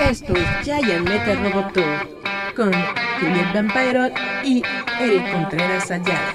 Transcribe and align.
Esto 0.00 0.32
es 0.34 0.46
Giant 0.64 1.08
Metal 1.08 1.38
Roboto 1.42 1.82
con 2.56 2.72
Juliet 3.20 3.52
Vampiro 3.52 4.08
y 4.44 4.62
Eric 5.00 5.32
Contreras 5.32 5.90
Ayala. 5.90 6.34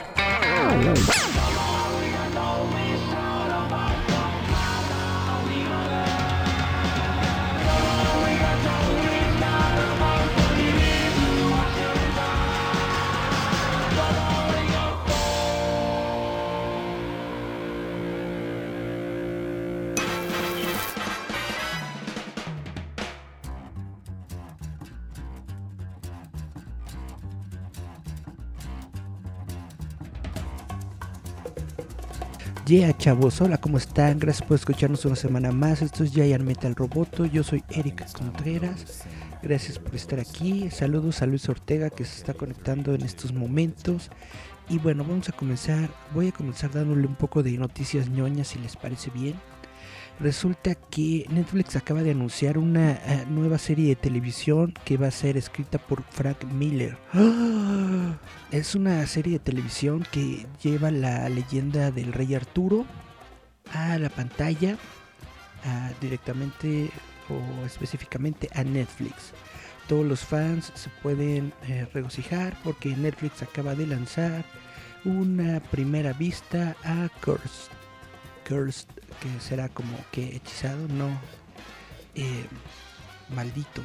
Yeah, 32.74 32.98
chavos, 32.98 33.40
hola, 33.40 33.60
¿cómo 33.60 33.78
están? 33.78 34.18
Gracias 34.18 34.48
por 34.48 34.56
escucharnos 34.56 35.06
una 35.06 35.16
semana 35.16 35.52
más. 35.52 35.84
Esto 35.84 36.04
es 36.04 36.12
Giant 36.12 36.44
Metal 36.44 36.74
Roboto. 36.74 37.28
Yo 37.28 37.44
soy 37.44 37.64
Erika 37.70 38.08
Contreras. 38.12 39.04
Gracias 39.44 39.78
por 39.78 39.94
estar 39.94 40.20
aquí. 40.20 40.72
Saludos 40.72 41.22
a 41.22 41.28
Luis 41.28 41.48
Ortega 41.48 41.92
que 41.92 42.04
se 42.04 42.18
está 42.18 42.34
conectando 42.34 42.96
en 42.96 43.04
estos 43.04 43.32
momentos. 43.32 44.10
Y 44.70 44.80
bueno, 44.80 45.04
vamos 45.04 45.30
a 45.30 45.34
comenzar. 45.34 45.88
Voy 46.16 46.30
a 46.30 46.32
comenzar 46.32 46.72
dándole 46.72 47.06
un 47.06 47.14
poco 47.14 47.44
de 47.44 47.52
noticias 47.60 48.10
ñoñas 48.10 48.48
si 48.48 48.58
les 48.58 48.76
parece 48.76 49.12
bien. 49.12 49.36
Resulta 50.20 50.76
que 50.76 51.26
Netflix 51.30 51.76
acaba 51.76 52.04
de 52.04 52.12
anunciar 52.12 52.58
una 52.58 53.00
uh, 53.06 53.32
nueva 53.32 53.58
serie 53.58 53.90
de 53.90 53.96
televisión 53.96 54.74
que 54.86 54.98
va 54.98 55.08
a 55.08 55.12
ser 55.12 55.38
escrita 55.38 55.78
por 55.78 56.04
Frank 56.04 56.44
Miller. 56.46 56.98
Es 58.52 58.76
una 58.76 59.06
serie 59.08 59.34
de 59.34 59.40
televisión 59.40 60.06
que 60.12 60.46
lleva 60.62 60.92
la 60.92 61.28
leyenda 61.28 61.90
del 61.90 62.14
rey 62.14 62.36
Arturo 62.36 62.86
a 63.74 63.98
la 63.98 64.10
pantalla 64.10 64.78
directamente 66.02 66.92
o 67.30 67.66
específicamente 67.66 68.50
a 68.54 68.64
Netflix. 68.64 69.34
Todos 69.88 70.06
los 70.06 70.22
fans 70.22 70.72
se 70.76 70.90
pueden 71.02 71.54
eh, 71.68 71.88
regocijar 71.94 72.56
porque 72.64 72.96
Netflix 72.96 73.42
acaba 73.42 73.76
de 73.76 73.88
lanzar 73.88 74.46
una 75.04 75.60
primera 75.60 76.14
vista 76.14 76.76
a 76.84 77.10
Cursed. 77.24 77.83
Cursed, 78.48 78.88
que 79.22 79.40
será 79.40 79.70
como 79.70 79.98
que 80.12 80.36
hechizado, 80.36 80.88
no 80.88 81.10
eh, 82.16 82.46
maldito. 83.30 83.82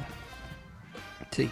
Sí, 1.31 1.49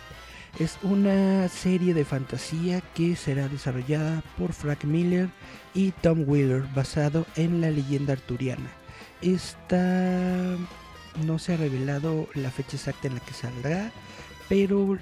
es 0.60 0.78
una 0.82 1.48
serie 1.50 1.94
de 1.94 2.06
fantasía 2.06 2.82
que 2.96 3.16
será 3.16 3.48
desarrollada 3.48 4.24
por 4.38 4.54
Frank 4.54 4.84
Miller 4.86 5.30
y 5.74 5.92
Tom 5.92 6.24
Wheeler, 6.28 6.64
basado 6.74 7.26
en 7.36 7.62
la 7.62 7.70
leyenda 7.70 8.14
arturiana. 8.14 8.70
Esta 9.22 10.58
no 11.26 11.40
se 11.40 11.54
ha 11.54 11.58
revelado 11.58 12.28
la 12.34 12.52
fecha 12.52 12.78
exacta 12.78 13.08
en 13.08 13.16
la 13.16 13.20
que 13.20 13.34
saldrá, 13.34 13.92
pero 14.50 14.98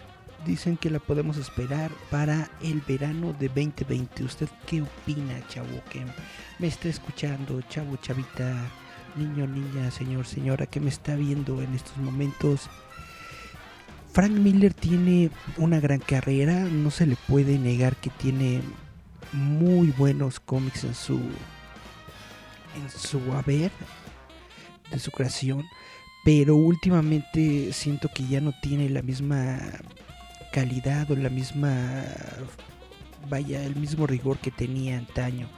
dicen 0.46 0.78
que 0.78 0.90
la 0.90 1.00
podemos 1.00 1.38
esperar 1.38 1.92
para 2.10 2.50
el 2.62 2.82
verano 2.82 3.34
de 3.34 3.48
2020. 3.48 4.24
¿Usted 4.24 4.48
qué 4.68 4.82
opina, 4.82 5.46
chavo? 5.48 5.82
Que 5.90 6.06
me 6.60 6.68
está 6.68 6.88
escuchando, 6.88 7.62
chavo, 7.64 7.98
chavita, 7.98 8.56
niño, 9.16 9.48
niña, 9.48 9.92
señor, 9.92 10.26
señora, 10.26 10.66
que 10.68 10.80
me 10.80 10.90
está 10.90 11.16
viendo 11.16 11.62
en 11.62 11.74
estos 11.74 11.98
momentos. 11.98 12.70
Frank 14.14 14.32
Miller 14.32 14.74
tiene 14.74 15.30
una 15.58 15.80
gran 15.80 16.00
carrera, 16.00 16.54
no 16.64 16.92
se 16.92 17.06
le 17.06 17.18
puede 17.28 17.60
negar 17.60 17.96
que 17.98 18.10
tiene 18.12 18.62
muy 19.34 19.92
buenos 19.92 20.40
cómics 20.40 20.86
en 20.86 20.96
su 20.96 21.16
en 22.76 22.90
su 22.90 23.20
haber 23.34 23.72
de 24.92 25.00
su 25.00 25.12
creación, 25.12 25.66
pero 26.24 26.56
últimamente 26.56 27.74
siento 27.74 28.10
que 28.14 28.26
ya 28.28 28.42
no 28.42 28.54
tiene 28.62 28.90
la 28.90 29.02
misma 29.02 29.60
calidad 30.56 31.12
o 31.12 31.18
la 31.18 31.30
misma 31.30 32.06
vaya 33.30 33.62
el 33.62 33.76
mismo 33.76 34.08
rigor 34.08 34.38
que 34.38 34.52
tenía 34.52 34.98
antaño. 34.98 35.50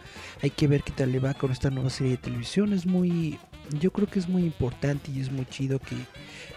Hay 0.42 0.50
que 0.50 0.68
ver 0.68 0.82
qué 0.82 0.92
tal 0.92 1.12
le 1.12 1.20
va 1.20 1.36
con 1.36 1.52
esta 1.52 1.70
nueva 1.70 1.92
serie 1.92 2.14
de 2.14 2.18
televisión. 2.18 2.74
Es 2.74 2.88
muy 2.88 3.38
yo 3.80 3.92
creo 3.92 4.08
que 4.08 4.18
es 4.18 4.28
muy 4.28 4.44
importante 4.44 5.12
y 5.12 5.20
es 5.20 5.32
muy 5.32 5.46
chido 5.46 5.78
que 5.78 5.96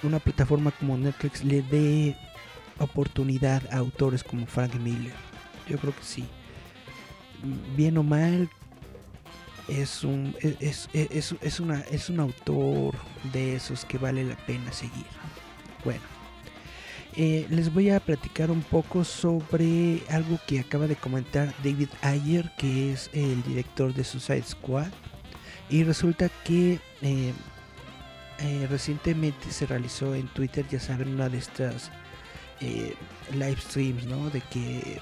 una 0.02 0.20
plataforma 0.20 0.70
como 0.70 0.96
Netflix 0.96 1.44
le 1.44 1.60
dé 1.60 2.16
oportunidad 2.78 3.62
a 3.70 3.76
autores 3.76 4.24
como 4.24 4.46
Frank 4.46 4.74
Miller. 4.76 5.12
Yo 5.68 5.76
creo 5.76 5.94
que 5.94 6.02
sí. 6.02 6.24
Bien 7.76 7.98
o 7.98 8.02
mal 8.02 8.48
es 9.68 10.02
un 10.02 10.34
es, 10.40 10.88
es, 10.94 11.34
es, 11.42 11.60
una 11.60 11.80
es 11.90 12.08
un 12.08 12.20
autor 12.20 12.94
de 13.34 13.56
esos 13.56 13.84
que 13.84 13.98
vale 13.98 14.24
la 14.24 14.36
pena 14.46 14.72
seguir. 14.72 15.04
Bueno 15.84 16.09
eh, 17.16 17.46
les 17.50 17.72
voy 17.72 17.90
a 17.90 18.00
platicar 18.00 18.50
un 18.50 18.62
poco 18.62 19.04
sobre 19.04 20.02
algo 20.08 20.38
que 20.46 20.60
acaba 20.60 20.86
de 20.86 20.96
comentar 20.96 21.52
David 21.64 21.88
Ayer, 22.02 22.50
que 22.56 22.92
es 22.92 23.10
el 23.12 23.42
director 23.42 23.92
de 23.94 24.04
Suicide 24.04 24.42
Squad. 24.42 24.90
Y 25.68 25.84
resulta 25.84 26.28
que 26.44 26.80
eh, 27.02 27.32
eh, 28.38 28.66
recientemente 28.68 29.50
se 29.50 29.66
realizó 29.66 30.14
en 30.14 30.28
Twitter, 30.28 30.66
ya 30.68 30.80
saben, 30.80 31.14
una 31.14 31.28
de 31.28 31.38
estas 31.38 31.90
live 33.32 33.56
streams, 33.56 34.04
¿no? 34.04 34.28
De 34.28 34.42
que 34.42 35.00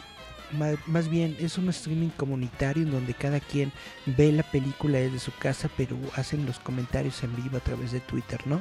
más, 0.86 1.08
bien 1.08 1.36
es 1.38 1.58
un 1.58 1.69
streaming 1.69 2.08
comunitario 2.10 2.82
en 2.82 2.90
donde 2.90 3.14
cada 3.14 3.40
quien 3.40 3.72
ve 4.06 4.32
la 4.32 4.42
película 4.42 4.98
desde 4.98 5.19
su 5.19 5.32
casa, 5.32 5.69
pero 5.76 5.96
hacen 6.14 6.46
los 6.46 6.58
comentarios 6.58 7.22
en 7.22 7.34
vivo 7.36 7.56
a 7.58 7.60
través 7.60 7.92
de 7.92 8.00
Twitter, 8.00 8.40
¿no? 8.46 8.60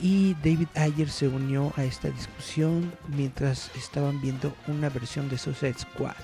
Y 0.00 0.34
David 0.34 0.68
Ayer 0.74 1.10
se 1.10 1.28
unió 1.28 1.72
a 1.76 1.84
esta 1.84 2.10
discusión 2.10 2.92
mientras 3.08 3.70
estaban 3.76 4.20
viendo 4.20 4.54
una 4.66 4.88
versión 4.88 5.28
de 5.28 5.38
Suicide 5.38 5.78
Squad. 5.78 6.14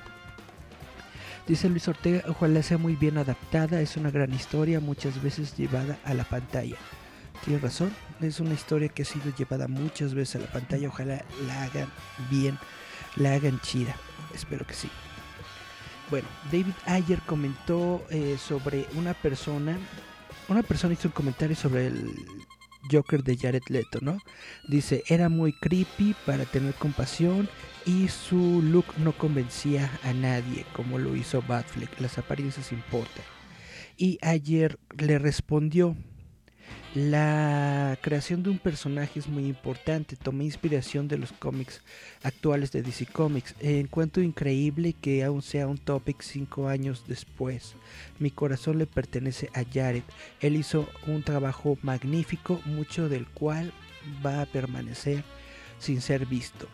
Dice 1.46 1.68
Luis 1.68 1.86
Ortega, 1.88 2.22
ojalá 2.28 2.62
sea 2.62 2.78
muy 2.78 2.96
bien 2.96 3.18
adaptada, 3.18 3.80
es 3.80 3.96
una 3.96 4.10
gran 4.10 4.32
historia, 4.32 4.80
muchas 4.80 5.22
veces 5.22 5.56
llevada 5.56 5.98
a 6.04 6.14
la 6.14 6.24
pantalla. 6.24 6.76
Tiene 7.44 7.60
razón, 7.60 7.92
es 8.20 8.40
una 8.40 8.54
historia 8.54 8.88
que 8.88 9.02
ha 9.02 9.04
sido 9.04 9.34
llevada 9.36 9.68
muchas 9.68 10.14
veces 10.14 10.36
a 10.36 10.46
la 10.46 10.52
pantalla, 10.52 10.88
ojalá 10.88 11.22
la 11.46 11.64
hagan 11.64 11.88
bien, 12.30 12.58
la 13.16 13.34
hagan 13.34 13.60
chida, 13.60 13.94
espero 14.34 14.66
que 14.66 14.74
sí. 14.74 14.88
Bueno, 16.10 16.28
David 16.46 16.74
Ayer 16.86 17.20
comentó 17.26 18.02
eh, 18.08 18.38
sobre 18.38 18.86
una 18.94 19.12
persona, 19.14 19.76
una 20.48 20.62
persona 20.62 20.94
hizo 20.94 21.08
un 21.08 21.12
comentario 21.12 21.56
sobre 21.56 21.88
el 21.88 22.43
Joker 22.90 23.22
de 23.22 23.36
Jared 23.36 23.62
Leto, 23.68 23.98
¿no? 24.00 24.18
Dice, 24.68 25.04
era 25.08 25.28
muy 25.28 25.52
creepy 25.52 26.14
para 26.26 26.44
tener 26.44 26.74
compasión 26.74 27.48
y 27.86 28.08
su 28.08 28.62
look 28.62 28.86
no 28.98 29.12
convencía 29.12 29.90
a 30.02 30.12
nadie 30.12 30.64
como 30.72 30.98
lo 30.98 31.16
hizo 31.16 31.42
Batfleck, 31.42 32.00
las 32.00 32.18
apariencias 32.18 32.72
importan. 32.72 33.24
Y 33.96 34.18
ayer 34.22 34.78
le 34.98 35.18
respondió, 35.18 35.96
la 36.94 37.98
creación 38.00 38.44
de 38.44 38.50
un 38.50 38.58
personaje 38.58 39.18
es 39.18 39.26
muy 39.26 39.46
importante. 39.46 40.14
Tomé 40.14 40.44
inspiración 40.44 41.08
de 41.08 41.18
los 41.18 41.32
cómics 41.32 41.82
actuales 42.22 42.70
de 42.70 42.82
DC 42.82 43.06
Comics. 43.06 43.56
Encuentro 43.58 44.22
increíble 44.22 44.92
que 44.92 45.24
aún 45.24 45.42
sea 45.42 45.66
un 45.66 45.78
topic 45.78 46.22
cinco 46.22 46.68
años 46.68 47.04
después. 47.08 47.74
Mi 48.20 48.30
corazón 48.30 48.78
le 48.78 48.86
pertenece 48.86 49.50
a 49.54 49.64
Jared. 49.64 50.04
Él 50.40 50.54
hizo 50.54 50.88
un 51.08 51.24
trabajo 51.24 51.76
magnífico, 51.82 52.60
mucho 52.64 53.08
del 53.08 53.26
cual 53.26 53.72
va 54.24 54.42
a 54.42 54.46
permanecer 54.46 55.24
sin 55.80 56.00
ser 56.00 56.26
visto. 56.26 56.68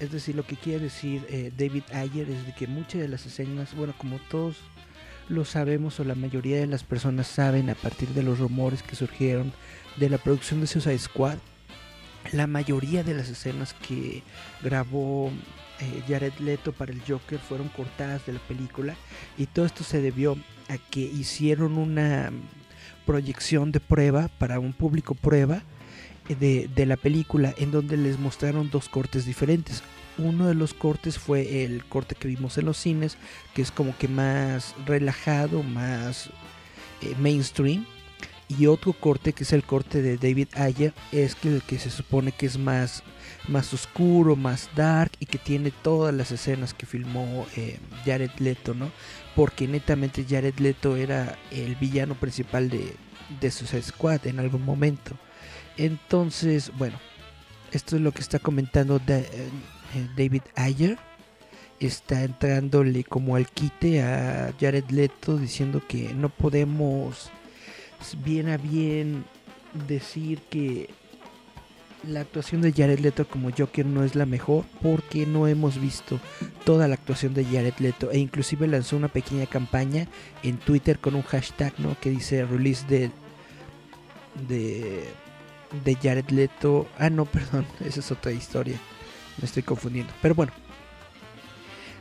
Es 0.00 0.10
decir, 0.10 0.34
lo 0.34 0.44
que 0.44 0.56
quiere 0.56 0.84
decir 0.84 1.24
eh, 1.28 1.52
David 1.56 1.84
Ayer 1.92 2.28
es 2.28 2.44
de 2.44 2.54
que 2.54 2.66
muchas 2.66 3.02
de 3.02 3.08
las 3.08 3.24
escenas, 3.24 3.74
bueno, 3.76 3.94
como 3.96 4.18
todos 4.30 4.56
lo 5.30 5.44
sabemos 5.44 6.00
o 6.00 6.04
la 6.04 6.16
mayoría 6.16 6.58
de 6.58 6.66
las 6.66 6.82
personas 6.82 7.28
saben 7.28 7.70
a 7.70 7.74
partir 7.74 8.08
de 8.08 8.22
los 8.22 8.40
rumores 8.40 8.82
que 8.82 8.96
surgieron 8.96 9.52
de 9.96 10.10
la 10.10 10.18
producción 10.18 10.60
de 10.60 10.66
Suicide 10.66 10.98
Squad, 10.98 11.38
la 12.32 12.46
mayoría 12.46 13.04
de 13.04 13.14
las 13.14 13.28
escenas 13.28 13.74
que 13.74 14.22
grabó 14.62 15.30
eh, 15.80 16.02
Jared 16.08 16.34
Leto 16.40 16.72
para 16.72 16.92
el 16.92 17.00
Joker 17.06 17.38
fueron 17.38 17.68
cortadas 17.68 18.26
de 18.26 18.34
la 18.34 18.40
película 18.40 18.96
y 19.38 19.46
todo 19.46 19.64
esto 19.66 19.84
se 19.84 20.02
debió 20.02 20.36
a 20.68 20.78
que 20.90 21.00
hicieron 21.00 21.78
una 21.78 22.30
proyección 23.06 23.72
de 23.72 23.80
prueba 23.80 24.28
para 24.38 24.58
un 24.58 24.72
público 24.72 25.14
prueba 25.14 25.62
de, 26.28 26.68
de 26.74 26.86
la 26.86 26.96
película 26.96 27.54
en 27.56 27.70
donde 27.70 27.96
les 27.96 28.18
mostraron 28.18 28.68
dos 28.70 28.88
cortes 28.88 29.24
diferentes 29.24 29.82
uno 30.20 30.46
de 30.46 30.54
los 30.54 30.74
cortes 30.74 31.18
fue 31.18 31.64
el 31.64 31.84
corte 31.84 32.14
que 32.14 32.28
vimos 32.28 32.58
en 32.58 32.66
los 32.66 32.76
cines, 32.76 33.16
que 33.54 33.62
es 33.62 33.70
como 33.70 33.96
que 33.96 34.08
más 34.08 34.74
relajado, 34.86 35.62
más 35.62 36.30
eh, 37.02 37.14
mainstream. 37.18 37.86
y 38.48 38.66
otro 38.66 38.92
corte 38.92 39.32
que 39.32 39.44
es 39.44 39.52
el 39.52 39.62
corte 39.62 40.02
de 40.02 40.16
David 40.16 40.48
Ayer 40.56 40.92
es 41.12 41.34
que 41.34 41.48
el 41.48 41.62
que 41.62 41.78
se 41.78 41.90
supone 41.90 42.32
que 42.32 42.46
es 42.46 42.58
más 42.58 43.02
más 43.48 43.72
oscuro, 43.74 44.36
más 44.36 44.70
dark 44.74 45.12
y 45.18 45.26
que 45.26 45.38
tiene 45.38 45.70
todas 45.70 46.14
las 46.14 46.30
escenas 46.30 46.74
que 46.74 46.86
filmó 46.86 47.46
eh, 47.56 47.78
Jared 48.04 48.30
Leto, 48.38 48.74
¿no? 48.74 48.90
Porque 49.34 49.66
netamente 49.66 50.26
Jared 50.28 50.58
Leto 50.58 50.96
era 50.96 51.38
el 51.50 51.76
villano 51.76 52.14
principal 52.14 52.70
de, 52.70 52.94
de 53.40 53.50
Suicide 53.50 53.82
Squad 53.82 54.26
en 54.26 54.40
algún 54.40 54.64
momento. 54.64 55.16
Entonces, 55.76 56.72
bueno, 56.76 56.98
esto 57.72 57.96
es 57.96 58.02
lo 58.02 58.12
que 58.12 58.20
está 58.20 58.38
comentando 58.38 59.00
eh, 59.06 59.48
David 60.16 60.42
Ayer. 60.56 60.98
Está 61.78 62.24
entrándole 62.24 63.04
como 63.04 63.36
al 63.36 63.48
quite 63.48 64.02
a 64.02 64.52
Jared 64.60 64.90
Leto 64.90 65.38
diciendo 65.38 65.82
que 65.86 66.12
no 66.12 66.28
podemos 66.28 67.30
bien 68.22 68.48
a 68.48 68.58
bien 68.58 69.24
decir 69.88 70.40
que 70.50 70.90
la 72.06 72.20
actuación 72.20 72.62
de 72.62 72.72
Jared 72.72 72.98
Leto 72.98 73.26
como 73.28 73.50
Joker 73.56 73.84
no 73.84 74.04
es 74.04 74.14
la 74.14 74.26
mejor 74.26 74.64
porque 74.82 75.26
no 75.26 75.46
hemos 75.46 75.80
visto 75.80 76.18
toda 76.64 76.88
la 76.88 76.94
actuación 76.94 77.34
de 77.34 77.44
Jared 77.44 77.74
Leto 77.78 78.10
e 78.10 78.18
inclusive 78.18 78.66
lanzó 78.66 78.96
una 78.96 79.08
pequeña 79.08 79.46
campaña 79.46 80.06
en 80.42 80.58
Twitter 80.58 80.98
con 80.98 81.14
un 81.14 81.22
hashtag 81.22 81.78
¿no? 81.78 81.96
que 82.00 82.10
dice 82.10 82.44
release 82.44 82.86
de, 82.86 83.10
de 84.48 85.04
de 85.84 85.94
Jared 85.96 86.28
Leto 86.30 86.88
ah 86.98 87.10
no 87.10 87.24
perdón 87.26 87.66
esa 87.84 88.00
es 88.00 88.10
otra 88.10 88.32
historia 88.32 88.78
me 89.40 89.46
estoy 89.46 89.62
confundiendo 89.62 90.12
pero 90.22 90.34
bueno 90.34 90.52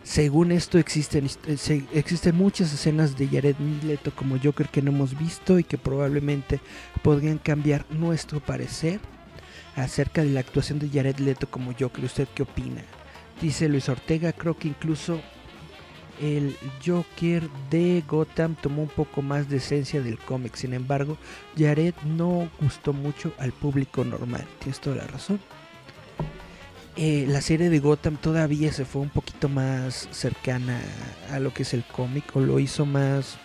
según 0.10 0.52
esto 0.52 0.80
existen, 0.80 1.28
eh, 1.46 1.86
existen 1.94 2.36
muchas 2.36 2.74
escenas 2.74 3.16
de 3.16 3.28
Jared 3.28 3.58
Leto 3.84 4.12
como 4.16 4.40
Joker 4.42 4.68
que 4.68 4.82
no 4.82 4.90
hemos 4.90 5.16
visto 5.16 5.60
y 5.60 5.64
que 5.64 5.78
probablemente 5.78 6.60
podrían 7.04 7.38
cambiar 7.38 7.86
nuestro 7.92 8.40
parecer 8.40 9.00
acerca 9.76 10.24
de 10.24 10.32
la 10.32 10.40
actuación 10.40 10.80
de 10.80 10.90
Jared 10.90 11.18
Leto 11.20 11.48
como 11.48 11.74
Joker. 11.80 12.06
¿Usted 12.06 12.28
qué 12.34 12.42
opina? 12.42 12.82
Dice 13.40 13.70
Luis 13.70 13.88
Ortega, 13.88 14.34
creo 14.34 14.58
que 14.58 14.70
incluso 14.70 15.22
el 16.20 16.56
Joker 16.84 17.48
de 17.70 18.04
Gotham 18.08 18.56
tomó 18.56 18.82
un 18.82 18.90
poco 18.90 19.22
más 19.22 19.48
de 19.48 19.58
esencia 19.58 20.02
del 20.02 20.18
cómic. 20.18 20.56
Sin 20.56 20.74
embargo, 20.74 21.18
Jared 21.58 21.94
no 22.06 22.50
gustó 22.60 22.94
mucho 22.94 23.32
al 23.38 23.52
público 23.52 24.04
normal. 24.04 24.46
Tienes 24.60 24.80
toda 24.80 24.96
la 24.96 25.08
razón. 25.08 25.40
Eh, 27.02 27.24
la 27.30 27.40
serie 27.40 27.70
de 27.70 27.80
Gotham 27.80 28.18
todavía 28.18 28.74
se 28.74 28.84
fue 28.84 29.02
un 29.02 29.10
poquito 29.10 29.48
más 29.48 30.10
cercana 30.12 30.82
a 31.32 31.40
lo 31.40 31.54
que 31.54 31.64
es 31.64 31.74
el 31.74 31.86
cómic 31.86 32.36
o 32.36 32.42
lo 32.42 32.60
hizo 32.60 32.86
más... 32.86 33.38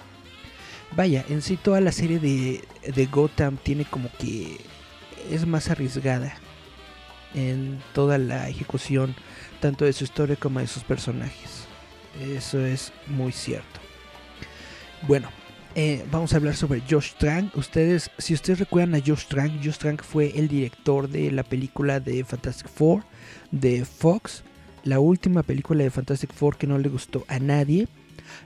Vaya, 0.97 1.25
en 1.29 1.41
sí 1.41 1.56
toda 1.56 1.81
la 1.81 1.93
serie 1.93 2.19
de, 2.19 2.65
de 2.85 3.06
Gotham 3.06 3.56
tiene 3.56 3.85
como 3.85 4.11
que 4.19 4.56
es 5.31 5.47
más 5.47 5.71
arriesgada 5.71 6.35
en 7.33 7.81
toda 7.93 8.19
la 8.19 8.49
ejecución, 8.49 9.15
tanto 9.61 9.85
de 9.85 9.93
su 9.93 10.03
historia 10.03 10.35
como 10.35 10.59
de 10.59 10.67
sus 10.67 10.83
personajes. 10.83 11.69
Eso 12.21 12.59
es 12.59 12.93
muy 13.07 13.31
cierto. 13.31 13.79
Bueno, 15.07 15.29
eh, 15.77 16.05
vamos 16.11 16.33
a 16.33 16.39
hablar 16.39 16.57
sobre 16.57 16.83
Josh 16.91 17.12
Trank. 17.19 17.57
Ustedes, 17.57 18.11
si 18.19 18.35
ustedes 18.35 18.59
recuerdan 18.59 19.00
a 19.00 19.05
Josh 19.07 19.27
Trank, 19.27 19.65
Josh 19.65 19.79
Trank 19.79 20.03
fue 20.03 20.33
el 20.37 20.49
director 20.49 21.09
de 21.09 21.31
la 21.31 21.45
película 21.45 22.00
de 22.00 22.25
Fantastic 22.25 22.69
Four 22.69 23.05
de 23.50 23.85
Fox, 23.85 24.44
la 24.85 25.00
última 25.00 25.43
película 25.43 25.82
de 25.82 25.91
Fantastic 25.91 26.32
Four 26.32 26.56
que 26.56 26.67
no 26.67 26.79
le 26.79 26.88
gustó 26.88 27.25
a 27.29 27.38
nadie. 27.38 27.88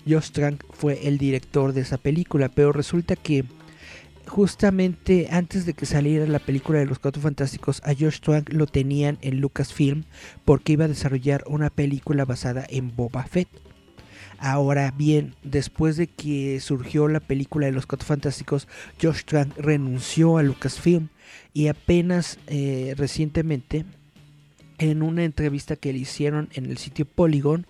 Josh 0.08 0.30
Trank 0.30 0.64
fue 0.70 1.06
el 1.06 1.18
director 1.18 1.72
de 1.72 1.82
esa 1.82 1.98
película, 1.98 2.48
pero 2.48 2.72
resulta 2.72 3.16
que 3.16 3.44
justamente 4.26 5.28
antes 5.30 5.66
de 5.66 5.74
que 5.74 5.86
saliera 5.86 6.26
la 6.26 6.38
película 6.38 6.78
de 6.78 6.86
los 6.86 6.98
Cuatro 6.98 7.22
Fantásticos, 7.22 7.80
a 7.84 7.94
Josh 7.94 8.20
Trank 8.20 8.52
lo 8.52 8.66
tenían 8.66 9.18
en 9.22 9.40
Lucasfilm 9.40 10.04
porque 10.44 10.72
iba 10.72 10.84
a 10.84 10.88
desarrollar 10.88 11.44
una 11.46 11.70
película 11.70 12.24
basada 12.24 12.64
en 12.68 12.94
Boba 12.94 13.24
Fett. 13.24 13.48
Ahora 14.40 14.92
bien, 14.96 15.34
después 15.42 15.96
de 15.96 16.06
que 16.06 16.60
surgió 16.60 17.08
la 17.08 17.18
película 17.18 17.66
de 17.66 17.72
los 17.72 17.86
Cuatro 17.86 18.06
Fantásticos, 18.06 18.68
Josh 19.02 19.24
Trank 19.24 19.56
renunció 19.58 20.38
a 20.38 20.44
Lucasfilm 20.44 21.08
y 21.52 21.66
apenas 21.66 22.38
eh, 22.46 22.94
recientemente, 22.96 23.84
en 24.78 25.02
una 25.02 25.24
entrevista 25.24 25.76
que 25.76 25.92
le 25.92 25.98
hicieron 25.98 26.48
en 26.54 26.66
el 26.66 26.78
sitio 26.78 27.04
Polygon, 27.04 27.66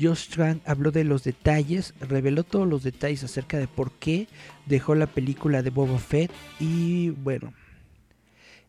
Josh 0.00 0.28
Trank 0.28 0.62
habló 0.66 0.90
de 0.90 1.04
los 1.04 1.24
detalles, 1.24 1.94
reveló 2.00 2.44
todos 2.44 2.68
los 2.68 2.82
detalles 2.82 3.24
acerca 3.24 3.58
de 3.58 3.68
por 3.68 3.90
qué 3.92 4.28
dejó 4.66 4.94
la 4.94 5.06
película 5.06 5.62
de 5.62 5.70
Boba 5.70 5.98
Fett 5.98 6.30
y 6.60 7.10
bueno, 7.10 7.52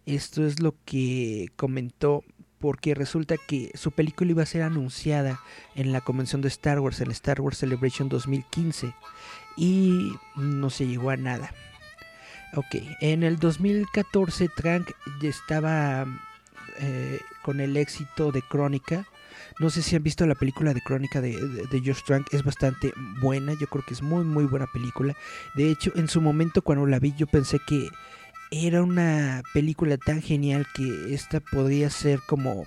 esto 0.06 0.46
es 0.46 0.60
lo 0.60 0.76
que 0.86 1.50
comentó 1.56 2.24
porque 2.60 2.96
resulta 2.96 3.36
que 3.38 3.72
su 3.74 3.92
película 3.92 4.32
iba 4.32 4.44
a 4.44 4.46
ser 4.46 4.62
anunciada 4.62 5.42
en 5.76 5.92
la 5.92 6.00
convención 6.00 6.42
de 6.42 6.48
Star 6.48 6.80
Wars, 6.80 7.02
en 7.02 7.12
Star 7.12 7.42
Wars 7.42 7.58
Celebration 7.58 8.08
2015 8.08 8.94
y 9.58 10.14
no 10.38 10.70
se 10.70 10.88
llegó 10.88 11.10
a 11.10 11.18
nada. 11.18 11.54
Ok, 12.56 12.76
en 13.02 13.24
el 13.24 13.38
2014 13.38 14.48
Trank 14.48 14.92
estaba 15.22 16.06
eh, 16.80 17.20
con 17.44 17.60
el 17.60 17.78
éxito 17.78 18.32
de 18.32 18.42
Crónica 18.42 19.06
no 19.60 19.70
sé 19.70 19.82
si 19.82 19.96
han 19.96 20.04
visto 20.04 20.26
la 20.26 20.36
película 20.36 20.74
de 20.74 20.82
Crónica 20.82 21.22
de, 21.22 21.38
de, 21.38 21.96
Trank, 22.06 22.34
es 22.34 22.44
bastante 22.44 22.94
buena, 23.22 23.54
yo 23.54 23.68
creo 23.68 23.84
que 23.86 23.94
es 23.94 24.02
muy 24.02 24.24
muy 24.24 24.46
buena 24.46 24.68
película. 24.68 25.16
De 25.56 25.70
hecho, 25.70 25.92
en 25.96 26.08
su 26.08 26.22
momento 26.22 26.62
cuando 26.62 26.86
la 26.86 27.00
vi 27.00 27.14
yo 27.16 27.28
pensé 27.28 27.60
que 27.60 27.90
era 28.52 28.84
una 28.84 29.42
película 29.54 29.98
tan 29.98 30.22
genial 30.22 30.68
que 30.76 31.14
esta 31.14 31.40
podría 31.40 31.90
ser 31.90 32.20
como 32.28 32.66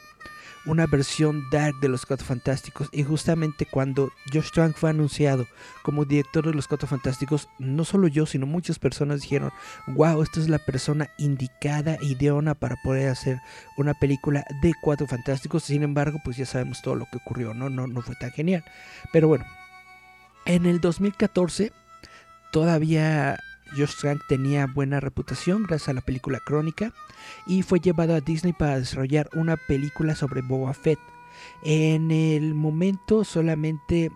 una 0.67 0.87
versión 0.87 1.49
dark 1.51 1.77
de 1.81 1.89
los 1.89 2.05
Cuatro 2.07 2.27
Fantásticos 2.27 2.89
y 2.93 3.03
justamente 3.05 3.67
cuando 3.67 4.11
Josh 4.33 4.51
Trank 4.51 4.77
fue 4.77 4.91
anunciado 4.91 5.47
como 5.83 6.05
director 6.05 6.45
de 6.47 6.55
los 6.55 6.69
Cuatro 6.69 6.89
Fantásticos, 6.89 7.49
no 7.59 7.85
solo 7.85 8.09
yo, 8.09 8.27
sino 8.27 8.47
muchas 8.47 8.79
personas 8.79 9.23
dijeron, 9.23 9.51
wow, 9.89 10.23
esta 10.23 10.41
es 10.41 10.49
la 10.49 10.59
persona 10.59 11.09
indicada, 11.19 11.99
ideona 12.03 12.55
para 12.55 12.77
poder 12.83 13.09
hacer 13.09 13.41
una 13.77 13.95
película 13.95 14.45
de 14.63 14.73
Cuatro 14.83 15.07
Fantásticos, 15.07 15.65
sin 15.65 15.83
embargo, 15.83 16.19
pues 16.25 16.37
ya 16.37 16.47
sabemos 16.47 16.83
todo 16.83 16.97
lo 16.97 17.07
que 17.07 17.19
ocurrió, 17.19 17.55
¿no? 17.55 17.71
No, 17.71 17.87
no 17.87 18.03
fue 18.03 18.17
tan 18.17 18.33
genial. 18.33 18.65
Pero 19.13 19.29
bueno, 19.29 19.45
en 20.47 20.67
el 20.67 20.81
2014 20.81 21.73
todavía 22.53 23.39
Josh 23.77 23.97
Trank 24.01 24.23
tenía 24.29 24.67
buena 24.67 25.01
reputación 25.01 25.65
gracias 25.65 25.91
a 25.91 25.93
la 25.93 26.01
película 26.01 26.41
Crónica 26.41 26.95
y 27.47 27.63
fue 27.63 27.81
llevado 27.81 28.15
a 28.15 28.21
Disney 28.21 28.53
para 28.53 28.79
desarrollar 28.79 29.29
una 29.35 29.57
película 29.57 30.15
sobre 30.15 30.43
Boba 30.43 30.73
Fett. 30.73 30.99
En 31.63 32.11
el 32.11 32.55
momento 32.55 33.25
solamente 33.25 34.11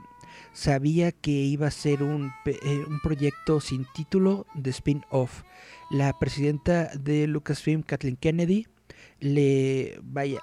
sabía 0.53 1.13
que 1.13 1.31
iba 1.31 1.67
a 1.67 1.71
ser 1.71 2.03
un, 2.03 2.33
eh, 2.47 2.85
un 2.89 3.01
proyecto 3.01 3.61
sin 3.61 3.87
título 3.95 4.47
de 4.55 4.71
spin-off. 4.71 5.43
La 5.91 6.19
presidenta 6.19 6.91
de 6.95 7.27
Lucasfilm, 7.27 7.83
Kathleen 7.83 8.17
Kennedy, 8.17 8.67
le 9.21 9.99
vaya 10.03 10.41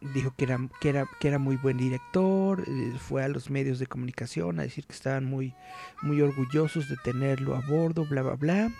dijo 0.00 0.34
que 0.36 0.44
era, 0.44 0.58
que 0.80 0.88
era, 0.90 1.08
que 1.20 1.28
era 1.28 1.38
muy 1.38 1.56
buen 1.56 1.76
director, 1.76 2.64
eh, 2.66 2.92
fue 2.98 3.22
a 3.22 3.28
los 3.28 3.50
medios 3.50 3.78
de 3.78 3.86
comunicación 3.86 4.58
a 4.58 4.62
decir 4.62 4.86
que 4.86 4.94
estaban 4.94 5.24
muy, 5.24 5.54
muy 6.02 6.20
orgullosos 6.20 6.88
de 6.88 6.96
tenerlo 7.02 7.54
a 7.56 7.60
bordo, 7.60 8.04
bla, 8.04 8.22
bla, 8.22 8.34
bla. 8.34 8.72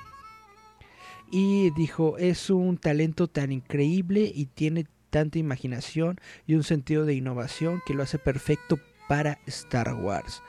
Y 1.30 1.70
dijo, 1.70 2.18
es 2.18 2.50
un 2.50 2.76
talento 2.76 3.28
tan 3.28 3.50
increíble 3.50 4.30
y 4.34 4.46
tiene 4.46 4.86
tanta 5.10 5.38
imaginación 5.38 6.20
y 6.46 6.54
un 6.54 6.64
sentido 6.64 7.04
de 7.04 7.14
innovación 7.14 7.80
que 7.86 7.94
lo 7.94 8.02
hace 8.02 8.18
perfecto 8.18 8.78
para 9.08 9.38
Star 9.46 9.94
Wars. 9.94 10.42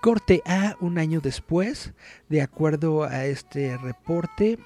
Corte 0.00 0.42
A 0.46 0.76
un 0.80 0.98
año 0.98 1.20
después, 1.20 1.92
de 2.28 2.42
acuerdo 2.42 3.04
a 3.04 3.26
este 3.26 3.76
reporte, 3.78 4.58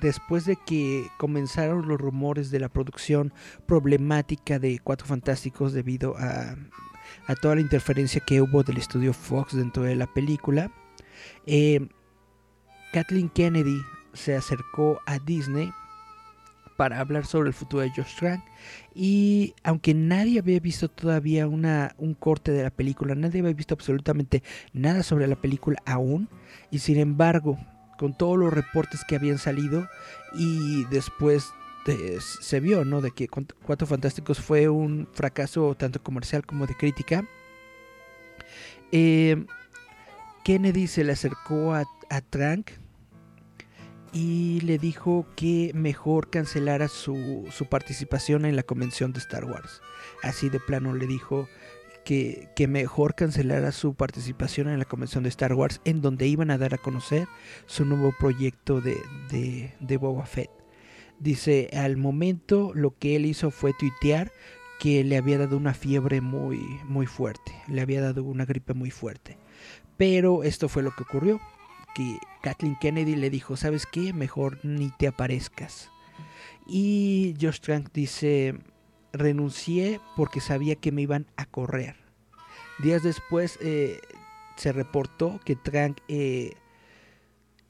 después 0.00 0.44
de 0.44 0.56
que 0.56 1.08
comenzaron 1.18 1.88
los 1.88 2.00
rumores 2.00 2.50
de 2.50 2.60
la 2.60 2.68
producción 2.68 3.32
problemática 3.66 4.58
de 4.58 4.78
Cuatro 4.82 5.06
Fantásticos 5.06 5.72
debido 5.72 6.16
a, 6.18 6.56
toda 7.40 7.56
la 7.56 7.60
interferencia 7.60 8.20
que 8.20 8.40
hubo 8.40 8.62
del 8.62 8.78
estudio 8.78 9.12
Fox 9.12 9.56
dentro 9.56 9.84
de 9.84 9.96
la 9.96 10.06
película, 10.06 10.70
eh, 11.46 11.88
Kathleen 12.92 13.28
Kennedy 13.28 13.80
se 14.12 14.36
acercó 14.36 15.00
a 15.06 15.18
Disney 15.18 15.72
para 16.76 17.00
hablar 17.00 17.24
sobre 17.24 17.48
el 17.48 17.54
futuro 17.54 17.82
de 17.82 17.90
Josh 17.90 18.16
Trank 18.18 18.42
y 18.94 19.54
aunque 19.62 19.94
nadie 19.94 20.40
había 20.40 20.58
visto 20.60 20.88
todavía 20.88 21.46
una, 21.46 21.94
un 21.98 22.14
corte 22.14 22.52
de 22.52 22.62
la 22.62 22.70
película, 22.70 23.14
nadie 23.14 23.40
había 23.40 23.52
visto 23.52 23.74
absolutamente 23.74 24.42
nada 24.72 25.02
sobre 25.02 25.26
la 25.26 25.36
película 25.36 25.78
aún 25.86 26.28
y 26.70 26.78
sin 26.80 26.98
embargo 26.98 27.58
con 27.98 28.16
todos 28.16 28.38
los 28.38 28.52
reportes 28.52 29.04
que 29.04 29.16
habían 29.16 29.38
salido 29.38 29.88
y 30.34 30.84
después 30.86 31.52
se 32.20 32.60
vio, 32.60 32.84
¿no? 32.84 33.00
De 33.00 33.10
que 33.10 33.28
Cuatro 33.28 33.86
Fantásticos 33.86 34.40
fue 34.40 34.68
un 34.68 35.08
fracaso 35.12 35.74
tanto 35.74 36.02
comercial 36.02 36.46
como 36.46 36.66
de 36.66 36.74
crítica. 36.74 37.28
Eh, 38.90 39.44
Kennedy 40.44 40.86
se 40.86 41.04
le 41.04 41.12
acercó 41.12 41.74
a, 41.74 41.84
Trank 42.30 42.70
y 44.12 44.60
le 44.60 44.78
dijo 44.78 45.26
que 45.34 45.72
mejor 45.74 46.30
cancelara 46.30 46.86
su, 46.86 47.48
su 47.50 47.66
participación 47.66 48.44
en 48.44 48.54
la 48.54 48.62
convención 48.62 49.12
de 49.12 49.18
Star 49.18 49.44
Wars. 49.44 49.82
Así 50.22 50.48
de 50.48 50.60
plano 50.60 50.94
le 50.94 51.06
dijo 51.06 51.48
que, 52.04 52.66
mejor 52.68 53.14
cancelara 53.14 53.72
su 53.72 53.94
participación 53.94 54.68
en 54.68 54.78
la 54.78 54.84
convención 54.84 55.24
de 55.24 55.30
Star 55.30 55.54
Wars, 55.54 55.80
en 55.84 56.00
donde 56.00 56.26
iban 56.26 56.50
a 56.50 56.58
dar 56.58 56.74
a 56.74 56.78
conocer 56.78 57.26
su 57.66 57.84
nuevo 57.84 58.12
proyecto 58.18 58.80
de 58.80 59.98
Boba 59.98 60.26
Fett. 60.26 60.50
Dice, 61.18 61.70
al 61.72 61.96
momento 61.96 62.72
lo 62.74 62.98
que 62.98 63.16
él 63.16 63.26
hizo 63.26 63.50
fue 63.50 63.72
tuitear 63.72 64.32
que 64.80 65.04
le 65.04 65.16
había 65.16 65.38
dado 65.38 65.56
una 65.56 65.72
fiebre 65.72 66.20
muy, 66.20 66.58
muy 66.84 67.06
fuerte, 67.06 67.52
le 67.68 67.80
había 67.80 68.02
dado 68.02 68.24
una 68.24 68.44
gripe 68.44 68.74
muy 68.74 68.90
fuerte. 68.90 69.38
Pero 69.96 70.42
esto 70.42 70.68
fue 70.68 70.82
lo 70.82 70.90
que 70.94 71.04
ocurrió, 71.04 71.40
que 71.94 72.18
Kathleen 72.42 72.76
Kennedy 72.80 73.14
le 73.14 73.30
dijo, 73.30 73.56
¿sabes 73.56 73.86
qué? 73.86 74.12
Mejor 74.12 74.58
ni 74.64 74.90
te 74.98 75.06
aparezcas. 75.06 75.90
Y 76.66 77.34
Josh 77.40 77.60
Trank 77.60 77.92
dice, 77.92 78.58
renuncié 79.14 80.00
porque 80.16 80.40
sabía 80.40 80.76
que 80.76 80.92
me 80.92 81.02
iban 81.02 81.26
a 81.36 81.46
correr. 81.46 81.96
Días 82.80 83.02
después 83.02 83.58
eh, 83.62 84.00
se 84.56 84.72
reportó 84.72 85.40
que 85.44 85.56
Trank 85.56 85.98
eh, 86.08 86.52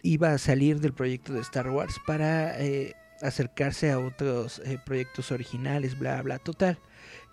iba 0.03 0.33
a 0.33 0.39
salir 0.39 0.81
del 0.81 0.93
proyecto 0.93 1.33
de 1.33 1.41
Star 1.41 1.71
Wars 1.71 2.01
para 2.07 2.61
eh, 2.61 2.95
acercarse 3.23 3.91
a 3.91 3.99
otros 3.99 4.61
eh, 4.65 4.79
proyectos 4.85 5.33
originales, 5.33 5.99
bla, 5.99 6.21
bla, 6.23 6.39
total. 6.39 6.79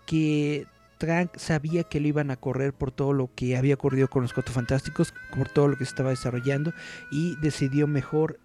Que 0.06 0.66
Trank 0.98 1.36
sabía 1.36 1.84
que 1.84 2.00
lo 2.00 2.08
iban 2.08 2.30
a 2.30 2.36
correr 2.36 2.72
por 2.72 2.92
todo 2.92 3.12
lo 3.12 3.30
que 3.34 3.56
había 3.56 3.74
ocurrido 3.74 4.08
con 4.08 4.22
los 4.22 4.32
Cuatro 4.32 4.54
Fantásticos, 4.54 5.12
por 5.36 5.48
todo 5.48 5.68
lo 5.68 5.76
que 5.76 5.84
se 5.84 5.90
estaba 5.90 6.10
desarrollando 6.10 6.72
y 7.10 7.36
decidió 7.36 7.86
mejor 7.86 8.38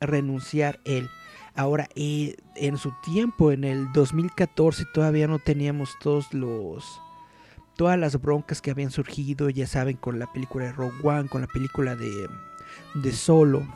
renunciar 0.00 0.80
él. 0.84 1.08
Ahora, 1.54 1.88
eh, 1.94 2.36
en 2.56 2.78
su 2.78 2.92
tiempo, 3.02 3.52
en 3.52 3.64
el 3.64 3.92
2014, 3.92 4.84
todavía 4.92 5.26
no 5.26 5.38
teníamos 5.38 5.96
todos 6.00 6.32
los 6.32 7.00
todas 7.76 7.98
las 7.98 8.20
broncas 8.20 8.60
que 8.60 8.70
habían 8.70 8.90
surgido, 8.90 9.48
ya 9.48 9.66
saben, 9.66 9.96
con 9.96 10.18
la 10.18 10.30
película 10.30 10.66
de 10.66 10.72
Rogue 10.72 10.98
One, 11.02 11.30
con 11.30 11.40
la 11.40 11.46
película 11.46 11.96
de, 11.96 12.28
de 12.92 13.12
Solo. 13.12 13.66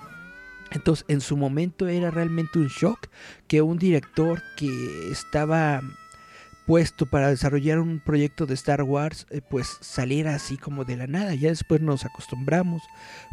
Entonces, 0.72 1.06
en 1.08 1.22
su 1.22 1.38
momento 1.38 1.88
era 1.88 2.10
realmente 2.10 2.58
un 2.58 2.66
shock 2.66 3.08
que 3.46 3.62
un 3.62 3.78
director 3.78 4.42
que 4.58 5.10
estaba 5.10 5.80
puesto 6.66 7.06
para 7.06 7.28
desarrollar 7.28 7.78
un 7.78 8.00
proyecto 8.00 8.46
de 8.46 8.54
Star 8.54 8.82
Wars, 8.82 9.26
eh, 9.30 9.40
pues 9.40 9.78
saliera 9.80 10.34
así 10.34 10.56
como 10.56 10.84
de 10.84 10.96
la 10.96 11.06
nada. 11.06 11.34
Ya 11.34 11.48
después 11.48 11.80
nos 11.80 12.04
acostumbramos 12.04 12.82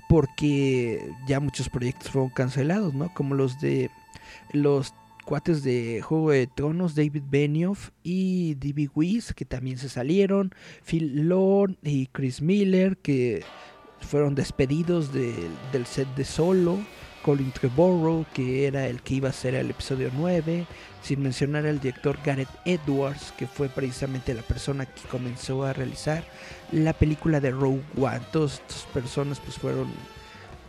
porque 0.10 1.06
ya 1.28 1.40
muchos 1.40 1.70
proyectos 1.70 2.12
fueron 2.12 2.30
cancelados, 2.30 2.94
¿no? 2.94 3.14
Como 3.14 3.36
los 3.36 3.60
de 3.60 3.90
los 4.54 4.94
cuates 5.26 5.64
de 5.64 6.02
Juego 6.02 6.32
de 6.32 6.48
Tronos, 6.48 6.96
David 6.96 7.24
Benioff 7.30 7.90
y 8.04 8.56
D.B. 8.56 8.90
Weiss, 8.96 9.34
que 9.34 9.46
también 9.46 9.78
se 9.78 9.90
salieron, 9.90 10.54
Phil 10.84 11.28
Lord 11.28 11.78
y 11.84 12.08
Chris 12.08 12.42
Miller, 12.42 12.98
que 12.98 13.44
fueron 14.00 14.36
despedidos 14.36 15.14
de, 15.14 15.34
del 15.72 15.86
set 15.86 16.08
de 16.16 16.26
Solo. 16.26 16.80
Colin 17.22 17.52
Trevorrow, 17.52 18.26
que 18.34 18.66
era 18.68 18.88
el 18.88 19.02
que 19.02 19.16
iba 19.16 19.30
a 19.30 19.34
ser 19.34 19.56
el 19.56 19.70
episodio 19.70 20.10
9, 20.14 20.66
sin 21.02 21.22
mencionar 21.22 21.66
al 21.66 21.80
director 21.80 22.18
Gareth 22.24 22.50
Edwards, 22.66 23.34
que 23.38 23.48
fue 23.48 23.70
precisamente 23.70 24.34
la 24.34 24.42
persona 24.42 24.86
que 24.86 25.02
comenzó 25.10 25.64
a 25.64 25.74
realizar 25.74 26.24
la 26.72 26.94
película 26.94 27.40
de 27.40 27.52
Rogue 27.52 27.84
One. 27.98 28.22
Todas 28.32 28.54
estas 28.54 28.84
personas 28.94 29.40
pues 29.40 29.58
fueron, 29.58 29.92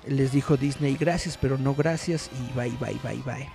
les 0.07 0.33
dijo 0.33 0.57
Disney 0.57 0.97
gracias, 0.97 1.37
pero 1.37 1.59
no 1.59 1.75
gracias 1.75 2.31
y 2.33 2.59
bye, 2.59 2.77
bye, 2.81 2.99
bye, 3.03 3.23
bye. 3.25 3.49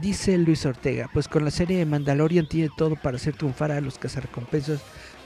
Dice 0.00 0.38
Luis 0.38 0.64
Ortega, 0.64 1.10
pues 1.12 1.26
con 1.26 1.44
la 1.44 1.50
serie 1.50 1.78
de 1.78 1.86
Mandalorian 1.86 2.46
tiene 2.46 2.70
todo 2.76 2.94
para 2.94 3.16
hacer 3.16 3.34
triunfar 3.34 3.72
a 3.72 3.80
los 3.80 3.98
cazarrecompensas 3.98 4.80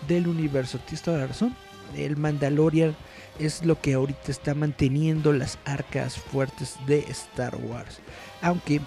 del 0.09 0.27
universo. 0.27 0.79
Tienes 0.79 1.03
toda 1.03 1.19
la 1.19 1.27
razón. 1.27 1.55
El 1.95 2.17
Mandalorian 2.17 2.97
es 3.39 3.65
lo 3.67 3.81
que 3.81 3.95
ahorita 3.95 4.31
está 4.31 4.55
manteniendo 4.55 5.33
las 5.33 5.59
arcas 5.67 6.17
fuertes 6.17 6.77
de 6.87 7.01
Star 7.09 7.55
Wars. 7.57 8.01
Aunque 8.41 8.81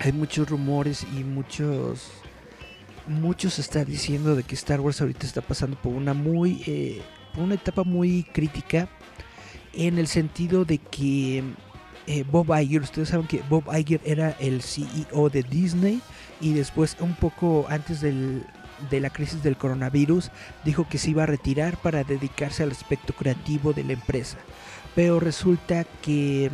hay 0.00 0.12
muchos 0.12 0.48
rumores 0.48 1.06
y 1.16 1.22
muchos 1.22 2.08
muchos 3.06 3.58
están 3.58 3.86
diciendo 3.86 4.34
de 4.34 4.42
que 4.42 4.54
Star 4.54 4.80
Wars 4.80 5.00
ahorita 5.00 5.26
está 5.26 5.40
pasando 5.40 5.76
por 5.76 5.92
una 5.92 6.14
muy 6.14 6.62
eh, 6.66 7.02
por 7.34 7.44
una 7.44 7.54
etapa 7.54 7.84
muy 7.84 8.24
crítica 8.24 8.88
en 9.72 9.98
el 9.98 10.06
sentido 10.06 10.64
de 10.64 10.78
que 10.78 11.42
eh, 12.06 12.24
Bob 12.30 12.54
Iger, 12.58 12.82
ustedes 12.82 13.08
saben 13.10 13.26
que 13.26 13.42
Bob 13.48 13.64
Iger 13.74 14.00
era 14.04 14.30
el 14.40 14.62
CEO 14.62 15.30
de 15.30 15.42
Disney 15.42 16.00
y 16.40 16.54
después 16.54 16.96
un 17.00 17.14
poco 17.14 17.66
antes 17.68 18.00
del 18.00 18.44
de 18.88 19.00
la 19.00 19.10
crisis 19.10 19.42
del 19.42 19.56
coronavirus, 19.56 20.30
dijo 20.64 20.88
que 20.88 20.98
se 20.98 21.10
iba 21.10 21.24
a 21.24 21.26
retirar 21.26 21.76
para 21.76 22.04
dedicarse 22.04 22.62
al 22.62 22.70
aspecto 22.70 23.12
creativo 23.12 23.72
de 23.72 23.84
la 23.84 23.92
empresa. 23.92 24.38
Pero 24.94 25.20
resulta 25.20 25.84
que 26.02 26.50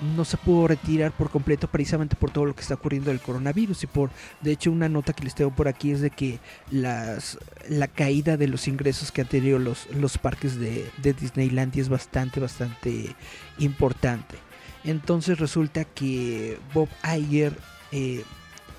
no 0.00 0.24
se 0.24 0.36
pudo 0.36 0.68
retirar 0.68 1.12
por 1.12 1.30
completo 1.30 1.68
precisamente 1.68 2.16
por 2.16 2.30
todo 2.30 2.46
lo 2.46 2.54
que 2.54 2.62
está 2.62 2.74
ocurriendo 2.74 3.10
del 3.10 3.20
coronavirus 3.20 3.84
y 3.84 3.86
por 3.86 4.10
de 4.40 4.52
hecho 4.52 4.72
una 4.72 4.88
nota 4.88 5.12
que 5.12 5.24
les 5.24 5.34
tengo 5.34 5.50
por 5.50 5.68
aquí 5.68 5.90
es 5.90 6.00
de 6.00 6.10
que 6.10 6.38
las 6.70 7.38
la 7.68 7.88
caída 7.88 8.36
de 8.36 8.48
los 8.48 8.66
ingresos 8.68 9.12
que 9.12 9.20
han 9.20 9.28
tenido 9.28 9.58
los, 9.58 9.88
los 9.90 10.18
parques 10.18 10.58
de, 10.58 10.90
de 11.02 11.70
es 11.76 11.88
bastante 11.88 12.40
bastante 12.40 13.14
importante. 13.58 14.36
Entonces 14.84 15.38
resulta 15.38 15.84
que 15.84 16.58
Bob 16.72 16.88
Iger 17.04 17.56
eh, 17.92 18.24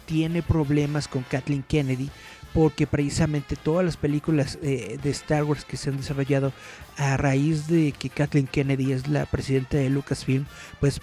tiene 0.06 0.42
problemas 0.42 1.08
con 1.08 1.24
Kathleen 1.24 1.64
Kennedy 1.64 2.10
porque 2.54 2.88
precisamente 2.88 3.56
todas 3.56 3.86
las 3.86 3.98
películas 3.98 4.60
eh, 4.62 5.00
de 5.02 5.10
Star 5.10 5.44
Wars 5.44 5.66
que 5.66 5.78
se 5.78 5.90
han 5.90 5.98
desarrollado 5.98 6.52
a 6.98 7.18
raíz 7.18 7.68
de 7.68 7.94
que 7.94 8.10
Kathleen 8.10 8.48
Kennedy 8.48 8.92
es 8.92 9.08
la 9.08 9.26
presidenta 9.26 9.78
de 9.78 9.90
Lucasfilm, 9.90 10.46
pues 10.80 11.02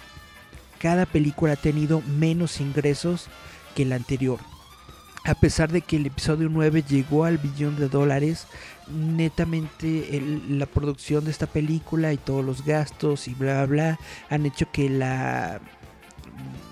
cada 0.79 1.05
película 1.05 1.53
ha 1.53 1.57
tenido 1.57 2.01
menos 2.01 2.61
ingresos 2.61 3.27
que 3.75 3.85
la 3.85 3.95
anterior. 3.95 4.39
A 5.25 5.35
pesar 5.35 5.71
de 5.71 5.81
que 5.81 5.97
el 5.97 6.05
episodio 6.05 6.47
9 6.49 6.83
llegó 6.87 7.25
al 7.25 7.37
billón 7.37 7.75
de 7.75 7.89
dólares, 7.89 8.47
netamente 8.87 10.21
la 10.49 10.65
producción 10.65 11.25
de 11.25 11.31
esta 11.31 11.45
película 11.45 12.13
y 12.13 12.17
todos 12.17 12.43
los 12.43 12.65
gastos 12.65 13.27
y 13.27 13.33
bla 13.33 13.65
bla 13.65 13.65
bla 13.65 13.99
han 14.29 14.45
hecho 14.45 14.71
que 14.71 14.89
la 14.89 15.59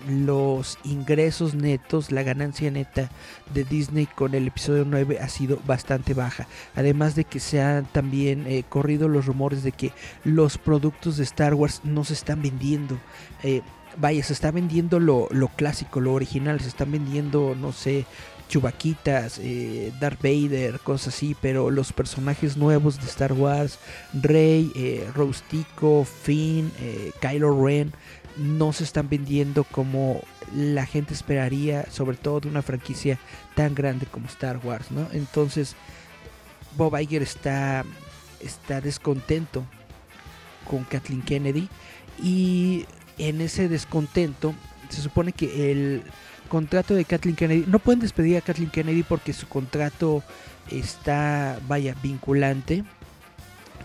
los 0.07 0.79
ingresos 0.83 1.53
netos, 1.53 2.11
la 2.11 2.23
ganancia 2.23 2.71
neta 2.71 3.09
de 3.53 3.63
Disney 3.63 4.05
con 4.05 4.33
el 4.33 4.47
episodio 4.47 4.85
9 4.85 5.19
ha 5.19 5.29
sido 5.29 5.59
bastante 5.65 6.13
baja. 6.13 6.47
Además 6.75 7.15
de 7.15 7.25
que 7.25 7.39
se 7.39 7.61
han 7.61 7.85
también 7.85 8.45
eh, 8.47 8.63
corrido 8.67 9.07
los 9.07 9.25
rumores 9.25 9.63
de 9.63 9.71
que 9.71 9.91
los 10.23 10.57
productos 10.57 11.17
de 11.17 11.23
Star 11.23 11.53
Wars 11.53 11.81
no 11.83 12.03
se 12.03 12.13
están 12.13 12.41
vendiendo. 12.41 12.97
Eh, 13.43 13.61
vaya, 13.97 14.23
se 14.23 14.33
está 14.33 14.51
vendiendo 14.51 14.99
lo, 14.99 15.29
clásico, 15.55 15.99
lo 15.99 16.13
original, 16.13 16.59
se 16.61 16.69
están 16.69 16.91
vendiendo, 16.91 17.55
no 17.59 17.73
sé, 17.73 18.05
chubaquitas, 18.47 19.39
eh, 19.43 19.91
Darth 19.99 20.21
Vader, 20.21 20.79
cosas 20.79 21.13
así, 21.13 21.35
pero 21.41 21.69
los 21.69 21.91
personajes 21.91 22.55
nuevos 22.55 22.97
de 22.97 23.07
Star 23.07 23.33
Wars, 23.33 23.77
Rey, 24.13 24.71
eh, 24.75 25.05
Finn, 26.23 26.71
Kylo 27.19 27.65
Ren, 27.65 27.91
no 28.37 28.73
se 28.73 28.83
están 28.83 29.09
vendiendo 29.09 29.63
como 29.63 30.21
la 30.55 30.85
gente 30.85 31.13
esperaría, 31.13 31.85
sobre 31.91 32.17
todo 32.17 32.41
de 32.41 32.49
una 32.49 32.61
franquicia 32.61 33.19
tan 33.55 33.75
grande 33.75 34.05
como 34.05 34.27
Star 34.27 34.59
Wars, 34.63 34.91
¿no? 34.91 35.07
Entonces, 35.11 35.75
Bob 36.75 36.97
Iger 36.99 37.21
está, 37.21 37.83
está 38.39 38.81
descontento 38.81 39.65
con 40.69 40.83
Kathleen 40.83 41.21
Kennedy 41.21 41.69
y 42.21 42.85
en 43.17 43.41
ese 43.41 43.69
descontento 43.69 44.53
se 44.89 45.01
supone 45.01 45.31
que 45.31 45.71
el 45.71 46.03
contrato 46.47 46.93
de 46.95 47.05
Kathleen 47.05 47.35
Kennedy, 47.35 47.65
no 47.67 47.79
pueden 47.79 47.99
despedir 47.99 48.37
a 48.37 48.41
Kathleen 48.41 48.69
Kennedy 48.69 49.03
porque 49.03 49.33
su 49.33 49.47
contrato 49.47 50.23
está, 50.69 51.59
vaya, 51.67 51.95
vinculante 52.01 52.83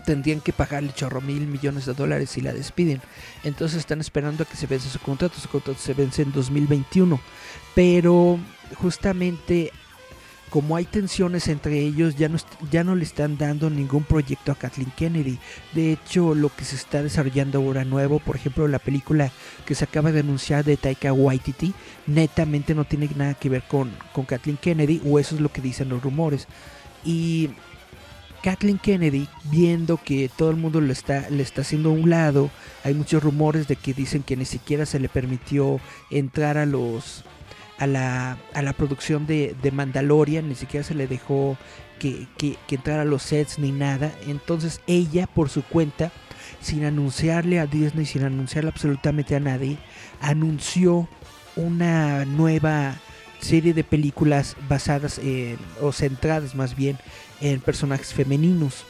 tendrían 0.05 0.41
que 0.41 0.53
pagarle 0.53 0.93
chorro 0.93 1.21
mil 1.21 1.47
millones 1.47 1.85
de 1.85 1.93
dólares 1.93 2.31
si 2.31 2.41
la 2.41 2.53
despiden. 2.53 3.01
Entonces 3.43 3.79
están 3.79 4.01
esperando 4.01 4.43
a 4.43 4.45
que 4.45 4.57
se 4.57 4.67
vence 4.67 4.89
su 4.89 4.99
contrato. 4.99 5.39
Su 5.39 5.49
contrato 5.49 5.79
se 5.79 5.93
vence 5.93 6.21
en 6.21 6.31
2021. 6.31 7.19
Pero 7.75 8.39
justamente 8.75 9.71
como 10.53 10.75
hay 10.75 10.85
tensiones 10.85 11.47
entre 11.47 11.79
ellos, 11.79 12.15
ya 12.15 12.29
no, 12.29 12.37
ya 12.69 12.83
no 12.83 12.93
le 12.93 13.03
están 13.03 13.39
dando 13.39 13.71
ningún 13.71 14.03
proyecto 14.03 14.51
a 14.51 14.55
Kathleen 14.55 14.91
Kennedy. 14.95 15.39
De 15.73 15.93
hecho, 15.93 16.35
lo 16.35 16.55
que 16.55 16.63
se 16.63 16.75
está 16.75 17.01
desarrollando 17.01 17.57
ahora 17.57 17.85
nuevo, 17.85 18.19
por 18.19 18.35
ejemplo, 18.35 18.67
la 18.67 18.77
película 18.77 19.31
que 19.65 19.73
se 19.73 19.85
acaba 19.85 20.11
de 20.11 20.19
anunciar 20.19 20.63
de 20.63 20.77
Taika 20.77 21.11
Waititi, 21.11 21.73
netamente 22.05 22.75
no 22.75 22.85
tiene 22.85 23.09
nada 23.15 23.33
que 23.33 23.49
ver 23.49 23.63
con, 23.63 23.93
con 24.13 24.25
Kathleen 24.25 24.57
Kennedy, 24.57 25.01
o 25.03 25.17
eso 25.17 25.33
es 25.33 25.41
lo 25.41 25.51
que 25.51 25.59
dicen 25.59 25.89
los 25.89 26.03
rumores. 26.03 26.47
Y 27.03 27.49
Kathleen 28.43 28.77
Kennedy, 28.77 29.29
viendo 29.45 29.97
que 29.97 30.29
todo 30.29 30.51
el 30.51 30.57
mundo 30.57 30.81
le 30.81 30.91
está, 30.91 31.29
le 31.29 31.41
está 31.41 31.61
haciendo 31.61 31.89
a 31.89 31.93
un 31.93 32.09
lado, 32.09 32.51
hay 32.83 32.93
muchos 32.93 33.23
rumores 33.23 33.69
de 33.69 33.77
que 33.77 33.93
dicen 33.93 34.21
que 34.21 34.35
ni 34.35 34.43
siquiera 34.43 34.85
se 34.85 34.99
le 34.99 35.07
permitió 35.07 35.79
entrar 36.11 36.57
a 36.57 36.65
los 36.65 37.23
a 37.79 37.87
la, 37.87 38.37
a 38.53 38.61
la 38.61 38.73
producción 38.73 39.25
de, 39.25 39.55
de 39.61 39.71
Mandalorian, 39.71 40.47
ni 40.47 40.55
siquiera 40.55 40.85
se 40.85 40.93
le 40.93 41.07
dejó 41.07 41.57
que, 41.99 42.27
que, 42.37 42.57
que 42.67 42.75
entrara 42.75 43.01
a 43.01 43.05
los 43.05 43.23
sets 43.23 43.59
ni 43.59 43.71
nada. 43.71 44.11
Entonces 44.27 44.81
ella, 44.87 45.25
por 45.25 45.49
su 45.49 45.63
cuenta, 45.63 46.11
sin 46.61 46.85
anunciarle 46.85 47.59
a 47.59 47.65
Disney, 47.65 48.05
sin 48.05 48.23
anunciarle 48.23 48.69
absolutamente 48.69 49.35
a 49.35 49.39
nadie, 49.39 49.77
anunció 50.21 51.07
una 51.55 52.25
nueva 52.25 52.95
serie 53.39 53.73
de 53.73 53.83
películas 53.83 54.55
basadas 54.69 55.17
en, 55.19 55.57
o 55.81 55.91
centradas 55.91 56.55
más 56.55 56.75
bien 56.75 56.97
en 57.41 57.59
personajes 57.59 58.13
femeninos. 58.13 58.85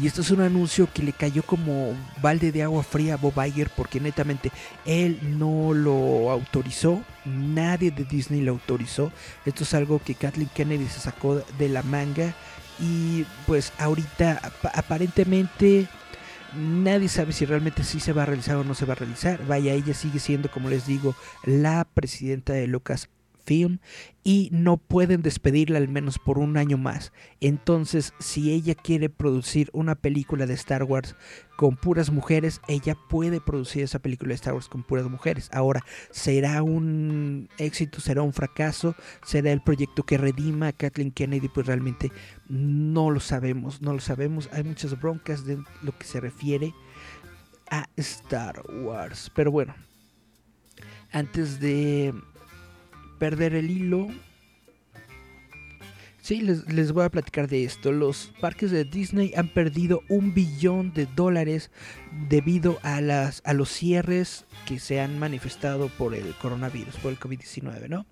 Y 0.00 0.06
esto 0.06 0.22
es 0.22 0.30
un 0.30 0.40
anuncio 0.40 0.88
que 0.92 1.02
le 1.02 1.12
cayó 1.12 1.42
como 1.42 1.94
balde 2.22 2.50
de 2.50 2.62
agua 2.62 2.82
fría 2.82 3.14
a 3.14 3.16
Bob 3.18 3.34
Iger 3.44 3.68
porque 3.76 4.00
netamente 4.00 4.50
él 4.86 5.18
no 5.38 5.74
lo 5.74 6.30
autorizó, 6.30 7.02
nadie 7.26 7.90
de 7.90 8.04
Disney 8.04 8.40
lo 8.40 8.52
autorizó. 8.52 9.12
Esto 9.44 9.64
es 9.64 9.74
algo 9.74 10.00
que 10.02 10.14
Kathleen 10.14 10.48
Kennedy 10.54 10.86
se 10.86 11.00
sacó 11.00 11.42
de 11.58 11.68
la 11.68 11.82
manga 11.82 12.34
y 12.80 13.26
pues 13.46 13.72
ahorita 13.78 14.40
aparentemente 14.74 15.88
nadie 16.56 17.08
sabe 17.08 17.32
si 17.32 17.44
realmente 17.44 17.84
sí 17.84 18.00
se 18.00 18.14
va 18.14 18.22
a 18.22 18.26
realizar 18.26 18.56
o 18.56 18.64
no 18.64 18.74
se 18.74 18.86
va 18.86 18.92
a 18.94 18.96
realizar. 18.96 19.46
Vaya, 19.46 19.74
ella 19.74 19.92
sigue 19.92 20.18
siendo, 20.20 20.50
como 20.50 20.70
les 20.70 20.86
digo, 20.86 21.14
la 21.44 21.84
presidenta 21.84 22.54
de 22.54 22.66
Lucas 22.66 23.10
Y 24.24 24.48
no 24.52 24.76
pueden 24.76 25.22
despedirla 25.22 25.78
al 25.78 25.88
menos 25.88 26.18
por 26.18 26.38
un 26.38 26.56
año 26.56 26.78
más. 26.78 27.12
Entonces, 27.40 28.14
si 28.18 28.52
ella 28.52 28.74
quiere 28.74 29.08
producir 29.08 29.68
una 29.72 29.94
película 29.94 30.46
de 30.46 30.54
Star 30.54 30.84
Wars 30.84 31.16
con 31.56 31.76
puras 31.76 32.10
mujeres, 32.10 32.60
ella 32.68 32.96
puede 33.08 33.40
producir 33.40 33.82
esa 33.82 33.98
película 33.98 34.28
de 34.28 34.36
Star 34.36 34.54
Wars 34.54 34.68
con 34.68 34.84
puras 34.84 35.08
mujeres. 35.08 35.50
Ahora, 35.52 35.84
¿será 36.10 36.62
un 36.62 37.48
éxito? 37.58 38.00
¿Será 38.00 38.22
un 38.22 38.32
fracaso? 38.32 38.94
¿Será 39.24 39.52
el 39.52 39.60
proyecto 39.60 40.04
que 40.04 40.18
redima 40.18 40.68
a 40.68 40.72
Kathleen 40.72 41.10
Kennedy? 41.10 41.48
Pues 41.48 41.66
realmente 41.66 42.12
no 42.48 43.10
lo 43.10 43.20
sabemos, 43.20 43.82
no 43.82 43.92
lo 43.92 44.00
sabemos. 44.00 44.48
Hay 44.52 44.62
muchas 44.62 44.98
broncas 45.00 45.44
de 45.44 45.58
lo 45.82 45.98
que 45.98 46.04
se 46.04 46.20
refiere 46.20 46.72
a 47.70 47.88
Star 47.96 48.62
Wars. 48.84 49.32
Pero 49.34 49.50
bueno, 49.50 49.74
antes 51.10 51.58
de 51.60 52.14
perder 53.22 53.54
el 53.54 53.70
hilo. 53.70 54.08
Sí, 56.20 56.40
les, 56.40 56.66
les, 56.72 56.90
voy 56.90 57.04
a 57.04 57.08
platicar 57.08 57.46
de 57.46 57.62
esto. 57.62 57.92
Los 57.92 58.32
parques 58.40 58.72
de 58.72 58.84
Disney 58.84 59.32
han 59.36 59.46
perdido 59.46 60.02
un 60.08 60.34
billón 60.34 60.92
de 60.92 61.06
dólares 61.06 61.70
debido 62.28 62.80
a, 62.82 63.00
las, 63.00 63.40
a 63.44 63.52
los 63.52 63.68
cierres 63.68 64.44
que 64.66 64.80
se 64.80 65.00
han 65.00 65.20
manifestado 65.20 65.88
por 65.88 66.16
el 66.16 66.34
coronavirus, 66.34 66.96
por 66.96 67.12
el 67.12 67.20
COVID-19, 67.20 67.88
¿no? 67.88 68.06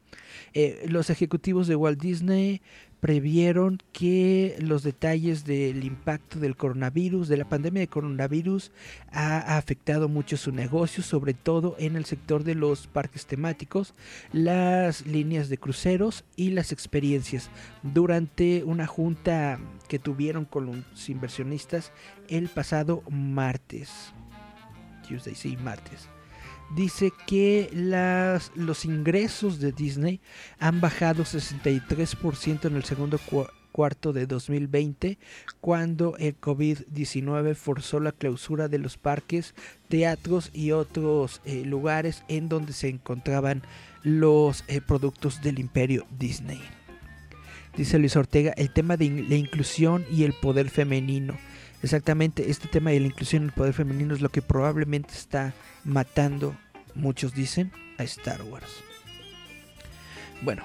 Eh, 0.55 0.87
los 0.88 1.11
ejecutivos 1.11 1.67
de 1.67 1.75
Walt 1.75 2.00
Disney 2.00 2.62
previeron 3.00 3.78
que 3.92 4.57
los 4.61 4.83
detalles 4.83 5.45
del 5.45 5.85
impacto 5.85 6.38
del 6.38 6.57
coronavirus, 6.57 7.28
de 7.28 7.38
la 7.38 7.49
pandemia 7.49 7.80
de 7.80 7.88
coronavirus, 7.88 8.71
ha 9.11 9.57
afectado 9.57 10.09
mucho 10.09 10.37
su 10.37 10.52
negocio, 10.52 11.02
sobre 11.02 11.35
todo 11.35 11.76
en 11.78 11.97
el 11.97 12.04
sector 12.04 12.45
de 12.45 12.54
los 12.54 12.87
parques 12.87 13.26
temáticos, 13.26 13.95
las 14.33 15.07
líneas 15.07 15.49
de 15.49 15.59
cruceros 15.59 16.25
y 16.37 16.50
las 16.50 16.73
experiencias. 16.73 17.50
Durante 17.83 18.64
una 18.64 18.87
junta 18.87 19.59
que 19.88 19.99
tuvieron 19.99 20.45
con 20.45 20.66
los 20.66 21.09
inversionistas 21.09 21.92
el 22.28 22.49
pasado 22.49 23.02
martes. 23.11 24.12
Tuesday, 25.09 25.35
sí, 25.35 25.57
martes 25.57 26.09
dice 26.75 27.12
que 27.27 27.71
las, 27.73 28.53
los 28.55 28.85
ingresos 28.85 29.61
de 29.61 29.73
Disney 29.73 30.21
han 30.59 30.81
bajado 30.81 31.25
63% 31.25 32.67
en 32.67 32.76
el 32.76 32.85
segundo 32.85 33.19
cuarto 33.73 34.13
de 34.13 34.26
2020 34.26 35.19
cuando 35.61 36.17
el 36.19 36.39
COVID-19 36.41 37.54
forzó 37.54 38.00
la 38.00 38.13
clausura 38.13 38.69
de 38.69 38.78
los 38.78 38.97
parques, 38.97 39.54
teatros 39.89 40.50
y 40.52 40.73
otros 40.73 41.41
eh, 41.45 41.65
lugares 41.65 42.23
en 42.28 42.49
donde 42.49 42.73
se 42.73 42.89
encontraban 42.89 43.63
los 44.02 44.65
eh, 44.69 44.80
productos 44.80 45.43
del 45.43 45.59
imperio 45.59 46.06
Disney. 46.19 46.61
Dice 47.76 47.99
Luis 47.99 48.17
Ortega, 48.17 48.52
el 48.56 48.73
tema 48.73 48.97
de 48.97 49.09
la 49.28 49.37
inclusión 49.37 50.04
y 50.11 50.25
el 50.25 50.33
poder 50.33 50.71
femenino. 50.71 51.39
Exactamente, 51.82 52.50
este 52.50 52.69
tema 52.69 52.90
de 52.90 53.00
la 53.00 53.06
inclusión 53.06 53.43
y 53.43 53.47
el 53.47 53.52
poder 53.52 53.73
femenino 53.73 54.14
es 54.14 54.21
lo 54.21 54.28
que 54.28 54.43
probablemente 54.43 55.14
está 55.14 55.54
matando, 55.84 56.54
muchos 56.95 57.34
dicen, 57.34 57.73
a 57.99 58.02
Star 58.02 58.43
Wars. 58.43 58.82
Bueno, 60.43 60.62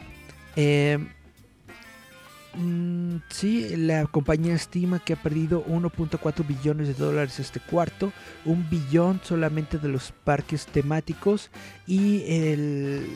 eh, 0.57 0.99
mm, 2.55 3.17
sí, 3.29 3.75
la 3.77 4.05
compañía 4.07 4.55
estima 4.55 4.99
que 4.99 5.13
ha 5.13 5.21
perdido 5.21 5.65
1.4 5.65 6.45
billones 6.45 6.87
de 6.89 6.93
dólares 6.93 7.39
este 7.39 7.61
cuarto, 7.61 8.11
un 8.43 8.69
billón 8.69 9.21
solamente 9.23 9.77
de 9.77 9.87
los 9.87 10.11
parques 10.11 10.65
temáticos 10.65 11.49
y 11.87 12.23
el 12.27 13.07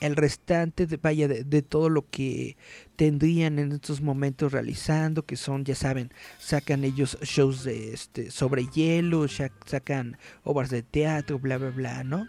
el 0.00 0.16
restante 0.16 0.86
de, 0.86 0.96
vaya 0.96 1.28
de, 1.28 1.62
todo 1.62 1.88
lo 1.88 2.08
que 2.08 2.56
tendrían 2.96 3.58
en 3.58 3.72
estos 3.72 4.00
momentos 4.00 4.52
realizando 4.52 5.24
que 5.24 5.36
son 5.36 5.64
ya 5.64 5.74
saben 5.74 6.10
sacan 6.38 6.84
ellos 6.84 7.18
shows 7.22 7.64
de 7.64 7.92
este 7.92 8.30
sobre 8.30 8.66
hielo 8.66 9.26
sacan 9.28 10.16
obras 10.42 10.70
de 10.70 10.82
teatro 10.82 11.38
bla 11.38 11.58
bla 11.58 11.70
bla 11.70 12.04
no 12.04 12.26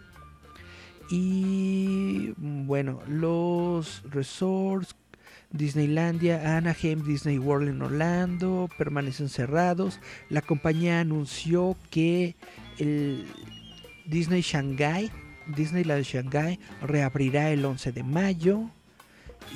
y 1.10 2.32
bueno 2.36 3.00
los 3.08 4.02
resorts 4.10 4.94
Disneylandia, 5.52 6.56
Anaheim, 6.56 7.04
Disney 7.04 7.38
World 7.38 7.68
en 7.68 7.82
Orlando 7.82 8.70
permanecen 8.78 9.28
cerrados. 9.28 10.00
La 10.30 10.40
compañía 10.40 11.00
anunció 11.00 11.76
que 11.90 12.36
el 12.78 13.26
Disney 14.06 14.40
Shanghai 14.40 15.10
Disneyland 15.46 16.04
Shanghai 16.04 16.58
reabrirá 16.80 17.50
el 17.50 17.64
11 17.64 17.92
de 17.92 18.02
mayo. 18.02 18.70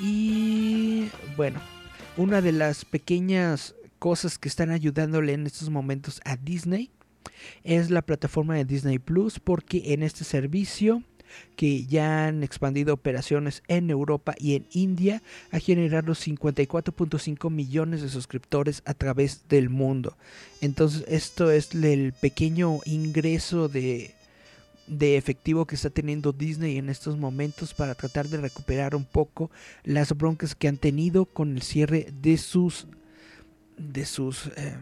Y 0.01 1.09
bueno, 1.37 1.61
una 2.17 2.41
de 2.41 2.53
las 2.53 2.85
pequeñas 2.85 3.75
cosas 3.99 4.39
que 4.39 4.49
están 4.49 4.71
ayudándole 4.71 5.33
en 5.33 5.47
estos 5.47 5.71
momentos 5.71 6.21
a 6.25 6.37
Disney 6.37 6.91
es 7.65 7.91
la 7.91 8.03
plataforma 8.03 8.55
de 8.55 8.65
Disney 8.65 8.99
Plus 8.99 9.41
porque 9.41 9.93
en 9.93 10.03
este 10.03 10.25
servicio 10.25 11.03
que 11.57 11.87
ya 11.87 12.27
han 12.27 12.43
expandido 12.43 12.95
operaciones 12.95 13.63
en 13.69 13.91
Europa 13.91 14.35
y 14.39 14.55
en 14.55 14.67
India 14.73 15.23
ha 15.51 15.59
generado 15.59 16.15
54.5 16.15 17.51
millones 17.51 18.03
de 18.03 18.09
suscriptores 18.09 18.83
a 18.85 18.95
través 18.95 19.49
del 19.49 19.69
mundo. 19.69 20.17
Entonces 20.61 21.05
esto 21.09 21.51
es 21.51 21.75
el 21.75 22.13
pequeño 22.13 22.81
ingreso 22.85 23.69
de 23.69 24.16
de 24.87 25.17
efectivo 25.17 25.67
que 25.67 25.75
está 25.75 25.91
teniendo 25.91 26.33
Disney 26.33 26.79
en 26.79 26.89
estos 26.89 27.17
momentos 27.17 27.75
para 27.75 27.95
tratar 27.95 28.29
de 28.29 28.39
recuperar 28.39 28.95
un 28.95 29.05
poco 29.05 29.51
las 29.85 30.17
broncas 30.17 30.55
que 30.55 30.69
han 30.69 30.77
tenido 30.77 31.25
con 31.25 31.57
el 31.57 31.63
cierre 31.63 32.09
de 32.21 32.37
sus 32.37 32.87
de 33.77 34.07
sus 34.07 34.47
eh, 34.57 34.77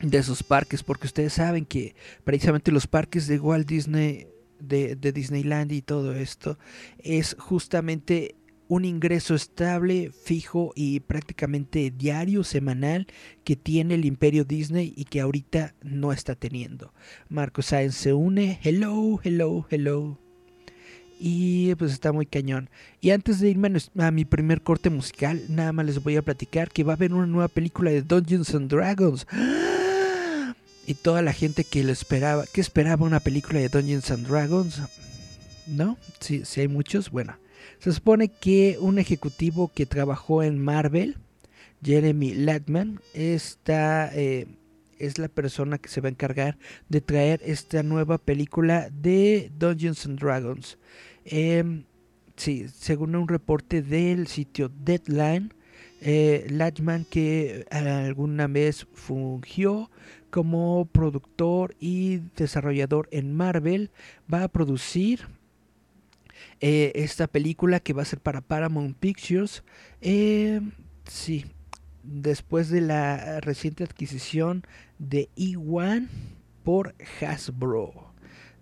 de 0.00 0.22
sus 0.22 0.42
parques. 0.42 0.82
Porque 0.82 1.06
ustedes 1.06 1.32
saben 1.32 1.64
que 1.64 1.94
precisamente 2.24 2.72
los 2.72 2.86
parques 2.86 3.26
de 3.26 3.38
Walt 3.38 3.66
Disney 3.66 4.28
de, 4.60 4.96
de 4.96 5.12
Disneyland 5.12 5.72
y 5.72 5.82
todo 5.82 6.14
esto 6.14 6.58
es 6.98 7.36
justamente 7.38 8.34
un 8.68 8.84
ingreso 8.84 9.34
estable, 9.34 10.12
fijo 10.12 10.72
y 10.76 11.00
prácticamente 11.00 11.90
diario, 11.90 12.44
semanal 12.44 13.06
que 13.42 13.56
tiene 13.56 13.94
el 13.94 14.04
imperio 14.04 14.44
Disney 14.44 14.92
y 14.94 15.04
que 15.04 15.20
ahorita 15.20 15.74
no 15.82 16.12
está 16.12 16.34
teniendo. 16.34 16.92
Marco 17.28 17.62
Sáenz 17.62 17.94
se 17.94 18.12
une, 18.12 18.60
hello, 18.62 19.20
hello, 19.24 19.66
hello. 19.70 20.18
Y 21.18 21.74
pues 21.76 21.92
está 21.92 22.12
muy 22.12 22.26
cañón. 22.26 22.70
Y 23.00 23.10
antes 23.10 23.40
de 23.40 23.48
irme 23.48 23.72
a 23.98 24.10
mi 24.10 24.24
primer 24.24 24.62
corte 24.62 24.90
musical, 24.90 25.42
nada 25.48 25.72
más 25.72 25.86
les 25.86 26.02
voy 26.02 26.16
a 26.16 26.22
platicar 26.22 26.70
que 26.70 26.84
va 26.84 26.92
a 26.92 26.96
haber 26.96 27.12
una 27.12 27.26
nueva 27.26 27.48
película 27.48 27.90
de 27.90 28.02
Dungeons 28.02 28.54
and 28.54 28.70
Dragons. 28.70 29.26
Y 30.86 30.94
toda 30.94 31.22
la 31.22 31.32
gente 31.32 31.64
que 31.64 31.82
lo 31.82 31.92
esperaba, 31.92 32.44
que 32.46 32.60
esperaba 32.60 33.04
una 33.04 33.20
película 33.20 33.58
de 33.58 33.68
Dungeons 33.68 34.10
and 34.10 34.28
Dragons, 34.28 34.80
¿no? 35.66 35.98
Si, 36.20 36.44
si 36.44 36.60
hay 36.60 36.68
muchos, 36.68 37.10
bueno 37.10 37.36
se 37.78 37.92
supone 37.92 38.28
que 38.28 38.76
un 38.80 38.98
ejecutivo 38.98 39.70
que 39.74 39.86
trabajó 39.86 40.42
en 40.42 40.58
Marvel, 40.58 41.16
Jeremy 41.82 42.34
Latman, 42.34 43.00
está, 43.14 44.10
eh, 44.14 44.46
es 44.98 45.18
la 45.18 45.28
persona 45.28 45.78
que 45.78 45.88
se 45.88 46.00
va 46.00 46.08
a 46.08 46.10
encargar 46.10 46.58
de 46.88 47.00
traer 47.00 47.40
esta 47.44 47.82
nueva 47.82 48.18
película 48.18 48.90
de 48.90 49.50
Dungeons 49.58 50.06
and 50.06 50.18
Dragons. 50.18 50.78
Eh, 51.24 51.84
sí, 52.36 52.66
según 52.74 53.14
un 53.14 53.28
reporte 53.28 53.82
del 53.82 54.26
sitio 54.26 54.68
Deadline, 54.68 55.52
Eh, 56.00 56.46
Lachman 56.50 57.04
que 57.04 57.66
alguna 57.72 58.46
vez 58.46 58.86
fungió 58.92 59.90
como 60.30 60.86
productor 60.92 61.74
y 61.80 62.18
desarrollador 62.36 63.08
en 63.10 63.34
Marvel, 63.34 63.90
va 64.32 64.44
a 64.44 64.48
producir 64.48 65.26
eh, 66.60 66.92
esta 66.94 67.26
película 67.26 67.80
que 67.80 67.92
va 67.92 68.02
a 68.02 68.06
ser 68.06 68.20
para 68.20 68.40
Paramount 68.40 68.96
Pictures. 68.96 69.62
Eh, 70.00 70.60
sí, 71.04 71.46
después 72.02 72.70
de 72.70 72.80
la 72.80 73.40
reciente 73.40 73.84
adquisición 73.84 74.64
de 74.98 75.28
E1 75.36 76.08
por 76.64 76.94
Hasbro. 77.20 78.12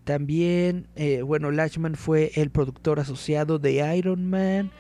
También, 0.05 0.87
eh, 0.95 1.23
bueno, 1.23 1.51
Lachman 1.51 1.97
fue 1.97 2.31
el 2.37 2.51
productor 2.51 3.01
asociado 3.01 3.59
de 3.59 3.97
Iron 3.97 4.29
Man. 4.29 4.71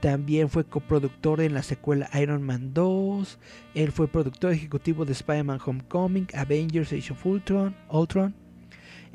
También 0.00 0.50
fue 0.50 0.64
coproductor 0.64 1.40
en 1.40 1.54
la 1.54 1.62
secuela 1.62 2.10
Iron 2.20 2.42
Man 2.42 2.74
2. 2.74 3.38
Él 3.74 3.92
fue 3.92 4.08
productor 4.08 4.52
ejecutivo 4.52 5.06
de 5.06 5.12
Spider-Man 5.12 5.60
Homecoming, 5.64 6.26
Avengers 6.34 6.92
Age 6.92 7.12
of 7.14 7.24
Ultron, 7.24 7.74
Ultron 7.88 8.43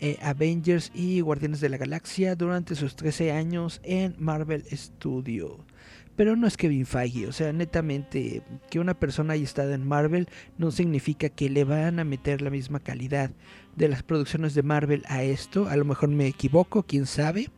eh, 0.01 0.17
Avengers 0.21 0.91
y 0.93 1.19
Guardianes 1.19 1.59
de 1.59 1.67
la 1.67 1.77
Galaxia 1.77 2.35
durante 2.35 2.75
sus 2.75 2.95
13 2.95 3.33
años 3.33 3.81
en 3.83 4.15
Marvel 4.17 4.63
Studios. 4.71 5.57
Pero 6.15 6.35
no 6.35 6.47
es 6.47 6.57
Kevin 6.57 6.85
Feige, 6.85 7.27
o 7.27 7.33
sea, 7.33 7.51
netamente 7.53 8.41
que 8.69 8.79
una 8.79 8.93
persona 8.93 9.33
haya 9.33 9.43
estado 9.43 9.73
en 9.73 9.87
Marvel 9.87 10.29
no 10.57 10.71
significa 10.71 11.29
que 11.29 11.49
le 11.49 11.65
van 11.65 11.99
a 11.99 12.05
meter 12.05 12.41
la 12.41 12.49
misma 12.49 12.79
calidad 12.79 13.31
de 13.75 13.89
las 13.89 14.03
producciones 14.03 14.53
de 14.53 14.63
Marvel 14.63 15.03
a 15.07 15.23
esto. 15.23 15.67
A 15.67 15.75
lo 15.75 15.85
mejor 15.85 16.09
me 16.09 16.27
equivoco, 16.27 16.83
quién 16.83 17.05
sabe. 17.05 17.49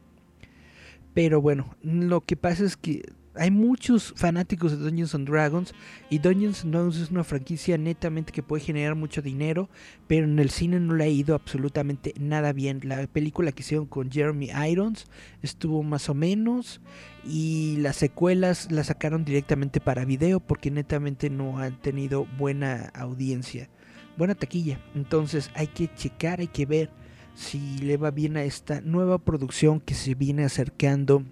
Pero 1.13 1.41
bueno, 1.41 1.75
lo 1.83 2.21
que 2.21 2.35
pasa 2.35 2.65
es 2.65 2.77
que 2.77 3.03
hay 3.35 3.49
muchos 3.49 4.13
fanáticos 4.17 4.71
de 4.71 4.77
Dungeons 4.77 5.15
and 5.15 5.27
Dragons 5.27 5.73
y 6.09 6.19
Dungeons 6.19 6.63
and 6.63 6.73
Dragons 6.73 6.97
es 6.97 7.11
una 7.11 7.23
franquicia 7.23 7.77
netamente 7.77 8.31
que 8.33 8.43
puede 8.43 8.63
generar 8.63 8.95
mucho 8.95 9.21
dinero, 9.21 9.69
pero 10.07 10.25
en 10.25 10.37
el 10.39 10.49
cine 10.49 10.79
no 10.79 10.95
le 10.95 11.05
ha 11.05 11.07
ido 11.07 11.35
absolutamente 11.35 12.13
nada 12.19 12.51
bien. 12.51 12.81
La 12.83 13.07
película 13.07 13.51
que 13.51 13.61
hicieron 13.61 13.85
con 13.85 14.11
Jeremy 14.11 14.49
Irons 14.69 15.07
estuvo 15.41 15.81
más 15.83 16.09
o 16.09 16.13
menos 16.13 16.81
y 17.25 17.77
las 17.77 17.95
secuelas 17.95 18.71
las 18.71 18.87
sacaron 18.87 19.23
directamente 19.23 19.79
para 19.79 20.05
video 20.05 20.39
porque 20.39 20.71
netamente 20.71 21.29
no 21.29 21.59
han 21.59 21.79
tenido 21.81 22.25
buena 22.37 22.91
audiencia, 22.93 23.69
buena 24.17 24.35
taquilla. 24.35 24.81
Entonces 24.93 25.51
hay 25.55 25.67
que 25.67 25.93
checar, 25.93 26.41
hay 26.41 26.47
que 26.47 26.65
ver 26.65 26.89
si 27.33 27.77
le 27.77 27.95
va 27.95 28.11
bien 28.11 28.35
a 28.35 28.43
esta 28.43 28.81
nueva 28.81 29.19
producción 29.19 29.79
que 29.79 29.93
se 29.93 30.15
viene 30.15 30.43
acercando 30.43 31.23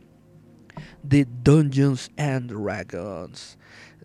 de 1.03 1.27
Dungeons 1.43 2.11
and 2.17 2.51
Dragons. 2.51 3.57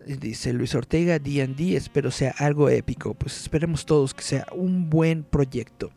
Dice 0.05 0.53
Luis 0.53 0.75
Ortega, 0.75 1.17
D&D, 1.17 1.75
espero 1.75 2.11
sea 2.11 2.33
algo 2.37 2.69
épico. 2.69 3.15
Pues 3.15 3.41
esperemos 3.41 3.85
todos 3.85 4.13
que 4.13 4.23
sea 4.23 4.45
un 4.51 4.89
buen 4.89 5.23
proyecto. 5.23 5.91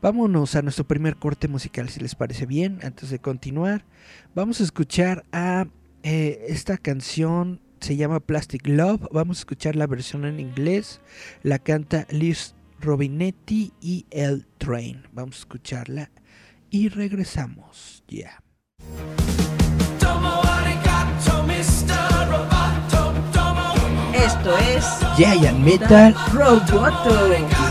Vámonos 0.00 0.54
a 0.54 0.62
nuestro 0.62 0.86
primer 0.86 1.16
corte 1.16 1.48
musical, 1.48 1.88
si 1.88 2.00
les 2.00 2.14
parece 2.14 2.46
bien. 2.46 2.78
Antes 2.82 3.10
de 3.10 3.18
continuar, 3.18 3.84
vamos 4.34 4.60
a 4.60 4.64
escuchar 4.64 5.24
a 5.32 5.66
eh, 6.02 6.46
esta 6.48 6.78
canción. 6.78 7.60
Se 7.80 7.96
llama 7.96 8.20
Plastic 8.20 8.66
Love. 8.66 9.08
Vamos 9.12 9.38
a 9.38 9.40
escuchar 9.40 9.76
la 9.76 9.86
versión 9.86 10.24
en 10.24 10.40
inglés. 10.40 11.00
La 11.42 11.58
canta 11.58 12.06
Liz 12.10 12.54
Robinetti 12.80 13.72
y 13.80 14.06
El 14.10 14.46
Train. 14.58 15.02
Vamos 15.12 15.36
a 15.36 15.38
escucharla 15.40 16.10
y 16.70 16.88
regresamos. 16.88 18.02
Ya. 18.08 18.41
Esto 24.42 24.58
es 24.58 24.98
Giant 25.16 25.60
Metal 25.60 26.12
Roboto. 26.32 27.61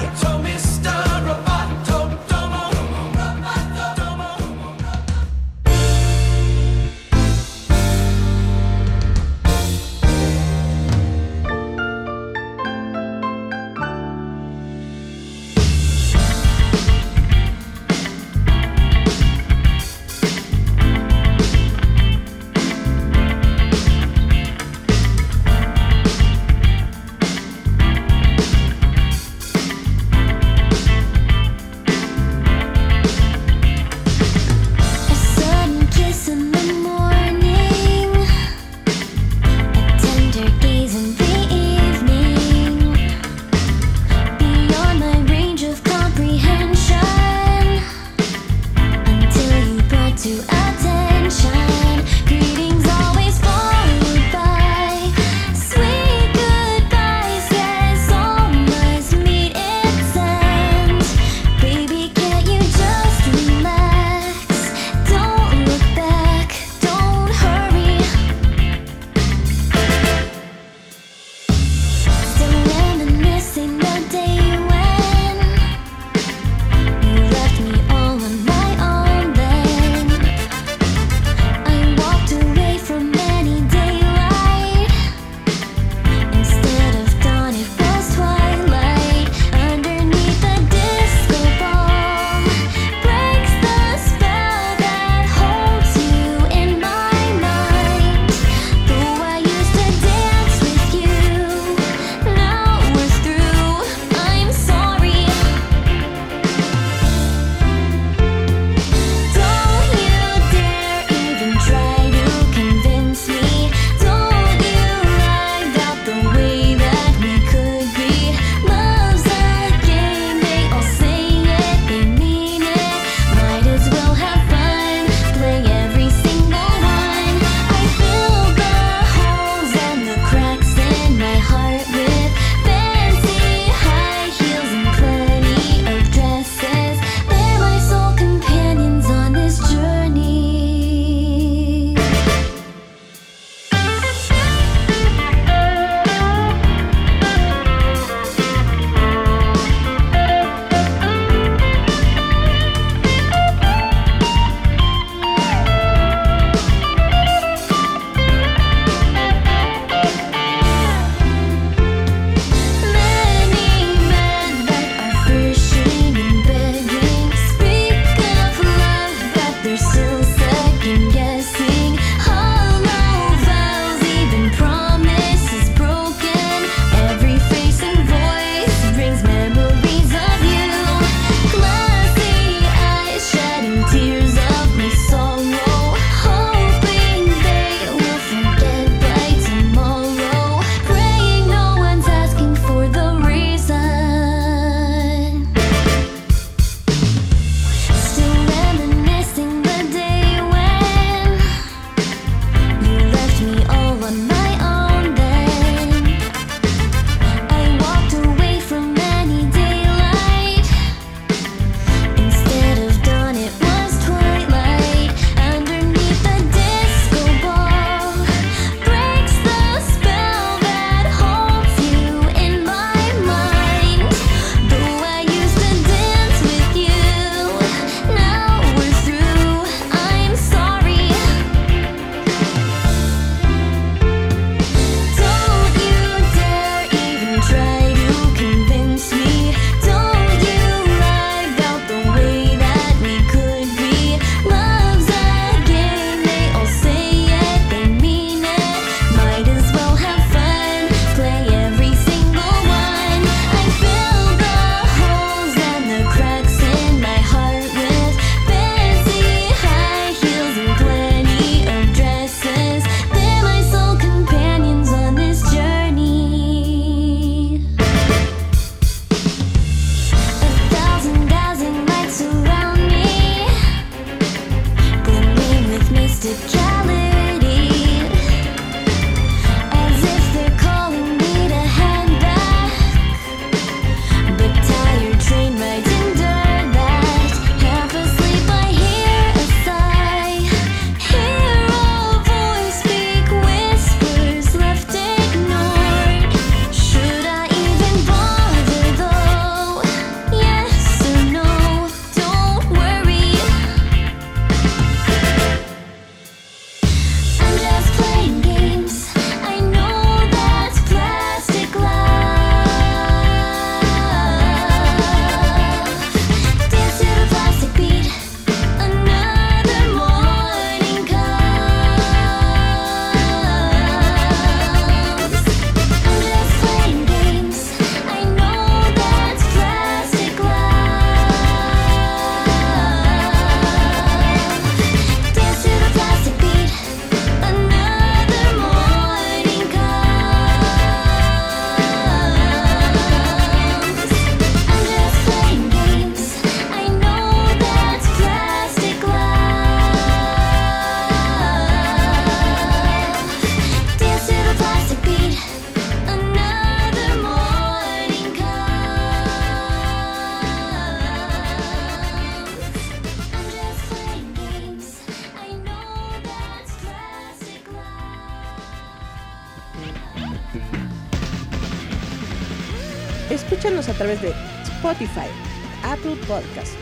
Apple 375.84 376.16
Podcast, 376.28 376.76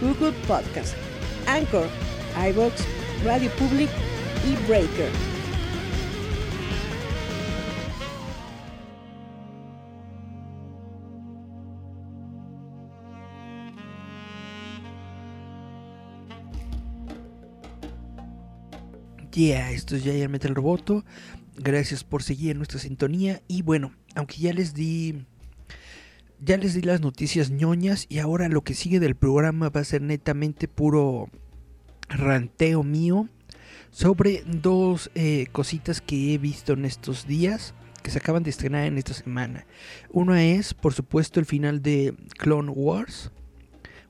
Google 0.00 0.32
Podcast, 0.46 0.94
Anchor, 1.48 1.88
iVoox, 2.36 2.72
Radio 3.24 3.50
Public 3.58 3.90
y 4.46 4.54
Breaker. 4.68 5.10
Yeah, 19.32 19.72
esto 19.72 19.96
es 19.96 20.04
Giant 20.04 20.30
Metal 20.30 20.54
Roboto. 20.54 21.04
Gracias 21.56 22.04
por 22.04 22.22
seguir 22.22 22.56
nuestra 22.56 22.78
sintonía. 22.78 23.42
Y 23.48 23.62
bueno, 23.62 23.92
aunque 24.14 24.36
ya 24.36 24.52
les 24.52 24.72
di. 24.72 25.26
Ya 26.40 26.56
les 26.56 26.74
di 26.74 26.82
las 26.82 27.00
noticias 27.00 27.50
ñoñas. 27.50 28.06
Y 28.08 28.18
ahora 28.18 28.48
lo 28.48 28.62
que 28.62 28.74
sigue 28.74 29.00
del 29.00 29.16
programa 29.16 29.68
va 29.70 29.80
a 29.80 29.84
ser 29.84 30.02
netamente 30.02 30.68
puro 30.68 31.30
ranteo 32.08 32.82
mío. 32.82 33.28
Sobre 33.90 34.42
dos 34.46 35.10
eh, 35.14 35.46
cositas 35.52 36.00
que 36.00 36.34
he 36.34 36.38
visto 36.38 36.74
en 36.74 36.84
estos 36.84 37.26
días. 37.26 37.74
Que 38.02 38.10
se 38.10 38.18
acaban 38.18 38.42
de 38.42 38.50
estrenar 38.50 38.84
en 38.84 38.98
esta 38.98 39.14
semana. 39.14 39.66
Una 40.10 40.44
es, 40.44 40.74
por 40.74 40.92
supuesto, 40.94 41.40
el 41.40 41.46
final 41.46 41.82
de 41.82 42.14
Clone 42.38 42.70
Wars. 42.70 43.32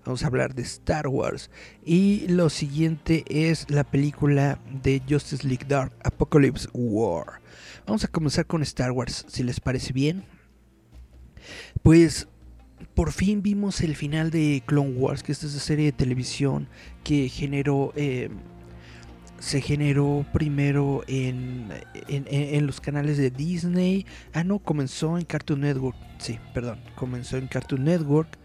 Vamos 0.05 0.23
a 0.23 0.29
hablar 0.29 0.55
de 0.55 0.63
Star 0.63 1.09
Wars. 1.09 1.51
Y 1.85 2.29
lo 2.29 2.49
siguiente 2.51 3.25
es 3.29 3.69
la 3.71 3.83
película 3.83 4.61
de 4.83 5.03
Justice 5.09 5.47
League 5.47 5.65
Dark 5.67 5.93
Apocalypse 6.05 6.69
War. 6.73 7.41
Vamos 7.87 8.05
a 8.05 8.09
comenzar 8.09 8.47
con 8.47 8.63
Star 8.63 8.93
Wars, 8.93 9.25
si 9.29 9.43
les 9.43 9.59
parece 9.59 9.93
bien. 9.93 10.25
Pues 11.83 12.29
por 12.95 13.13
fin 13.13 13.43
vimos 13.43 13.81
el 13.81 13.97
final 13.97 14.31
de 14.31 14.63
Clone 14.67 14.91
Wars, 14.97 15.23
que 15.23 15.33
esta 15.33 15.47
es 15.47 15.53
una 15.53 15.63
serie 15.63 15.87
de 15.87 15.93
televisión 15.93 16.69
que 17.05 17.29
generó... 17.29 17.93
eh, 17.97 18.31
se 19.39 19.61
generó 19.61 20.25
primero 20.33 21.05
en, 21.09 21.69
en- 22.09 22.25
en 22.27 22.67
los 22.67 22.81
canales 22.81 23.19
de 23.19 23.31
Disney. 23.31 24.07
Ah, 24.33 24.45
no, 24.45 24.59
comenzó 24.61 25.19
en 25.19 25.27
Cartoon 25.27 25.61
Network. 25.61 25.95
Sí, 26.19 26.39
perdón, 26.55 26.81
comenzó 26.95 27.37
en 27.37 27.47
Cartoon 27.47 27.85
Network. 27.85 28.39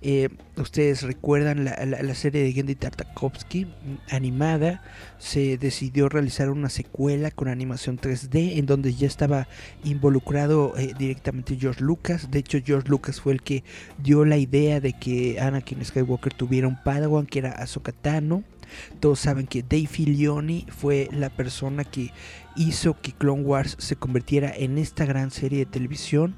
Eh, 0.00 0.28
Ustedes 0.56 1.02
recuerdan 1.02 1.64
la, 1.64 1.76
la- 1.86 2.14
serie 2.14 2.42
de 2.42 2.52
Gendy 2.52 2.74
Tartakovsky 2.74 3.66
animada. 4.10 4.82
Se 5.18 5.56
decidió 5.56 6.08
realizar 6.08 6.50
una 6.50 6.68
secuela 6.68 7.30
con 7.30 7.46
animación 7.48 7.96
3D 7.98 8.58
en 8.58 8.66
donde 8.66 8.92
ya 8.94 9.06
estaba 9.06 9.46
involucrado 9.84 10.74
eh, 10.76 10.94
directamente 10.98 11.56
George 11.56 11.82
Lucas. 11.82 12.30
De 12.30 12.40
hecho, 12.40 12.58
George 12.64 12.88
Lucas 12.88 13.20
fue 13.20 13.32
el 13.34 13.42
que 13.42 13.62
dio 14.02 14.24
la 14.24 14.36
idea 14.36 14.80
de 14.80 14.92
que 14.94 15.38
Anakin 15.40 15.84
Skywalker 15.84 16.34
tuviera 16.34 16.66
un 16.68 16.82
Padawan 16.82 17.26
que 17.26 17.38
era 17.40 17.52
Ahsoka 17.52 17.92
Tano. 17.92 18.42
Todos 19.00 19.20
saben 19.20 19.46
que 19.46 19.62
Dave 19.62 19.86
Filoni 19.86 20.66
fue 20.68 21.08
la 21.12 21.30
persona 21.30 21.84
que 21.84 22.10
hizo 22.56 23.00
que 23.00 23.12
Clone 23.12 23.42
Wars 23.42 23.76
se 23.78 23.96
convirtiera 23.96 24.52
en 24.54 24.76
esta 24.76 25.06
gran 25.06 25.30
serie 25.30 25.60
de 25.60 25.66
televisión. 25.66 26.34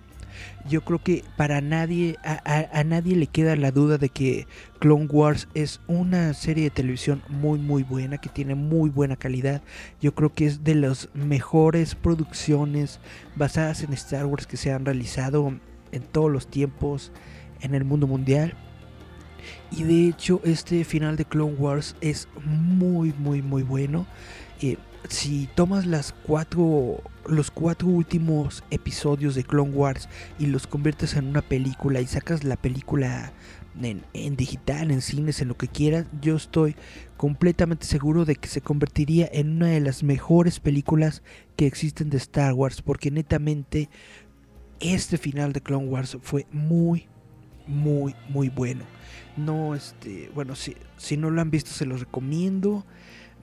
Yo 0.68 0.82
creo 0.82 1.02
que 1.02 1.24
para 1.36 1.60
nadie, 1.60 2.16
a, 2.22 2.84
nadie 2.84 3.16
le 3.16 3.26
queda 3.26 3.56
la 3.56 3.70
duda 3.70 3.98
de 3.98 4.08
que 4.08 4.46
Clone 4.78 5.06
Wars 5.06 5.48
es 5.54 5.80
una 5.86 6.34
serie 6.34 6.64
de 6.64 6.70
televisión 6.70 7.22
muy 7.28 7.58
muy 7.58 7.82
buena, 7.82 8.18
que 8.18 8.28
tiene 8.28 8.54
muy 8.54 8.90
buena 8.90 9.16
calidad. 9.16 9.62
Yo 10.00 10.14
creo 10.14 10.32
que 10.32 10.46
es 10.46 10.62
de 10.62 10.74
las 10.74 11.08
mejores 11.14 11.94
producciones 11.94 13.00
basadas 13.36 13.82
en 13.82 13.92
Star 13.94 14.26
Wars 14.26 14.46
que 14.46 14.56
se 14.56 14.72
han 14.72 14.84
realizado 14.84 15.54
en 15.92 16.02
todos 16.02 16.30
los 16.30 16.46
tiempos 16.46 17.10
en 17.60 17.74
el 17.74 17.84
mundo 17.84 18.06
mundial. 18.06 18.54
Y 19.70 19.84
de 19.84 20.08
hecho 20.08 20.40
este 20.44 20.84
final 20.84 21.16
de 21.16 21.24
Clone 21.24 21.54
Wars 21.54 21.96
es 22.00 22.28
muy 22.44 23.14
muy 23.18 23.42
muy 23.42 23.62
bueno. 23.62 24.06
Eh, 24.60 24.76
si 25.08 25.48
tomas 25.54 25.86
las 25.86 26.12
cuatro, 26.12 27.02
los 27.26 27.50
cuatro 27.50 27.88
últimos 27.88 28.62
episodios 28.70 29.34
de 29.34 29.44
Clone 29.44 29.72
Wars 29.72 30.08
y 30.38 30.46
los 30.46 30.66
conviertes 30.66 31.14
en 31.14 31.28
una 31.28 31.42
película 31.42 32.00
y 32.00 32.06
sacas 32.06 32.44
la 32.44 32.56
película 32.56 33.32
en, 33.82 34.02
en 34.12 34.36
digital, 34.36 34.90
en 34.90 35.00
cines, 35.00 35.40
en 35.40 35.48
lo 35.48 35.56
que 35.56 35.68
quieras, 35.68 36.06
yo 36.20 36.36
estoy 36.36 36.76
completamente 37.16 37.86
seguro 37.86 38.24
de 38.24 38.36
que 38.36 38.48
se 38.48 38.60
convertiría 38.60 39.28
en 39.32 39.56
una 39.56 39.68
de 39.68 39.80
las 39.80 40.02
mejores 40.02 40.60
películas 40.60 41.22
que 41.56 41.66
existen 41.66 42.10
de 42.10 42.16
Star 42.16 42.52
Wars, 42.52 42.82
porque 42.82 43.10
netamente 43.10 43.88
este 44.80 45.18
final 45.18 45.52
de 45.52 45.60
Clone 45.60 45.86
Wars 45.86 46.16
fue 46.22 46.46
muy, 46.50 47.06
muy, 47.66 48.14
muy 48.28 48.48
bueno. 48.48 48.84
No, 49.36 49.74
este, 49.74 50.30
bueno, 50.34 50.56
si, 50.56 50.76
si 50.96 51.16
no 51.16 51.30
lo 51.30 51.40
han 51.40 51.50
visto 51.50 51.70
se 51.70 51.86
los 51.86 52.00
recomiendo. 52.00 52.84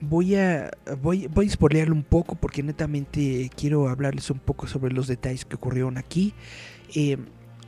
Voy 0.00 0.36
a, 0.36 0.70
voy, 1.02 1.26
voy 1.26 1.46
a 1.46 1.50
spoilearlo 1.50 1.94
un 1.94 2.04
poco 2.04 2.36
porque 2.36 2.62
netamente 2.62 3.50
quiero 3.56 3.88
hablarles 3.88 4.30
un 4.30 4.38
poco 4.38 4.68
sobre 4.68 4.92
los 4.92 5.08
detalles 5.08 5.44
que 5.44 5.56
ocurrieron 5.56 5.98
aquí. 5.98 6.34
Eh, 6.94 7.16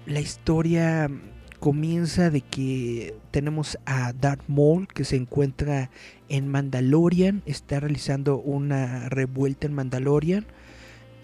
la 0.06 0.20
historia 0.20 1.10
comienza 1.58 2.30
de 2.30 2.40
que 2.40 3.16
tenemos 3.32 3.78
a 3.84 4.12
Darth 4.12 4.44
Maul 4.48 4.86
que 4.88 5.04
se 5.04 5.16
encuentra 5.16 5.90
en 6.28 6.46
Mandalorian, 6.48 7.42
está 7.46 7.80
realizando 7.80 8.38
una 8.38 9.08
revuelta 9.08 9.66
en 9.66 9.74
Mandalorian 9.74 10.46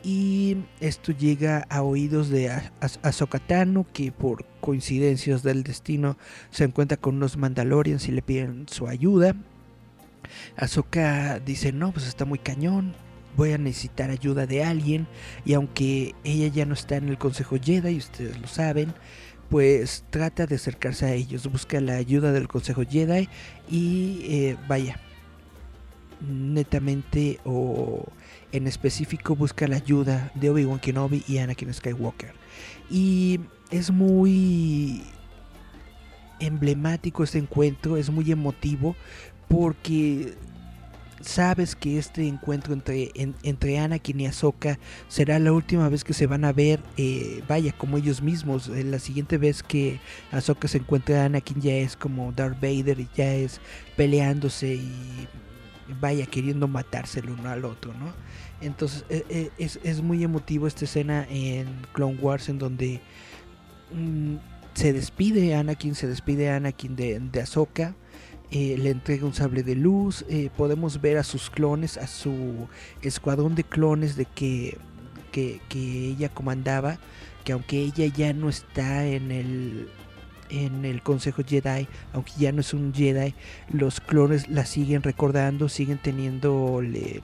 y 0.02 0.56
esto 0.80 1.12
llega 1.12 1.66
a 1.70 1.82
oídos 1.82 2.28
de 2.30 2.50
A- 2.50 2.72
Az- 2.80 2.98
Ahsoka 3.02 3.38
Tano 3.38 3.86
que 3.92 4.10
por 4.10 4.44
coincidencias 4.60 5.42
del 5.44 5.62
destino 5.62 6.18
se 6.50 6.64
encuentra 6.64 6.96
con 6.96 7.14
unos 7.16 7.36
Mandalorians 7.36 8.08
y 8.08 8.12
le 8.12 8.22
piden 8.22 8.66
su 8.68 8.88
ayuda. 8.88 9.36
Ahsoka 10.56 11.38
dice, 11.40 11.72
no, 11.72 11.92
pues 11.92 12.06
está 12.06 12.24
muy 12.24 12.38
cañón, 12.38 12.94
voy 13.36 13.52
a 13.52 13.58
necesitar 13.58 14.10
ayuda 14.10 14.46
de 14.46 14.64
alguien. 14.64 15.06
Y 15.44 15.54
aunque 15.54 16.14
ella 16.24 16.48
ya 16.48 16.66
no 16.66 16.74
está 16.74 16.96
en 16.96 17.08
el 17.08 17.18
Consejo 17.18 17.56
Jedi, 17.62 17.96
ustedes 17.96 18.38
lo 18.40 18.48
saben, 18.48 18.94
pues 19.48 20.04
trata 20.10 20.46
de 20.46 20.56
acercarse 20.56 21.06
a 21.06 21.12
ellos, 21.12 21.46
busca 21.50 21.80
la 21.80 21.96
ayuda 21.96 22.32
del 22.32 22.48
Consejo 22.48 22.82
Jedi 22.88 23.28
y 23.70 24.20
eh, 24.24 24.56
vaya. 24.68 25.00
netamente 26.20 27.38
o 27.44 28.04
en 28.52 28.66
específico 28.66 29.36
busca 29.36 29.68
la 29.68 29.76
ayuda 29.76 30.30
de 30.34 30.50
Obi-Wan 30.50 30.80
Kenobi 30.80 31.22
y 31.28 31.38
Anakin 31.38 31.72
Skywalker. 31.72 32.32
Y 32.90 33.40
es 33.70 33.90
muy 33.90 35.02
emblemático 36.38 37.24
este 37.24 37.38
encuentro, 37.38 37.96
es 37.96 38.10
muy 38.10 38.30
emotivo 38.30 38.94
porque 39.48 40.34
sabes 41.20 41.74
que 41.74 41.98
este 41.98 42.26
encuentro 42.28 42.72
entre, 42.74 43.10
en- 43.14 43.34
entre 43.42 43.78
Anakin 43.78 44.20
y 44.20 44.26
Ahsoka 44.26 44.78
será 45.08 45.38
la 45.38 45.52
última 45.52 45.88
vez 45.88 46.04
que 46.04 46.12
se 46.14 46.26
van 46.26 46.44
a 46.44 46.52
ver, 46.52 46.80
eh, 46.96 47.42
vaya, 47.48 47.72
como 47.72 47.96
ellos 47.98 48.22
mismos. 48.22 48.68
Eh, 48.68 48.84
La 48.84 48.98
siguiente 48.98 49.38
vez 49.38 49.62
que 49.62 50.00
Ahsoka 50.30 50.68
se 50.68 50.78
encuentre 50.78 51.18
a 51.18 51.24
Anakin 51.24 51.60
ya 51.60 51.74
es 51.74 51.96
como 51.96 52.32
Darth 52.32 52.60
Vader 52.60 53.00
y 53.00 53.08
ya 53.16 53.32
es 53.34 53.60
peleándose 53.96 54.74
y 54.74 55.28
vaya 56.00 56.26
queriendo 56.26 56.68
matarse 56.68 57.20
el 57.20 57.30
uno 57.30 57.48
al 57.48 57.64
otro, 57.64 57.92
¿no? 57.94 58.12
Entonces 58.60 59.04
eh, 59.08 59.24
eh, 59.28 59.50
es, 59.58 59.78
es 59.84 60.02
muy 60.02 60.22
emotivo 60.24 60.66
esta 60.66 60.84
escena 60.84 61.26
en 61.30 61.66
Clone 61.92 62.16
Wars 62.20 62.48
en 62.48 62.58
donde 62.58 63.00
mm, 63.94 64.36
se 64.74 64.92
despide 64.92 65.54
Anakin, 65.54 65.94
se 65.94 66.06
despide 66.06 66.50
Anakin 66.50 66.96
de, 66.96 67.18
de 67.20 67.40
Ahsoka, 67.40 67.94
eh, 68.50 68.76
le 68.78 68.90
entrega 68.90 69.26
un 69.26 69.34
sable 69.34 69.62
de 69.62 69.74
luz, 69.74 70.24
eh, 70.28 70.50
podemos 70.56 71.00
ver 71.00 71.18
a 71.18 71.22
sus 71.24 71.50
clones, 71.50 71.96
a 71.98 72.06
su 72.06 72.68
escuadrón 73.02 73.54
de 73.54 73.64
clones 73.64 74.16
de 74.16 74.24
que, 74.26 74.78
que, 75.32 75.60
que 75.68 76.08
ella 76.08 76.28
comandaba, 76.28 76.98
que 77.44 77.52
aunque 77.52 77.80
ella 77.80 78.06
ya 78.06 78.32
no 78.32 78.48
está 78.48 79.06
en 79.06 79.30
el 79.30 79.88
en 80.48 80.84
el 80.84 81.02
Consejo 81.02 81.42
Jedi, 81.44 81.88
aunque 82.12 82.30
ya 82.38 82.52
no 82.52 82.60
es 82.60 82.72
un 82.72 82.94
Jedi, 82.94 83.34
los 83.72 83.98
clones 84.00 84.48
la 84.48 84.64
siguen 84.64 85.02
recordando, 85.02 85.68
siguen 85.68 85.98
teniendo 85.98 86.80
le- 86.82 87.20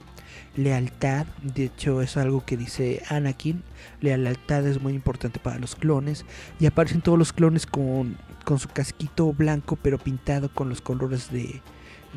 lealtad. 0.57 1.25
De 1.41 1.65
hecho, 1.65 2.01
es 2.01 2.17
algo 2.17 2.43
que 2.45 2.57
dice 2.57 3.01
Anakin. 3.07 3.63
Lealtad 4.01 4.67
es 4.67 4.81
muy 4.81 4.91
importante 4.93 5.39
para 5.39 5.57
los 5.57 5.75
clones. 5.75 6.25
Y 6.59 6.65
aparecen 6.65 7.01
todos 7.01 7.17
los 7.17 7.31
clones 7.31 7.65
con, 7.65 8.17
con 8.43 8.59
su 8.59 8.69
casquito 8.69 9.31
blanco, 9.33 9.77
pero 9.81 9.97
pintado 9.97 10.49
con 10.49 10.69
los 10.69 10.81
colores 10.81 11.31
de, 11.31 11.61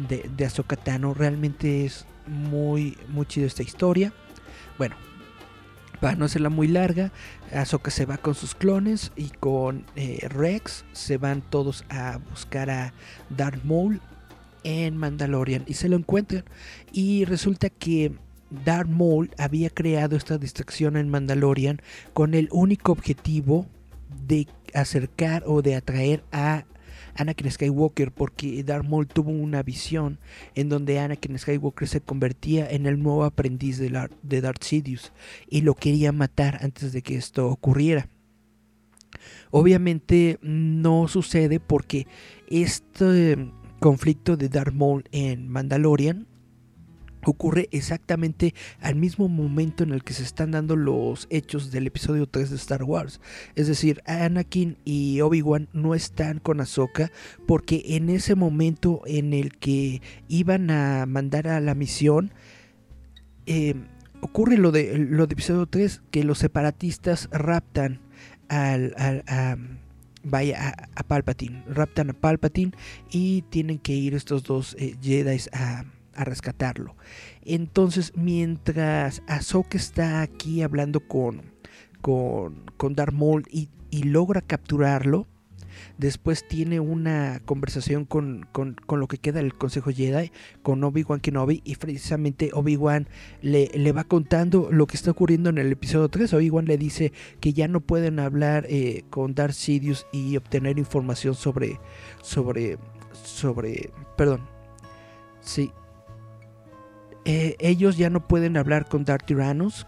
de, 0.09 0.29
de 0.37 0.45
Ahsoka 0.45 0.77
Tano. 0.77 1.15
Realmente 1.15 1.85
es 1.85 2.07
muy, 2.27 2.97
muy 3.09 3.27
chido 3.27 3.47
esta 3.47 3.63
historia. 3.63 4.13
Bueno, 4.79 4.97
para 6.01 6.17
no 6.17 6.27
hacerla 6.27 6.51
muy 6.51 6.69
larga, 6.69 7.11
Ahsoka 7.53 7.91
se 7.91 8.07
va 8.07 8.19
con 8.19 8.35
sus 8.35 8.55
clones 8.55 9.13
y 9.17 9.31
con 9.31 9.85
eh, 9.97 10.27
Rex 10.29 10.85
se 10.93 11.17
van 11.17 11.43
todos 11.43 11.85
a 11.89 12.19
buscar 12.31 12.71
a 12.71 12.93
Darth 13.31 13.65
Maul 13.65 14.01
en 14.65 14.97
Mandalorian 14.97 15.65
y 15.67 15.75
se 15.75 15.89
lo 15.89 15.97
encuentran 15.97 16.45
y 16.93 17.25
resulta 17.25 17.71
que 17.71 18.13
Darth 18.65 18.89
Maul 18.89 19.31
había 19.39 19.71
creado 19.71 20.17
esta 20.17 20.39
distracción 20.39 20.97
en 20.97 21.09
Mandalorian 21.09 21.81
con 22.13 22.35
el 22.35 22.49
único 22.53 22.93
objetivo 22.93 23.67
de 24.27 24.47
acercar 24.75 25.43
o 25.47 25.63
de 25.63 25.75
atraer 25.77 26.23
a 26.33 26.65
Anakin 27.15 27.51
Skywalker 27.51 28.13
porque 28.13 28.63
Darth 28.63 28.85
Maul 28.87 29.07
tuvo 29.07 29.31
una 29.31 29.63
visión 29.63 30.19
en 30.55 30.69
donde 30.69 30.99
Anakin 30.99 31.39
Skywalker 31.39 31.89
se 31.89 32.01
convertía 32.03 32.69
en 32.71 32.85
el 32.87 33.03
nuevo 33.03 33.25
aprendiz 33.25 33.79
de, 33.79 33.91
la- 33.91 34.11
de 34.23 34.41
Darth 34.43 34.63
Sidious 34.63 35.13
y 35.49 35.63
lo 35.63 35.75
quería 35.75 36.13
matar 36.13 36.59
antes 36.63 36.93
de 36.93 37.01
que 37.03 37.17
esto 37.17 37.49
ocurriera. 37.49 38.09
Obviamente 39.51 40.39
no 40.43 41.09
sucede 41.09 41.61
porque 41.61 42.07
este 42.49 43.51
conflicto 43.81 44.37
de 44.37 44.49
Darth 44.49 44.75
Maul 44.75 45.05
en 45.13 45.49
Mandalorian 45.49 46.27
ocurre 47.31 47.69
exactamente 47.73 48.55
al 48.81 48.97
mismo 48.97 49.29
momento 49.29 49.85
en 49.85 49.93
el 49.93 50.05
que 50.05 50.15
se 50.15 50.23
están 50.23 50.53
dando 50.53 50.77
los 50.77 51.27
hechos 51.31 51.71
del 51.71 51.87
episodio 51.87 52.27
3 52.27 52.51
de 52.51 52.57
Star 52.57 52.85
Wars. 52.85 53.21
Es 53.55 53.67
decir, 53.67 54.03
Anakin 54.07 54.79
y 54.85 55.21
Obi-Wan 55.21 55.69
no 55.73 55.95
están 55.95 56.39
con 56.39 56.61
Ahsoka 56.61 57.11
porque 57.47 57.83
en 57.89 58.11
ese 58.11 58.35
momento 58.35 59.03
en 59.07 59.33
el 59.33 59.57
que 59.57 60.03
iban 60.29 60.71
a 60.71 61.07
mandar 61.07 61.49
a 61.49 61.61
la 61.61 61.75
misión, 61.75 62.33
eh, 63.47 63.75
ocurre 64.21 64.57
lo 64.57 64.73
de, 64.73 64.99
lo 64.99 65.27
de 65.27 65.33
episodio 65.35 65.67
3, 65.67 66.03
que 66.11 66.25
los 66.25 66.39
separatistas 66.39 67.29
raptan 67.33 68.01
al, 68.49 68.95
a, 68.99 69.57
vaya, 70.25 70.69
a, 70.69 71.01
a 71.01 71.03
Palpatine, 71.03 71.63
raptan 71.69 72.11
a 72.11 72.13
Palpatine 72.13 72.73
y 73.11 73.43
tienen 73.43 73.79
que 73.79 73.93
ir 73.93 74.15
estos 74.15 74.45
dos 74.45 74.77
eh, 74.79 74.97
Jedi 75.03 75.39
a, 75.53 75.85
a 76.17 76.25
rescatarlo. 76.25 76.97
Entonces, 77.43 78.13
mientras 78.17 79.23
Ahsoka 79.27 79.77
está 79.77 80.23
aquí 80.23 80.63
hablando 80.63 81.01
con, 81.01 81.43
con, 82.01 82.65
con 82.77 82.95
Darth 82.95 83.13
Maul 83.15 83.45
y, 83.51 83.69
logra 84.03 84.43
capturarlo, 84.43 85.27
después 85.97 86.47
tiene 86.47 86.81
una 86.81 87.41
conversación 87.47 88.05
con, 88.05 88.47
con, 88.53 88.75
con 88.75 89.01
lo 89.01 89.09
que 89.09 89.17
queda 89.17 89.39
del 89.39 89.55
Consejo 89.55 89.91
Jedi, 89.91 90.33
con 90.63 90.85
Obi-Wan 90.85 91.21
Kenobi, 91.21 91.63
y 91.65 91.77
precisamente 91.77 92.51
Obi-Wan 92.53 93.09
le, 93.41 93.71
le 93.75 93.93
va 93.93 94.05
contando 94.05 94.69
lo 94.71 94.87
que 94.87 94.97
está 94.97 95.13
ocurriendo 95.13 95.49
en 95.49 95.59
el 95.59 95.73
episodio 95.73 96.09
3. 96.09 96.35
Obi-Wan 96.35 96.67
le 96.67 96.77
dice 96.77 97.13
que 97.41 97.55
ya 97.55 97.69
no 97.69 97.81
pueden 97.81 98.19
hablar 98.19 98.67
eh, 98.69 99.05
con 99.09 99.35
Darth 99.35 99.55
Sidious 99.55 100.07
y 100.13 100.37
obtener 100.37 100.79
información 100.79 101.35
sobre, 101.35 101.81
sobre, 102.23 102.77
sobre, 103.13 103.91
perdón, 104.17 104.43
sí. 105.41 105.73
Eh, 107.29 107.57
ellos 107.59 107.97
ya 107.97 108.09
no 108.09 108.29
pueden 108.29 108.57
hablar 108.57 108.89
con 108.89 109.05
Darth 109.05 109.27
Tyrannus, 109.27 109.85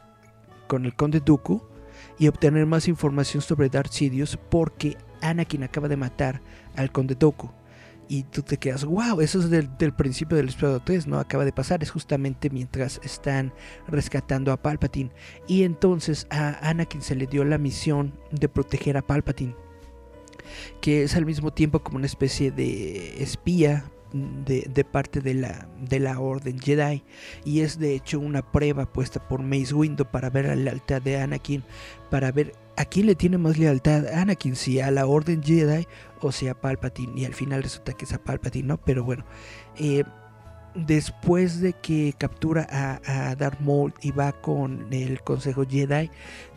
con 0.67 0.85
el 0.85 0.97
Conde 0.97 1.21
Dooku, 1.21 1.63
y 2.19 2.27
obtener 2.27 2.67
más 2.67 2.89
información 2.89 3.43
sobre 3.43 3.69
Darth 3.69 3.93
Sidious 3.93 4.37
porque 4.51 4.97
Anakin 5.21 5.63
acaba 5.63 5.87
de 5.87 5.97
matar 5.97 6.43
al 6.75 6.91
Conde 6.91 7.15
Dooku. 7.15 7.49
Y 8.09 8.25
tú 8.25 8.43
te 8.43 8.57
quedas, 8.57 8.85
wow, 8.85 9.21
eso 9.21 9.39
es 9.39 9.51
del, 9.51 9.71
del 9.79 9.93
principio 9.93 10.37
del 10.37 10.49
episodio 10.49 10.81
3, 10.81 11.07
¿no? 11.07 11.21
Acaba 11.21 11.45
de 11.45 11.53
pasar, 11.53 11.81
es 11.81 11.93
justamente 11.93 12.51
mientras 12.51 13.01
están 13.05 13.53
rescatando 13.87 14.51
a 14.51 14.61
Palpatine. 14.61 15.13
Y 15.47 15.63
entonces 15.63 16.27
a 16.31 16.69
Anakin 16.69 17.03
se 17.03 17.15
le 17.15 17.29
dio 17.29 17.45
la 17.45 17.59
misión 17.59 18.19
de 18.33 18.49
proteger 18.49 18.97
a 18.97 19.07
Palpatine, 19.07 19.55
que 20.81 21.05
es 21.05 21.15
al 21.15 21.25
mismo 21.25 21.53
tiempo 21.53 21.85
como 21.85 21.99
una 21.99 22.07
especie 22.07 22.51
de 22.51 23.23
espía 23.23 23.85
de, 24.13 24.85
parte 24.85 25.21
de 25.21 25.35
la, 25.35 25.69
de 25.81 26.01
la 26.01 26.19
Orden 26.19 26.59
Jedi. 26.59 27.05
Y 27.45 27.61
es 27.61 27.79
de 27.79 27.95
hecho 27.95 28.21
una 28.21 28.43
prueba 28.43 28.87
puesta 28.87 29.27
por 29.27 29.43
Mace 29.43 29.75
Windu 29.75 30.05
para 30.05 30.31
ver 30.31 30.47
la 30.47 30.57
lealtad 30.57 31.03
de 31.03 31.21
Anakin, 31.21 31.65
para 32.11 32.33
ver 32.33 32.53
a 32.77 32.85
quién 32.85 33.07
le 33.07 33.15
tiene 33.15 33.39
más 33.39 33.59
lealtad 33.59 34.07
Anakin, 34.07 34.57
si 34.57 34.81
a 34.81 34.91
la 34.91 35.07
Orden 35.07 35.43
Jedi 35.43 35.87
o 36.21 36.33
si 36.33 36.49
a 36.49 36.55
Palpatine. 36.55 37.21
Y 37.21 37.25
al 37.25 37.35
final 37.35 37.63
resulta 37.63 37.93
que 37.93 38.05
es 38.05 38.13
a 38.13 38.23
Palpatine, 38.23 38.69
¿no? 38.69 38.79
Pero 38.79 39.05
bueno, 39.05 39.25
eh, 39.77 40.05
después 40.75 41.61
de 41.61 41.73
que 41.73 42.15
captura 42.17 42.67
a, 42.71 43.31
a 43.31 43.35
Darth 43.35 43.61
Maul 43.61 43.95
y 44.01 44.13
va 44.13 44.33
con 44.33 44.93
el 44.93 45.23
Consejo 45.23 45.67
Jedi, 45.67 46.11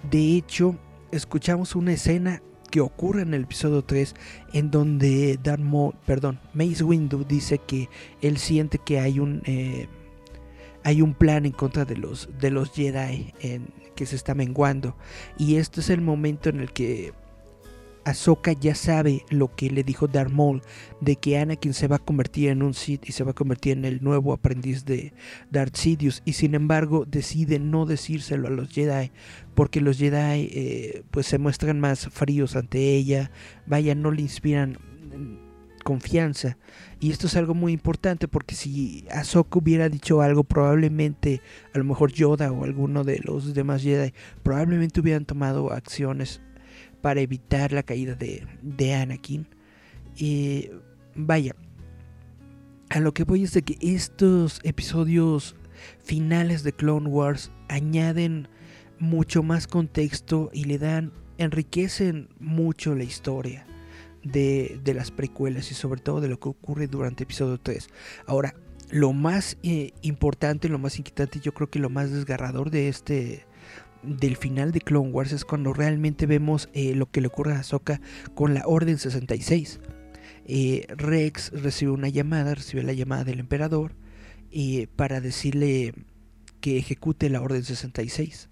de 0.10 0.36
hecho, 0.36 0.76
escuchamos 1.12 1.76
una 1.76 1.94
escena 1.94 2.42
que 2.72 2.82
ocurre 2.82 3.22
en 3.22 3.34
el 3.36 3.44
episodio 3.44 3.84
3 3.84 4.16
en 4.54 4.72
donde 4.72 5.38
Maul, 5.60 5.94
perdón, 6.06 6.40
Mace 6.54 6.84
Windu 6.84 7.24
dice 7.26 7.60
que 7.60 7.90
él 8.22 8.38
siente 8.38 8.80
que 8.80 9.00
hay 9.00 9.20
un 9.20 9.44
eh, 9.46 9.88
hay 10.84 11.04
un 11.04 11.14
plan 11.14 11.46
en 11.46 11.52
contra 11.52 11.86
de 11.86 11.98
los 11.98 12.30
de 12.40 12.50
los 12.50 12.72
Jedi 12.72 13.34
que 13.96 14.06
se 14.08 14.16
está 14.16 14.34
menguando. 14.34 14.96
Y 15.38 15.58
este 15.58 15.82
es 15.82 15.90
el 15.92 16.02
momento 16.02 16.50
en 16.50 16.60
el 16.60 16.72
que 16.72 17.14
Ahsoka 18.04 18.54
ya 18.54 18.74
sabe 18.76 19.26
lo 19.30 19.56
que 19.56 19.70
le 19.70 19.84
dijo 19.84 20.08
Darth 20.08 20.32
Maul 20.32 20.62
de 21.02 21.16
que 21.16 21.38
Anakin 21.38 21.74
se 21.74 21.88
va 21.88 21.98
a 21.98 22.00
convertir 22.00 22.50
en 22.50 22.64
un 22.64 22.74
Sith 22.74 23.08
y 23.08 23.12
se 23.12 23.24
va 23.24 23.32
a 23.32 23.36
convertir 23.36 23.78
en 23.78 23.86
el 23.86 24.04
nuevo 24.04 24.34
aprendiz 24.34 24.86
de 24.86 25.14
Darth 25.52 25.76
Sidious. 25.76 26.22
Y 26.26 26.34
sin 26.34 26.56
embargo 26.56 27.06
decide 27.06 27.60
no 27.60 27.86
decírselo 27.86 28.48
a 28.48 28.52
los 28.52 28.70
Jedi 28.70 29.12
porque 29.54 29.82
los 29.82 29.98
Jedi 29.98 30.50
eh, 30.52 31.04
pues 31.12 31.28
se 31.28 31.38
muestran 31.38 31.80
más 31.80 32.08
fríos 32.08 32.56
ante 32.56 32.96
ella, 32.96 33.32
vaya 33.68 33.94
no 33.94 34.12
le 34.12 34.22
inspiran 34.24 34.72
mm, 34.72 35.84
confianza. 35.84 36.58
Y 37.00 37.12
esto 37.12 37.28
es 37.28 37.36
algo 37.36 37.54
muy 37.54 37.74
importante 37.74 38.28
porque 38.28 38.56
si 38.56 39.06
Ahsoka 39.12 39.60
hubiera 39.60 39.90
dicho 39.90 40.22
algo 40.22 40.44
probablemente 40.44 41.42
a 41.74 41.78
lo 41.78 41.84
mejor 41.84 42.12
Yoda 42.12 42.52
o 42.52 42.64
alguno 42.64 43.04
de 43.04 43.20
los 43.24 43.54
demás 43.54 43.84
Jedi 43.84 44.14
probablemente 44.44 45.02
hubieran 45.02 45.26
tomado 45.26 45.72
acciones 45.72 46.42
para 47.02 47.22
evitar 47.22 47.72
la 47.72 47.84
caída 47.84 48.16
de, 48.16 48.48
de 48.62 48.94
Anakin. 48.94 49.48
Y 50.16 50.70
vaya, 51.16 51.56
a 52.90 53.00
lo 53.00 53.14
que 53.14 53.24
voy 53.24 53.44
es 53.44 53.54
de 53.54 53.62
que 53.62 53.78
estos 53.82 54.60
episodios 54.64 55.56
finales 56.04 56.64
de 56.64 56.74
Clone 56.74 57.10
Wars 57.10 57.52
añaden 57.70 58.48
mucho 59.00 59.44
más 59.44 59.68
contexto 59.68 60.50
y 60.54 60.66
le 60.66 60.78
dan, 60.78 61.12
enriquecen 61.38 62.30
mucho 62.40 62.96
la 62.96 63.04
historia 63.04 63.66
de, 64.24 64.80
de 64.84 64.94
las 64.94 65.10
precuelas 65.10 65.72
y 65.72 65.74
sobre 65.74 66.02
todo 66.02 66.22
de 66.22 66.28
lo 66.28 66.40
que 66.40 66.50
ocurre 66.50 66.88
durante 66.88 67.24
episodio 67.24 67.60
3. 67.60 67.90
Ahora, 68.28 68.54
lo 68.92 69.14
más 69.14 69.58
eh, 69.64 69.94
importante, 70.02 70.70
lo 70.70 70.78
más 70.78 70.98
inquietante, 71.00 71.40
yo 71.40 71.54
creo 71.54 71.70
que 71.70 71.80
lo 71.80 71.90
más 71.90 72.12
desgarrador 72.12 72.70
de 72.70 72.90
este 72.90 73.46
del 74.04 74.38
final 74.38 74.72
de 74.72 74.82
Clone 74.82 75.10
Wars 75.10 75.32
es 75.32 75.46
cuando 75.46 75.74
realmente 75.74 76.26
vemos 76.26 76.70
eh, 76.74 76.96
lo 76.96 77.10
que 77.10 77.22
le 77.22 77.28
ocurre 77.28 77.54
a 77.54 77.60
Ahsoka 77.60 78.02
con 78.34 78.54
la 78.54 78.64
Orden 78.66 78.98
66. 78.98 79.80
Eh, 80.46 80.86
Rex 80.90 81.52
recibe 81.52 81.92
una 81.92 82.10
llamada, 82.10 82.56
recibe 82.56 82.84
la 82.84 82.94
llamada 82.94 83.24
del 83.24 83.40
emperador 83.40 83.96
eh, 84.52 84.88
para 84.96 85.22
decirle 85.22 85.94
que 86.60 86.78
ejecute 86.78 87.30
la 87.30 87.42
Orden 87.42 87.64
66. 87.64 88.50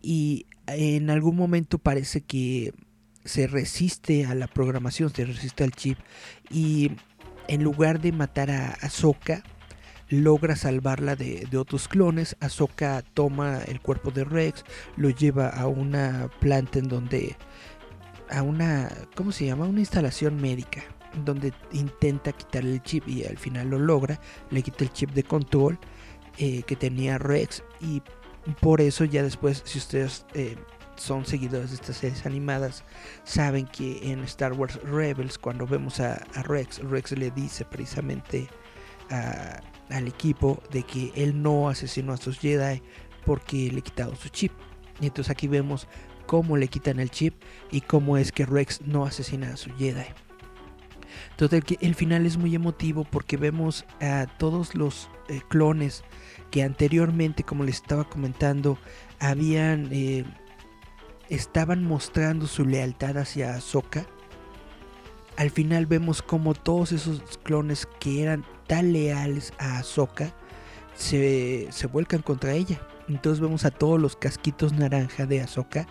Y 0.00 0.46
en 0.66 1.10
algún 1.10 1.36
momento 1.36 1.78
parece 1.78 2.20
que 2.20 2.72
se 3.24 3.46
resiste 3.46 4.26
a 4.26 4.34
la 4.34 4.46
programación, 4.46 5.10
se 5.14 5.24
resiste 5.24 5.64
al 5.64 5.72
chip 5.72 5.98
y 6.50 6.92
en 7.48 7.62
lugar 7.62 8.00
de 8.00 8.12
matar 8.12 8.50
a 8.50 8.72
Ahsoka, 8.74 9.42
logra 10.22 10.56
salvarla 10.56 11.16
de, 11.16 11.46
de 11.50 11.58
otros 11.58 11.88
clones. 11.88 12.36
Ahsoka 12.40 13.02
toma 13.14 13.60
el 13.66 13.80
cuerpo 13.80 14.10
de 14.10 14.24
Rex, 14.24 14.64
lo 14.96 15.10
lleva 15.10 15.48
a 15.48 15.66
una 15.66 16.28
planta 16.40 16.78
en 16.78 16.88
donde. 16.88 17.36
a 18.30 18.42
una. 18.42 18.90
¿cómo 19.14 19.32
se 19.32 19.46
llama? 19.46 19.66
Una 19.66 19.80
instalación 19.80 20.40
médica. 20.40 20.82
Donde 21.24 21.52
intenta 21.72 22.32
quitarle 22.32 22.72
el 22.72 22.82
chip 22.82 23.06
y 23.06 23.24
al 23.24 23.38
final 23.38 23.68
lo 23.70 23.78
logra. 23.78 24.20
Le 24.50 24.62
quita 24.62 24.84
el 24.84 24.92
chip 24.92 25.10
de 25.10 25.22
control 25.22 25.78
eh, 26.38 26.62
que 26.64 26.74
tenía 26.74 27.18
Rex. 27.18 27.62
Y 27.80 28.02
por 28.60 28.80
eso 28.80 29.04
ya 29.04 29.22
después, 29.22 29.62
si 29.64 29.78
ustedes 29.78 30.26
eh, 30.34 30.56
son 30.96 31.24
seguidores 31.24 31.70
de 31.70 31.76
estas 31.76 31.96
series 31.98 32.26
animadas, 32.26 32.84
saben 33.22 33.66
que 33.66 34.10
en 34.10 34.20
Star 34.24 34.52
Wars 34.52 34.80
Rebels, 34.82 35.38
cuando 35.38 35.66
vemos 35.66 36.00
a, 36.00 36.14
a 36.34 36.42
Rex, 36.42 36.78
Rex 36.78 37.12
le 37.12 37.30
dice 37.30 37.64
precisamente 37.64 38.48
a, 39.10 39.60
al 39.94 40.08
equipo 40.08 40.60
de 40.72 40.82
que 40.82 41.12
él 41.14 41.40
no 41.40 41.68
asesinó 41.68 42.12
a 42.12 42.16
sus 42.16 42.38
Jedi 42.40 42.82
porque 43.24 43.70
le 43.70 43.80
quitaron 43.80 44.16
su 44.16 44.28
chip. 44.28 44.52
Y 45.00 45.06
entonces 45.06 45.30
aquí 45.30 45.46
vemos 45.46 45.86
cómo 46.26 46.56
le 46.56 46.68
quitan 46.68 46.98
el 46.98 47.10
chip 47.10 47.34
y 47.70 47.80
cómo 47.80 48.16
es 48.16 48.32
que 48.32 48.44
Rex 48.44 48.82
no 48.82 49.04
asesina 49.06 49.52
a 49.52 49.56
su 49.56 49.70
Jedi. 49.76 50.06
Entonces 51.30 51.62
el, 51.80 51.94
final 51.94 52.26
es 52.26 52.36
muy 52.36 52.54
emotivo 52.54 53.04
porque 53.04 53.36
vemos 53.36 53.84
a 54.00 54.26
todos 54.38 54.74
los 54.74 55.08
eh, 55.28 55.40
clones 55.48 56.02
que 56.50 56.64
anteriormente, 56.64 57.44
como 57.44 57.62
les 57.62 57.76
estaba 57.76 58.04
comentando, 58.08 58.78
habían 59.20 59.88
eh, 59.92 60.24
estaban 61.28 61.84
mostrando 61.84 62.48
su 62.48 62.64
lealtad 62.64 63.16
hacia 63.18 63.54
Ahsoka. 63.54 64.06
Al 65.36 65.50
final 65.50 65.86
vemos 65.86 66.22
como 66.22 66.54
todos 66.54 66.92
esos 66.92 67.20
clones 67.42 67.88
que 67.98 68.22
eran 68.22 68.44
tan 68.66 68.92
leales 68.92 69.52
a 69.58 69.78
Ahsoka 69.78 70.32
se, 70.94 71.68
se 71.70 71.86
vuelcan 71.86 72.22
contra 72.22 72.52
ella. 72.52 72.80
Entonces 73.08 73.40
vemos 73.40 73.64
a 73.64 73.70
todos 73.70 74.00
los 74.00 74.16
casquitos 74.16 74.72
naranja 74.72 75.26
de 75.26 75.42
Ahsoka 75.42 75.86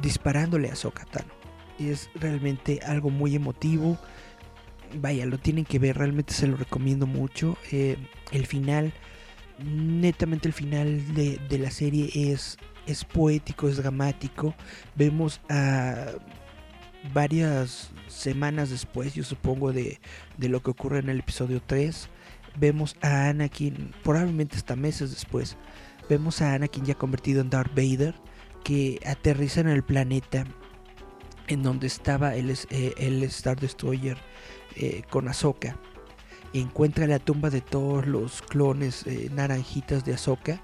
disparándole 0.00 0.68
a 0.68 0.72
Ahsoka 0.72 1.04
Tano. 1.06 1.32
Y 1.78 1.90
es 1.90 2.10
realmente 2.14 2.80
algo 2.84 3.10
muy 3.10 3.34
emotivo. 3.34 3.98
Vaya, 4.94 5.24
lo 5.26 5.38
tienen 5.38 5.64
que 5.64 5.78
ver, 5.78 5.96
realmente 5.96 6.34
se 6.34 6.46
lo 6.46 6.56
recomiendo 6.56 7.06
mucho. 7.06 7.56
Eh, 7.70 7.96
el 8.30 8.46
final, 8.46 8.92
netamente 9.64 10.48
el 10.48 10.54
final 10.54 11.14
de, 11.14 11.38
de 11.48 11.58
la 11.58 11.70
serie 11.70 12.10
es, 12.14 12.58
es 12.86 13.04
poético, 13.04 13.68
es 13.68 13.78
dramático. 13.78 14.54
Vemos 14.94 15.40
a 15.48 16.08
varias 17.12 17.90
semanas 18.08 18.70
después, 18.70 19.14
yo 19.14 19.24
supongo, 19.24 19.72
de, 19.72 20.00
de 20.38 20.48
lo 20.48 20.62
que 20.62 20.70
ocurre 20.70 20.98
en 20.98 21.08
el 21.08 21.20
episodio 21.20 21.60
3, 21.64 22.08
vemos 22.58 22.96
a 23.00 23.28
Anakin, 23.28 23.92
probablemente 24.02 24.56
hasta 24.56 24.76
meses 24.76 25.10
después, 25.10 25.56
vemos 26.08 26.42
a 26.42 26.54
Anakin 26.54 26.84
ya 26.84 26.94
convertido 26.94 27.40
en 27.40 27.50
Darth 27.50 27.74
Vader, 27.74 28.14
que 28.64 29.00
aterriza 29.06 29.60
en 29.60 29.68
el 29.68 29.82
planeta 29.82 30.44
en 31.48 31.62
donde 31.62 31.86
estaba 31.86 32.34
el, 32.36 32.50
eh, 32.50 32.94
el 32.96 33.22
Star 33.24 33.58
Destroyer 33.58 34.16
eh, 34.76 35.02
con 35.10 35.28
Ahsoka. 35.28 35.76
Encuentra 36.52 37.06
la 37.06 37.18
tumba 37.18 37.50
de 37.50 37.60
todos 37.60 38.06
los 38.06 38.42
clones 38.42 39.06
eh, 39.06 39.30
naranjitas 39.32 40.04
de 40.04 40.14
Ahsoka 40.14 40.62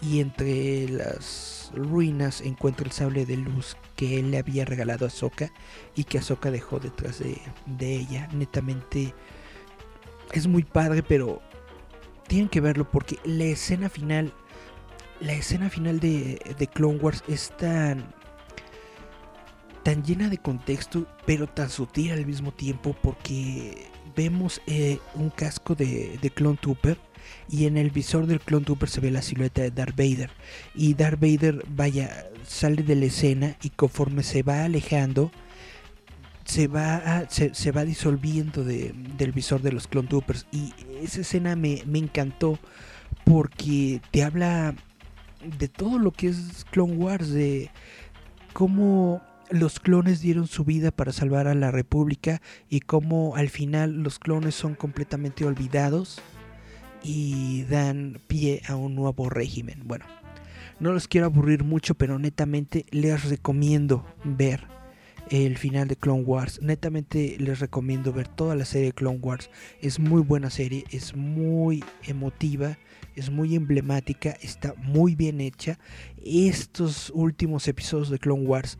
y 0.00 0.20
entre 0.20 0.88
las 0.88 1.70
ruinas 1.74 2.40
encuentra 2.40 2.86
el 2.86 2.92
sable 2.92 3.26
de 3.26 3.36
luz 3.36 3.76
que 3.96 4.18
él 4.18 4.30
le 4.30 4.38
había 4.38 4.64
regalado 4.64 5.04
a 5.04 5.08
Ahsoka 5.08 5.50
y 5.94 6.04
que 6.04 6.18
Ahsoka 6.18 6.50
dejó 6.50 6.78
detrás 6.78 7.18
de, 7.18 7.40
de 7.66 7.96
ella. 7.96 8.28
Netamente 8.32 9.14
es 10.32 10.46
muy 10.46 10.64
padre, 10.64 11.02
pero 11.02 11.40
tienen 12.26 12.48
que 12.48 12.60
verlo 12.60 12.90
porque 12.90 13.18
la 13.24 13.44
escena 13.44 13.88
final, 13.88 14.32
la 15.20 15.32
escena 15.32 15.70
final 15.70 16.00
de, 16.00 16.54
de 16.58 16.66
Clone 16.66 16.98
Wars 16.98 17.22
es 17.28 17.52
tan 17.56 18.12
tan 19.82 20.02
llena 20.02 20.30
de 20.30 20.38
contexto, 20.38 21.06
pero 21.26 21.46
tan 21.46 21.68
sutil 21.68 22.12
al 22.12 22.24
mismo 22.24 22.52
tiempo 22.52 22.96
porque 23.02 23.86
vemos 24.16 24.62
eh, 24.66 24.98
un 25.14 25.28
casco 25.28 25.74
de, 25.74 26.18
de 26.22 26.30
Clone 26.30 26.58
Trooper 26.60 26.98
y 27.50 27.66
en 27.66 27.76
el 27.76 27.90
visor 27.90 28.26
del 28.26 28.40
Clone 28.40 28.64
Trooper 28.64 28.88
se 28.88 29.00
ve 29.00 29.10
la 29.10 29.22
silueta 29.22 29.62
de 29.62 29.70
Darth 29.70 29.96
Vader. 29.96 30.30
Y 30.74 30.94
Darth 30.94 31.20
Vader 31.20 31.64
vaya 31.68 32.26
sale 32.46 32.82
de 32.82 32.94
la 32.96 33.06
escena 33.06 33.56
y 33.62 33.70
conforme 33.70 34.22
se 34.22 34.42
va 34.42 34.64
alejando 34.64 35.30
se 36.44 36.66
va 36.68 36.96
a- 36.96 37.30
se, 37.30 37.54
se 37.54 37.72
va 37.72 37.84
disolviendo 37.86 38.64
de- 38.64 38.92
del 39.16 39.32
visor 39.32 39.62
de 39.62 39.72
los 39.72 39.86
Clone 39.88 40.08
Troopers 40.08 40.46
y 40.52 40.74
esa 41.02 41.22
escena 41.22 41.56
me, 41.56 41.82
me 41.86 41.98
encantó 41.98 42.58
porque 43.24 44.02
te 44.10 44.22
habla 44.22 44.74
de 45.58 45.68
todo 45.68 45.98
lo 45.98 46.10
que 46.10 46.28
es 46.28 46.66
Clone 46.70 46.96
Wars 46.96 47.30
de 47.30 47.70
cómo 48.52 49.22
los 49.50 49.80
clones 49.80 50.20
dieron 50.20 50.46
su 50.46 50.64
vida 50.64 50.90
para 50.90 51.12
salvar 51.12 51.46
a 51.48 51.54
la 51.54 51.70
República 51.70 52.40
y 52.68 52.80
cómo 52.80 53.36
al 53.36 53.48
final 53.48 54.02
los 54.02 54.18
clones 54.18 54.54
son 54.54 54.74
completamente 54.74 55.44
olvidados 55.46 56.20
y 57.04 57.64
dan 57.64 58.20
pie 58.26 58.62
a 58.66 58.74
un 58.74 58.94
nuevo 58.94 59.28
régimen. 59.28 59.82
Bueno, 59.84 60.06
no 60.80 60.92
los 60.92 61.06
quiero 61.06 61.26
aburrir 61.26 61.62
mucho, 61.62 61.94
pero 61.94 62.18
netamente 62.18 62.86
les 62.90 63.28
recomiendo 63.28 64.04
ver 64.24 64.66
el 65.30 65.56
final 65.56 65.88
de 65.88 65.96
Clone 65.96 66.22
Wars. 66.22 66.60
Netamente 66.62 67.36
les 67.38 67.60
recomiendo 67.60 68.12
ver 68.12 68.28
toda 68.28 68.56
la 68.56 68.64
serie 68.64 68.88
de 68.88 68.92
Clone 68.92 69.20
Wars. 69.20 69.50
Es 69.80 69.98
muy 69.98 70.22
buena 70.22 70.50
serie, 70.50 70.84
es 70.90 71.14
muy 71.14 71.84
emotiva, 72.02 72.78
es 73.14 73.30
muy 73.30 73.54
emblemática, 73.54 74.30
está 74.42 74.74
muy 74.78 75.14
bien 75.14 75.40
hecha. 75.40 75.78
Estos 76.24 77.10
últimos 77.14 77.68
episodios 77.68 78.10
de 78.10 78.18
Clone 78.18 78.46
Wars, 78.46 78.78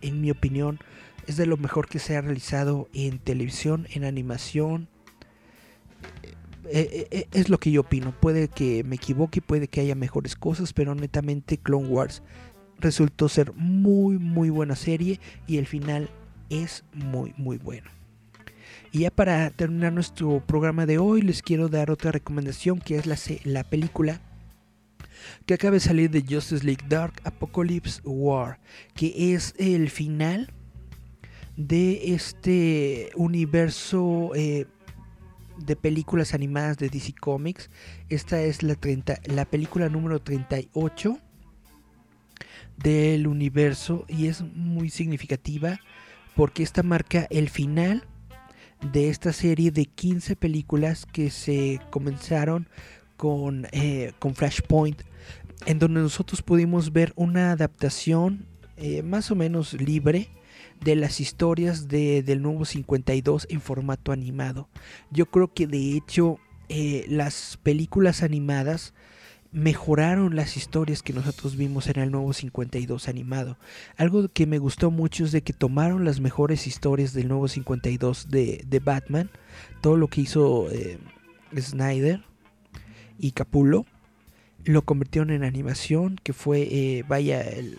en 0.00 0.20
mi 0.20 0.30
opinión, 0.30 0.78
es 1.26 1.36
de 1.36 1.46
lo 1.46 1.56
mejor 1.56 1.88
que 1.88 1.98
se 1.98 2.16
ha 2.16 2.22
realizado 2.22 2.88
en 2.94 3.18
televisión, 3.18 3.86
en 3.92 4.04
animación. 4.04 4.88
Eh, 6.70 6.88
eh, 6.92 7.08
eh, 7.10 7.28
es 7.32 7.48
lo 7.48 7.58
que 7.58 7.70
yo 7.70 7.82
opino. 7.82 8.12
Puede 8.12 8.48
que 8.48 8.84
me 8.84 8.96
equivoque, 8.96 9.40
puede 9.40 9.68
que 9.68 9.80
haya 9.80 9.94
mejores 9.94 10.36
cosas, 10.36 10.72
pero 10.72 10.94
netamente 10.94 11.56
Clone 11.56 11.88
Wars 11.88 12.22
resultó 12.78 13.28
ser 13.28 13.52
muy 13.54 14.18
muy 14.18 14.50
buena 14.50 14.76
serie 14.76 15.18
y 15.46 15.56
el 15.56 15.66
final 15.66 16.10
es 16.50 16.84
muy 16.92 17.34
muy 17.36 17.58
bueno. 17.58 17.90
Y 18.92 19.00
ya 19.00 19.10
para 19.10 19.50
terminar 19.50 19.92
nuestro 19.92 20.42
programa 20.46 20.86
de 20.86 20.98
hoy 20.98 21.22
les 21.22 21.42
quiero 21.42 21.68
dar 21.68 21.90
otra 21.90 22.12
recomendación 22.12 22.80
que 22.80 22.96
es 22.96 23.06
la, 23.06 23.16
la 23.44 23.64
película 23.64 24.20
que 25.46 25.54
acaba 25.54 25.72
de 25.72 25.80
salir 25.80 26.10
de 26.10 26.22
Justice 26.22 26.64
League 26.64 26.84
Dark 26.88 27.14
Apocalypse 27.24 28.00
War, 28.04 28.60
que 28.94 29.34
es 29.34 29.54
el 29.58 29.90
final 29.90 30.52
de 31.56 32.14
este 32.14 33.10
universo 33.16 34.32
de 35.58 35.76
películas 35.76 36.34
animadas 36.34 36.78
de 36.78 36.88
DC 36.88 37.14
Comics. 37.20 37.70
Esta 38.08 38.40
es 38.40 38.62
la, 38.62 38.74
30, 38.74 39.20
la 39.26 39.44
película 39.44 39.88
número 39.88 40.20
38 40.20 41.18
del 42.76 43.26
universo 43.26 44.04
y 44.08 44.26
es 44.28 44.42
muy 44.42 44.90
significativa 44.90 45.80
porque 46.36 46.62
esta 46.62 46.82
marca 46.82 47.26
el 47.30 47.48
final 47.48 48.04
de 48.92 49.08
esta 49.08 49.32
serie 49.32 49.72
de 49.72 49.86
15 49.86 50.36
películas 50.36 51.04
que 51.04 51.30
se 51.30 51.80
comenzaron 51.90 52.68
con, 53.16 53.66
eh, 53.72 54.12
con 54.20 54.36
Flashpoint, 54.36 55.02
en 55.66 55.80
donde 55.80 56.00
nosotros 56.00 56.42
pudimos 56.42 56.92
ver 56.92 57.12
una 57.16 57.50
adaptación 57.50 58.46
eh, 58.76 59.02
más 59.02 59.32
o 59.32 59.34
menos 59.34 59.72
libre 59.74 60.28
de 60.80 60.96
las 60.96 61.20
historias 61.20 61.88
de, 61.88 62.22
del 62.22 62.42
nuevo 62.42 62.64
52 62.64 63.46
en 63.50 63.60
formato 63.60 64.12
animado. 64.12 64.68
Yo 65.10 65.26
creo 65.26 65.52
que 65.52 65.66
de 65.66 65.96
hecho 65.96 66.38
eh, 66.68 67.04
las 67.08 67.58
películas 67.62 68.22
animadas 68.22 68.94
mejoraron 69.50 70.36
las 70.36 70.56
historias 70.56 71.02
que 71.02 71.14
nosotros 71.14 71.56
vimos 71.56 71.86
en 71.88 71.98
el 72.00 72.10
nuevo 72.10 72.32
52 72.32 73.08
animado. 73.08 73.56
Algo 73.96 74.28
que 74.28 74.46
me 74.46 74.58
gustó 74.58 74.90
mucho 74.90 75.24
es 75.24 75.32
de 75.32 75.42
que 75.42 75.52
tomaron 75.52 76.04
las 76.04 76.20
mejores 76.20 76.66
historias 76.66 77.14
del 77.14 77.28
nuevo 77.28 77.48
52 77.48 78.28
de, 78.28 78.64
de 78.66 78.78
Batman, 78.78 79.30
todo 79.80 79.96
lo 79.96 80.08
que 80.08 80.20
hizo 80.20 80.70
eh, 80.70 80.98
Snyder 81.56 82.22
y 83.18 83.32
Capullo 83.32 83.86
lo 84.64 84.82
convirtieron 84.82 85.30
en 85.30 85.44
animación, 85.44 86.20
que 86.22 86.32
fue, 86.32 86.62
eh, 86.70 87.04
vaya, 87.08 87.40
el, 87.40 87.78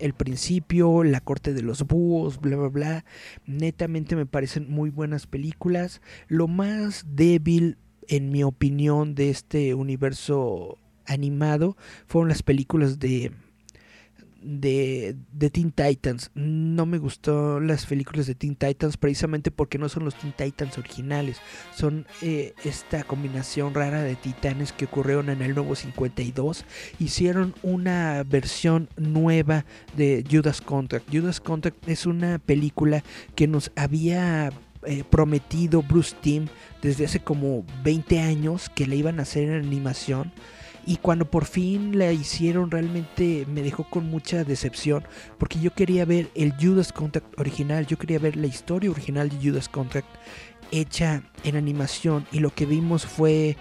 el 0.00 0.14
principio, 0.14 1.04
la 1.04 1.20
corte 1.20 1.52
de 1.52 1.62
los 1.62 1.86
búhos, 1.86 2.40
bla, 2.40 2.56
bla, 2.56 2.68
bla. 2.68 3.04
Netamente 3.46 4.16
me 4.16 4.26
parecen 4.26 4.70
muy 4.70 4.90
buenas 4.90 5.26
películas. 5.26 6.00
Lo 6.28 6.48
más 6.48 7.04
débil, 7.14 7.78
en 8.08 8.30
mi 8.30 8.42
opinión, 8.42 9.14
de 9.14 9.30
este 9.30 9.74
universo 9.74 10.78
animado 11.06 11.76
fueron 12.06 12.28
las 12.28 12.42
películas 12.42 12.98
de 12.98 13.32
de, 14.42 15.16
de 15.32 15.50
Teen 15.50 15.72
Titans. 15.72 16.30
No 16.34 16.86
me 16.86 16.98
gustó 16.98 17.60
las 17.60 17.86
películas 17.86 18.26
de 18.26 18.34
Teen 18.34 18.56
Titans 18.56 18.96
precisamente 18.96 19.50
porque 19.50 19.78
no 19.78 19.88
son 19.88 20.04
los 20.04 20.14
Teen 20.14 20.32
Titans 20.32 20.78
originales. 20.78 21.38
Son 21.74 22.06
eh, 22.22 22.54
esta 22.64 23.04
combinación 23.04 23.74
rara 23.74 24.02
de 24.02 24.16
titanes 24.16 24.72
que 24.72 24.86
ocurrieron 24.86 25.28
en 25.30 25.42
el 25.42 25.54
nuevo 25.54 25.74
52. 25.74 26.64
Hicieron 26.98 27.54
una 27.62 28.22
versión 28.24 28.88
nueva 28.96 29.64
de 29.96 30.24
Judas 30.30 30.60
Contract. 30.60 31.08
Judas 31.12 31.40
Contract 31.40 31.88
es 31.88 32.06
una 32.06 32.38
película 32.38 33.02
que 33.34 33.46
nos 33.46 33.70
había 33.76 34.50
eh, 34.84 35.04
prometido 35.08 35.82
Bruce 35.82 36.16
Timm 36.20 36.46
desde 36.80 37.04
hace 37.04 37.20
como 37.20 37.64
20 37.84 38.20
años 38.20 38.70
que 38.74 38.86
la 38.86 38.94
iban 38.94 39.18
a 39.18 39.22
hacer 39.22 39.50
en 39.50 39.62
animación 39.62 40.32
y 40.86 40.96
cuando 40.96 41.30
por 41.30 41.44
fin 41.44 41.98
la 41.98 42.12
hicieron 42.12 42.70
realmente 42.70 43.46
me 43.48 43.62
dejó 43.62 43.84
con 43.84 44.06
mucha 44.06 44.44
decepción 44.44 45.04
porque 45.38 45.60
yo 45.60 45.72
quería 45.72 46.04
ver 46.04 46.30
el 46.34 46.52
Judas 46.60 46.92
Contract 46.92 47.38
original, 47.38 47.86
yo 47.86 47.98
quería 47.98 48.18
ver 48.18 48.36
la 48.36 48.46
historia 48.46 48.90
original 48.90 49.28
de 49.28 49.50
Judas 49.50 49.68
Contract 49.68 50.08
hecha 50.70 51.22
en 51.44 51.56
animación 51.56 52.26
y 52.32 52.40
lo 52.40 52.50
que 52.50 52.66
vimos 52.66 53.06
fue 53.06 53.56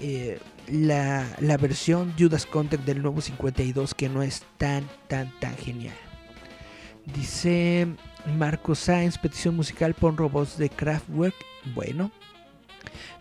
eh, 0.00 0.38
la, 0.68 1.26
la 1.40 1.56
versión 1.56 2.14
Judas 2.18 2.46
Contract 2.46 2.84
del 2.84 3.02
nuevo 3.02 3.20
52 3.20 3.94
que 3.94 4.08
no 4.08 4.22
es 4.22 4.42
tan 4.58 4.88
tan 5.08 5.32
tan 5.40 5.56
genial. 5.56 5.96
Dice 7.06 7.86
Marco 8.38 8.74
Sáenz, 8.74 9.18
petición 9.18 9.54
musical 9.54 9.92
pon 9.94 10.16
robots 10.16 10.56
de 10.56 10.70
Kraftwerk. 10.70 11.34
Bueno, 11.74 12.10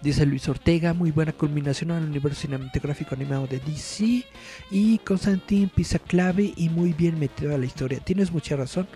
Dice 0.02 0.26
Luis 0.26 0.48
Ortega, 0.48 0.94
muy 0.94 1.12
buena 1.12 1.32
culminación 1.32 1.92
al 1.92 2.04
universo 2.04 2.42
cinematográfico 2.42 3.16
animado 3.16 3.48
de 3.48 3.60
DC. 3.60 4.24
Y 4.72 4.98
Constantine 5.00 5.70
pisa 5.74 6.00
clave 6.00 6.54
y 6.56 6.70
muy 6.70 6.94
bien 6.94 7.20
metido 7.20 7.54
a 7.54 7.58
la 7.58 7.66
historia. 7.66 8.00
Tienes 8.00 8.32
mucha 8.32 8.56
razón. 8.56 8.88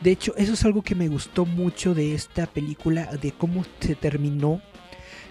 De 0.00 0.10
hecho, 0.10 0.34
eso 0.36 0.54
es 0.54 0.64
algo 0.64 0.82
que 0.82 0.94
me 0.94 1.08
gustó 1.08 1.46
mucho 1.46 1.94
de 1.94 2.14
esta 2.14 2.46
película, 2.46 3.06
de 3.16 3.32
cómo 3.32 3.64
se 3.80 3.94
terminó, 3.94 4.60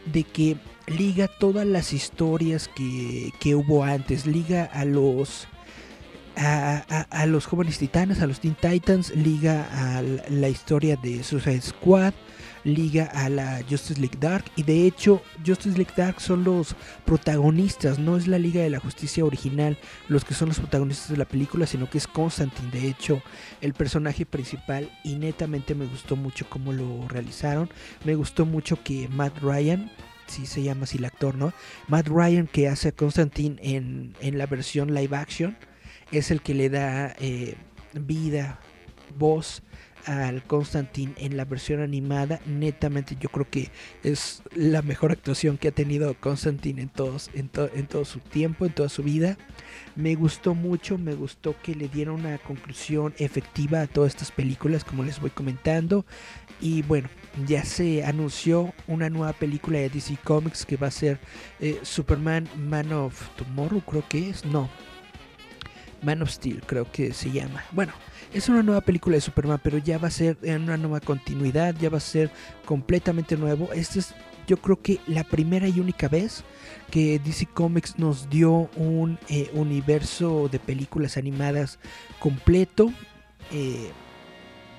de 0.06 0.24
que 0.24 0.58
liga 0.88 1.28
todas 1.28 1.66
las 1.66 1.94
historias 1.94 2.70
que, 2.76 3.32
que 3.40 3.56
hubo 3.56 3.84
antes, 3.84 4.26
liga 4.26 4.66
a 4.66 4.86
los... 4.86 5.48
A, 6.38 7.26
los 7.28 7.46
jóvenes 7.46 7.78
titanes, 7.78 8.22
a 8.22 8.28
los 8.28 8.40
Teen 8.40 8.56
Titans, 8.56 9.16
liga 9.16 9.68
a 9.72 10.02
la- 10.02 10.50
historia 10.50 10.96
de 10.98 11.24
Suicide 11.24 11.62
Squad, 11.62 12.14
liga 12.64 13.06
a 13.06 13.30
la 13.30 13.62
Justice 13.70 14.00
League 14.00 14.18
Dark 14.20 14.46
y 14.56 14.64
de 14.64 14.86
hecho 14.86 15.22
Justice 15.46 15.78
League 15.78 15.94
Dark 15.96 16.20
son 16.20 16.44
los 16.44 16.76
protagonistas, 17.06 18.00
no 18.00 18.18
es 18.18 18.28
la 18.28 18.40
Liga 18.40 18.62
de 18.62 18.70
la 18.70 18.80
Justicia 18.80 19.24
original 19.24 19.78
los 20.08 20.26
que 20.26 20.34
son 20.34 20.50
los 20.50 20.60
protagonistas 20.60 21.10
de 21.10 21.18
la 21.18 21.26
película, 21.26 21.68
sino 21.68 21.90
que 21.90 21.98
es 22.00 22.08
Constantine, 22.08 22.72
de 22.72 22.88
hecho 22.88 23.22
el 23.62 23.74
personaje 23.74 24.26
principal 24.26 24.90
y 25.04 25.16
netamente 25.16 25.76
me 25.76 25.86
gustó 25.86 26.16
mucho 26.16 26.48
cómo 26.50 26.74
lo 26.74 27.08
realizaron, 27.08 27.70
me 28.04 28.16
gustó 28.16 28.46
mucho 28.46 28.82
que 28.84 29.08
Matt 29.10 29.40
Ryan 29.42 29.92
si 30.28 30.48
se 30.48 30.64
llama 30.64 30.86
así 30.86 30.98
el 30.98 31.06
actor, 31.06 31.36
¿no? 31.36 31.54
Matt 31.88 32.08
Ryan 32.08 32.48
que 32.48 32.68
hace 32.68 32.88
a 32.88 32.92
Constantine 32.94 33.58
en, 33.62 34.16
en 34.22 34.40
la 34.40 34.48
versión 34.48 34.94
live 34.96 35.16
action 35.16 35.56
es 36.12 36.32
el 36.32 36.42
que 36.42 36.54
le 36.54 36.70
da 36.70 37.16
eh, 37.20 37.56
vida, 37.94 38.60
voz 39.18 39.62
al 40.06 40.44
Constantine 40.44 41.14
en 41.18 41.38
la 41.38 41.46
versión 41.46 41.82
animada. 41.82 42.40
Netamente 42.46 43.18
yo 43.20 43.30
creo 43.30 43.50
que 43.50 43.72
es 44.04 44.44
la 44.54 44.82
mejor 44.82 45.12
actuación 45.12 45.58
que 45.58 45.70
ha 45.70 45.72
tenido 45.72 46.14
Constantine 46.16 46.82
en, 46.82 46.90
todos, 46.90 47.30
en, 47.34 47.50
en 47.74 47.88
todo 47.88 48.06
su 48.06 48.20
tiempo, 48.20 48.66
en 48.66 48.74
toda 48.74 48.90
su 48.90 49.04
vida. 49.04 49.38
Me 49.96 50.16
gustó 50.16 50.54
mucho, 50.54 50.98
me 50.98 51.16
gustó 51.16 51.56
que 51.62 51.76
le 51.76 51.88
dieron 51.88 52.22
una 52.22 52.38
conclusión 52.38 53.14
efectiva 53.18 53.82
a 53.82 53.88
todas 53.88 54.14
estas 54.14 54.32
películas, 54.32 54.84
como 54.84 55.04
les 55.04 55.20
voy 55.20 55.32
comentando. 55.32 56.06
Y 56.62 56.84
bueno, 56.84 57.10
ya 57.46 57.66
se 57.66 58.04
anunció 58.04 58.74
una 58.88 59.10
nueva 59.10 59.34
película 59.34 59.80
de 59.80 59.90
DC 59.90 60.18
Comics 60.24 60.66
que 60.66 60.78
va 60.78 60.88
a 60.88 60.92
ser 60.92 61.20
eh, 61.60 61.80
Superman 61.82 62.48
Man 62.58 62.94
of 62.94 63.30
Tomorrow, 63.36 63.82
creo 63.82 64.08
que 64.08 64.30
es. 64.30 64.46
No. 64.46 64.70
Man 66.06 66.22
of 66.22 66.30
Steel, 66.30 66.62
creo 66.66 66.90
que 66.92 67.14
se 67.14 67.32
llama. 67.32 67.64
Bueno, 67.72 67.94
es 68.34 68.48
una 68.48 68.64
nueva 68.64 68.82
película 68.82 69.16
de 69.16 69.22
Superman, 69.22 69.60
pero 69.62 69.78
ya 69.78 69.98
va 69.98 70.08
a 70.08 70.12
ser 70.12 70.38
en 70.44 70.64
una 70.64 70.78
nueva 70.78 71.00
continuidad, 71.00 71.76
ya 71.76 71.90
va 71.90 71.98
a 71.98 72.02
ser 72.02 72.32
completamente 72.66 73.36
nuevo. 73.36 73.72
Esta 73.74 74.00
es, 74.00 74.14
yo 74.48 74.58
creo 74.58 74.82
que 74.82 75.00
la 75.08 75.24
primera 75.24 75.68
y 75.68 75.80
única 75.80 76.08
vez 76.08 76.44
que 76.92 77.20
DC 77.20 77.48
Comics 77.48 77.98
nos 77.98 78.30
dio 78.30 78.70
un 78.76 79.20
eh, 79.30 79.50
universo 79.54 80.48
de 80.52 80.60
películas 80.60 81.18
animadas 81.18 81.80
completo. 82.20 82.94
eh, 83.52 83.92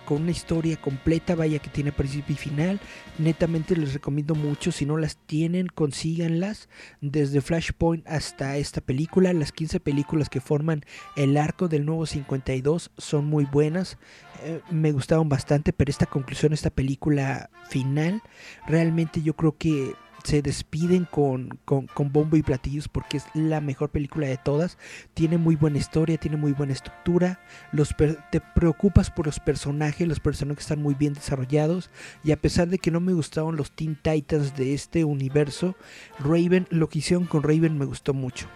con 0.06 0.22
una 0.22 0.30
historia 0.30 0.78
completa, 0.78 1.34
vaya 1.34 1.58
que 1.58 1.68
tiene 1.68 1.92
principio 1.92 2.34
y 2.34 2.38
final. 2.38 2.80
Netamente 3.18 3.76
les 3.76 3.92
recomiendo 3.92 4.34
mucho, 4.34 4.72
si 4.72 4.86
no 4.86 4.96
las 4.96 5.18
tienen, 5.18 5.66
consíganlas. 5.66 6.70
Desde 7.02 7.42
Flashpoint 7.42 8.06
hasta 8.08 8.56
esta 8.56 8.80
película, 8.80 9.34
las 9.34 9.52
15 9.52 9.80
películas 9.80 10.30
que 10.30 10.40
forman 10.40 10.84
el 11.16 11.36
arco 11.36 11.68
del 11.68 11.84
nuevo 11.84 12.06
52 12.06 12.92
son 12.96 13.26
muy 13.26 13.44
buenas. 13.44 13.98
Eh, 14.42 14.60
me 14.70 14.92
gustaron 14.92 15.28
bastante, 15.28 15.72
pero 15.72 15.90
esta 15.90 16.06
conclusión, 16.06 16.52
esta 16.52 16.70
película 16.70 17.50
final, 17.68 18.22
realmente 18.66 19.22
yo 19.22 19.34
creo 19.34 19.56
que 19.58 19.92
se 20.26 20.42
despiden 20.42 21.06
con, 21.08 21.60
con, 21.64 21.86
con 21.86 22.12
bombo 22.12 22.36
y 22.36 22.42
platillos 22.42 22.88
porque 22.88 23.18
es 23.18 23.26
la 23.32 23.60
mejor 23.60 23.90
película 23.90 24.26
de 24.26 24.36
todas. 24.36 24.76
Tiene 25.14 25.38
muy 25.38 25.54
buena 25.54 25.78
historia, 25.78 26.18
tiene 26.18 26.36
muy 26.36 26.50
buena 26.50 26.72
estructura. 26.72 27.40
Los 27.70 27.94
te 27.96 28.40
preocupas 28.40 29.10
por 29.10 29.26
los 29.26 29.38
personajes, 29.38 30.08
los 30.08 30.18
personajes 30.18 30.64
están 30.64 30.82
muy 30.82 30.94
bien 30.94 31.14
desarrollados. 31.14 31.90
Y 32.24 32.32
a 32.32 32.40
pesar 32.40 32.68
de 32.68 32.78
que 32.78 32.90
no 32.90 32.98
me 32.98 33.12
gustaron 33.12 33.56
los 33.56 33.70
Teen 33.70 33.96
Titans 34.02 34.56
de 34.56 34.74
este 34.74 35.04
universo, 35.04 35.76
Raven, 36.18 36.66
lo 36.70 36.88
que 36.88 36.98
hicieron 36.98 37.26
con 37.26 37.44
Raven 37.44 37.78
me 37.78 37.84
gustó 37.84 38.12
mucho. 38.12 38.48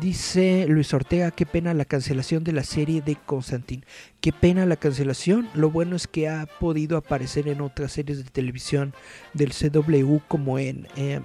Dice 0.00 0.64
Luis 0.68 0.94
Ortega, 0.94 1.30
qué 1.32 1.44
pena 1.44 1.74
la 1.74 1.84
cancelación 1.84 2.44
de 2.44 2.52
la 2.52 2.64
serie 2.64 3.02
de 3.02 3.16
Constantine. 3.16 3.84
Qué 4.22 4.32
pena 4.32 4.64
la 4.64 4.76
cancelación. 4.76 5.50
Lo 5.54 5.70
bueno 5.70 5.96
es 5.96 6.06
que 6.06 6.28
ha 6.30 6.46
podido 6.46 6.96
aparecer 6.96 7.46
en 7.46 7.60
otras 7.60 7.92
series 7.92 8.24
de 8.24 8.30
televisión 8.30 8.94
del 9.34 9.52
CW 9.52 10.18
como 10.28 10.58
en... 10.58 10.88
em, 10.96 11.22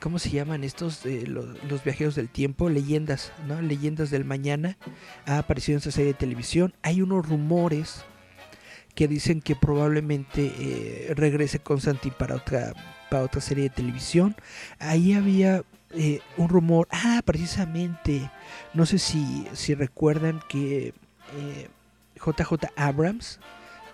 ¿Cómo 0.00 0.18
se 0.18 0.30
llaman 0.30 0.64
estos? 0.64 1.04
eh, 1.06 1.24
los, 1.26 1.82
viajeros 1.82 2.14
del 2.14 2.28
tiempo, 2.28 2.68
leyendas, 2.68 3.32
¿no? 3.48 3.60
Leyendas 3.62 4.10
del 4.10 4.24
mañana. 4.24 4.76
Ha 5.26 5.38
aparecido 5.38 5.76
en 5.76 5.80
esa 5.80 5.90
serie 5.90 6.12
de 6.12 6.18
televisión. 6.18 6.74
Hay 6.82 7.02
unos 7.02 7.26
rumores 7.26 8.04
que 8.94 9.08
dicen 9.08 9.40
que 9.40 9.56
probablemente 9.56 10.52
eh, 10.58 11.14
regrese 11.16 11.58
Constantine 11.58 12.14
para 12.16 12.36
otra, 12.36 12.74
para 13.10 13.24
otra 13.24 13.40
serie 13.40 13.64
de 13.64 13.70
televisión. 13.70 14.36
Ahí 14.78 15.14
había 15.14 15.64
eh, 15.96 16.20
un 16.36 16.48
rumor, 16.48 16.88
ah, 16.90 17.22
precisamente, 17.24 18.30
no 18.72 18.86
sé 18.86 18.98
si, 18.98 19.46
si 19.52 19.74
recuerdan 19.74 20.40
que 20.48 20.94
eh, 21.36 21.68
JJ 22.16 22.70
Abrams 22.76 23.38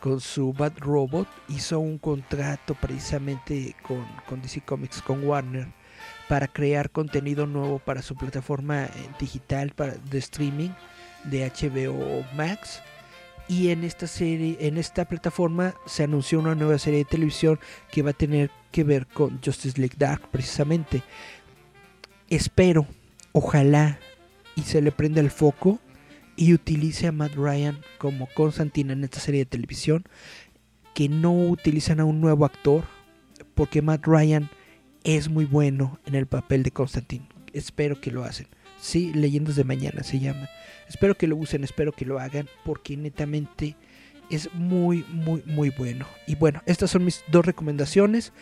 con 0.00 0.20
su 0.20 0.52
Bad 0.52 0.78
Robot 0.78 1.28
hizo 1.48 1.78
un 1.78 1.98
contrato 1.98 2.74
precisamente 2.74 3.76
con, 3.82 4.06
con 4.26 4.40
DC 4.40 4.62
Comics, 4.64 5.02
con 5.02 5.24
Warner, 5.24 5.68
para 6.28 6.48
crear 6.48 6.90
contenido 6.90 7.46
nuevo 7.46 7.78
para 7.78 8.02
su 8.02 8.14
plataforma 8.16 8.84
eh, 8.84 8.90
digital 9.18 9.70
para, 9.70 9.94
de 9.94 10.18
streaming 10.18 10.70
de 11.24 11.50
HBO 11.50 12.24
Max. 12.34 12.80
Y 13.46 13.70
en 13.70 13.82
esta 13.82 14.06
serie, 14.06 14.56
en 14.60 14.78
esta 14.78 15.04
plataforma 15.04 15.74
se 15.84 16.04
anunció 16.04 16.38
una 16.38 16.54
nueva 16.54 16.78
serie 16.78 17.00
de 17.00 17.04
televisión 17.04 17.58
que 17.90 18.02
va 18.02 18.10
a 18.10 18.14
tener 18.14 18.50
que 18.70 18.84
ver 18.84 19.06
con 19.08 19.40
Justice 19.44 19.78
League 19.78 19.96
Dark 19.98 20.28
precisamente 20.30 21.02
espero, 22.30 22.86
ojalá, 23.32 23.98
y 24.56 24.62
se 24.62 24.80
le 24.80 24.92
prenda 24.92 25.20
el 25.20 25.30
foco 25.30 25.80
y 26.36 26.54
utilice 26.54 27.08
a 27.08 27.12
Matt 27.12 27.34
Ryan 27.34 27.78
como 27.98 28.28
Constantine 28.34 28.92
en 28.92 29.04
esta 29.04 29.20
serie 29.20 29.40
de 29.40 29.46
televisión, 29.46 30.04
que 30.94 31.08
no 31.08 31.32
utilizan 31.32 32.00
a 32.00 32.04
un 32.04 32.20
nuevo 32.20 32.44
actor, 32.44 32.84
porque 33.54 33.82
Matt 33.82 34.06
Ryan 34.06 34.48
es 35.04 35.28
muy 35.28 35.44
bueno 35.44 35.98
en 36.06 36.14
el 36.14 36.26
papel 36.26 36.62
de 36.62 36.70
Constantine. 36.70 37.26
Espero 37.52 38.00
que 38.00 38.10
lo 38.10 38.24
hacen. 38.24 38.46
Sí, 38.80 39.12
Leyendas 39.12 39.56
de 39.56 39.64
Mañana 39.64 40.02
se 40.02 40.18
llama. 40.18 40.48
Espero 40.88 41.16
que 41.16 41.26
lo 41.26 41.36
usen, 41.36 41.64
espero 41.64 41.92
que 41.92 42.06
lo 42.06 42.18
hagan, 42.18 42.48
porque 42.64 42.96
netamente 42.96 43.76
es 44.30 44.52
muy, 44.54 45.04
muy, 45.10 45.42
muy 45.44 45.70
bueno. 45.70 46.06
Y 46.26 46.36
bueno, 46.36 46.62
estas 46.66 46.90
son 46.90 47.04
mis 47.04 47.22
dos 47.30 47.44
recomendaciones 47.44 48.32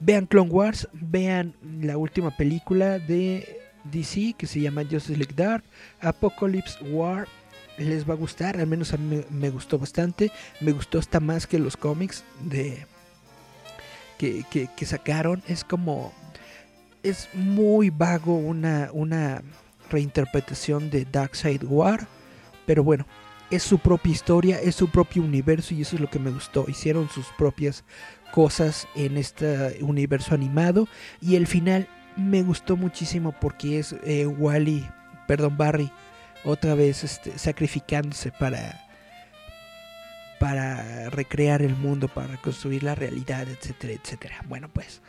vean 0.00 0.26
Clone 0.26 0.50
Wars, 0.50 0.88
vean 0.92 1.54
la 1.80 1.96
última 1.96 2.36
película 2.36 2.98
de 2.98 3.58
DC 3.84 4.34
que 4.36 4.46
se 4.46 4.60
llama 4.60 4.82
Justice 4.82 5.16
League 5.16 5.34
Dark, 5.34 5.64
Apocalypse 6.00 6.82
War. 6.84 7.26
Les 7.78 8.08
va 8.08 8.14
a 8.14 8.16
gustar, 8.16 8.58
al 8.58 8.66
menos 8.66 8.92
a 8.92 8.96
mí 8.96 9.22
me, 9.30 9.50
gustó 9.50 9.78
bastante. 9.78 10.32
Me 10.60 10.72
gustó 10.72 10.98
hasta 10.98 11.20
más 11.20 11.46
que 11.46 11.60
los 11.60 11.76
cómics 11.76 12.24
de 12.40 12.86
que, 14.18 14.44
que- 14.50 14.86
sacaron. 14.86 15.42
Es 15.46 15.62
como. 15.62 16.12
Es 17.04 17.28
muy 17.34 17.90
vago 17.90 18.34
una, 18.34 18.90
una 18.92 19.42
reinterpretación 19.90 20.90
de 20.90 21.04
Darkseid 21.04 21.62
War. 21.62 22.08
Pero 22.66 22.82
bueno, 22.82 23.06
es 23.50 23.62
su 23.62 23.78
propia 23.78 24.12
historia, 24.12 24.60
es 24.60 24.74
su 24.74 24.90
propio 24.90 25.22
universo 25.22 25.72
y 25.72 25.82
eso 25.82 25.94
es 25.94 26.02
lo 26.02 26.10
que 26.10 26.18
me 26.18 26.30
gustó. 26.30 26.64
Hicieron 26.68 27.08
sus 27.08 27.26
propias 27.38 27.84
cosas 28.32 28.86
en 28.94 29.16
este 29.16 29.78
universo 29.82 30.34
animado 30.34 30.88
y 31.20 31.36
el 31.36 31.46
final 31.46 31.88
me 32.16 32.42
gustó 32.42 32.76
muchísimo 32.76 33.34
porque 33.40 33.78
es 33.78 33.94
eh, 34.04 34.26
Wally, 34.26 34.88
perdón 35.26 35.56
Barry, 35.56 35.90
otra 36.44 36.74
vez 36.74 37.04
este, 37.04 37.38
sacrificándose 37.38 38.32
para 38.32 38.88
para 40.38 41.10
recrear 41.10 41.62
el 41.62 41.74
mundo, 41.74 42.08
para 42.08 42.28
reconstruir 42.28 42.82
la 42.84 42.94
realidad, 42.94 43.48
etcétera, 43.48 43.94
etcétera. 43.94 44.36
Bueno, 44.48 44.68
pues 44.72 45.02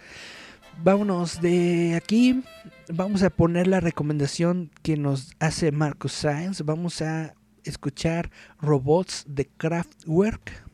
vámonos 0.83 1.41
de 1.41 1.95
aquí. 1.95 2.43
Vamos 2.91 3.23
a 3.23 3.29
poner 3.29 3.67
la 3.67 3.79
recomendación 3.79 4.71
que 4.81 4.97
nos 4.97 5.33
hace 5.39 5.71
Marcos 5.71 6.13
Sáenz. 6.13 6.61
Vamos 6.61 7.01
a 7.01 7.35
escuchar 7.63 8.31
Robots 8.59 9.25
de 9.27 9.45
Kraftwerk. 9.45 10.68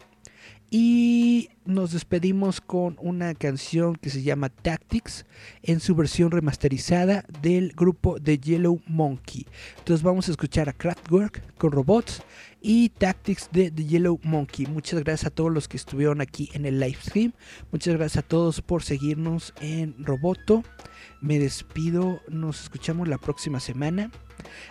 Y 0.78 1.52
nos 1.64 1.94
despedimos 1.94 2.60
con 2.60 2.98
una 3.00 3.34
canción 3.34 3.96
que 3.96 4.10
se 4.10 4.24
llama 4.24 4.50
Tactics 4.50 5.26
en 5.64 5.80
su 5.80 5.96
versión 5.96 6.32
remasterizada 6.32 7.24
del 7.42 7.72
grupo 7.72 8.20
de 8.20 8.38
Yellow 8.40 8.82
Monkey. 8.86 9.48
Entonces 9.78 10.04
vamos 10.04 10.28
a 10.28 10.32
escuchar 10.32 10.68
a 10.68 10.74
Kraftwerk 10.74 11.56
con 11.56 11.72
robots 11.72 12.22
y 12.62 12.90
Tactics 12.90 13.48
de 13.54 13.72
The 13.72 13.86
Yellow 13.86 14.20
Monkey. 14.24 14.66
Muchas 14.66 15.02
gracias 15.02 15.28
a 15.28 15.34
todos 15.34 15.50
los 15.50 15.70
que 15.70 15.78
estuvieron 15.78 16.20
aquí 16.20 16.50
en 16.52 16.66
el 16.66 16.78
live 16.78 16.98
stream. 17.02 17.32
Muchas 17.72 17.96
gracias 17.96 18.26
a 18.26 18.28
todos 18.28 18.62
por 18.62 18.84
seguirnos 18.84 19.54
en 19.62 19.96
Roboto. 20.04 20.62
Me 21.22 21.40
despido, 21.40 22.20
nos 22.28 22.64
escuchamos 22.64 23.08
la 23.08 23.18
próxima 23.18 23.62
semana. 23.62 24.12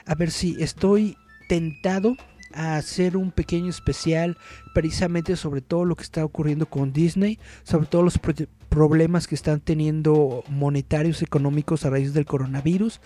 A 0.04 0.14
ver 0.14 0.30
si 0.30 0.62
estoy 0.62 1.16
tentado 1.48 2.14
a 2.54 2.76
hacer 2.76 3.16
un 3.16 3.30
pequeño 3.30 3.68
especial 3.70 4.36
precisamente 4.74 5.36
sobre 5.36 5.60
todo 5.60 5.84
lo 5.84 5.96
que 5.96 6.02
está 6.04 6.24
ocurriendo 6.24 6.66
con 6.66 6.92
Disney, 6.92 7.38
sobre 7.62 7.86
todos 7.86 8.04
los 8.04 8.18
pro- 8.18 8.34
problemas 8.68 9.26
que 9.26 9.34
están 9.34 9.60
teniendo 9.60 10.42
monetarios 10.48 11.22
económicos 11.22 11.84
a 11.84 11.90
raíz 11.90 12.14
del 12.14 12.26
coronavirus, 12.26 13.00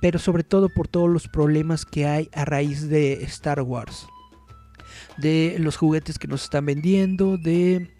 pero 0.00 0.18
sobre 0.18 0.44
todo 0.44 0.68
por 0.68 0.88
todos 0.88 1.10
los 1.10 1.28
problemas 1.28 1.84
que 1.84 2.06
hay 2.06 2.28
a 2.32 2.44
raíz 2.44 2.88
de 2.88 3.22
Star 3.24 3.60
Wars, 3.62 4.06
de 5.18 5.56
los 5.58 5.76
juguetes 5.76 6.18
que 6.18 6.28
nos 6.28 6.44
están 6.44 6.66
vendiendo, 6.66 7.36
de 7.36 7.90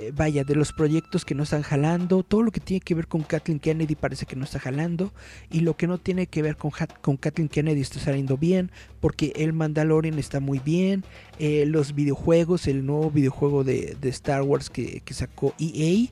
eh, 0.00 0.12
vaya, 0.16 0.44
de 0.44 0.54
los 0.54 0.72
proyectos 0.72 1.26
que 1.26 1.34
no 1.34 1.42
están 1.42 1.60
jalando, 1.60 2.22
todo 2.22 2.42
lo 2.42 2.50
que 2.50 2.60
tiene 2.60 2.80
que 2.80 2.94
ver 2.94 3.06
con 3.06 3.22
Kathleen 3.22 3.60
Kennedy 3.60 3.94
parece 3.96 4.24
que 4.24 4.34
no 4.34 4.44
está 4.44 4.58
jalando, 4.58 5.12
y 5.50 5.60
lo 5.60 5.76
que 5.76 5.86
no 5.86 5.98
tiene 5.98 6.26
que 6.26 6.40
ver 6.40 6.56
con, 6.56 6.70
Kathleen 7.18 7.50
Kennedy 7.50 7.82
está 7.82 8.00
saliendo 8.00 8.38
bien, 8.38 8.70
porque 9.00 9.34
el 9.36 9.52
Mandalorian 9.52 10.18
está 10.18 10.40
muy 10.40 10.58
bien, 10.58 11.04
eh, 11.38 11.66
los 11.66 11.94
videojuegos, 11.94 12.66
el 12.66 12.86
nuevo 12.86 13.10
videojuego 13.10 13.62
de, 13.62 13.98
Star 14.04 14.40
Wars 14.40 14.70
que, 14.70 15.02
sacó 15.10 15.54
EA, 15.58 16.08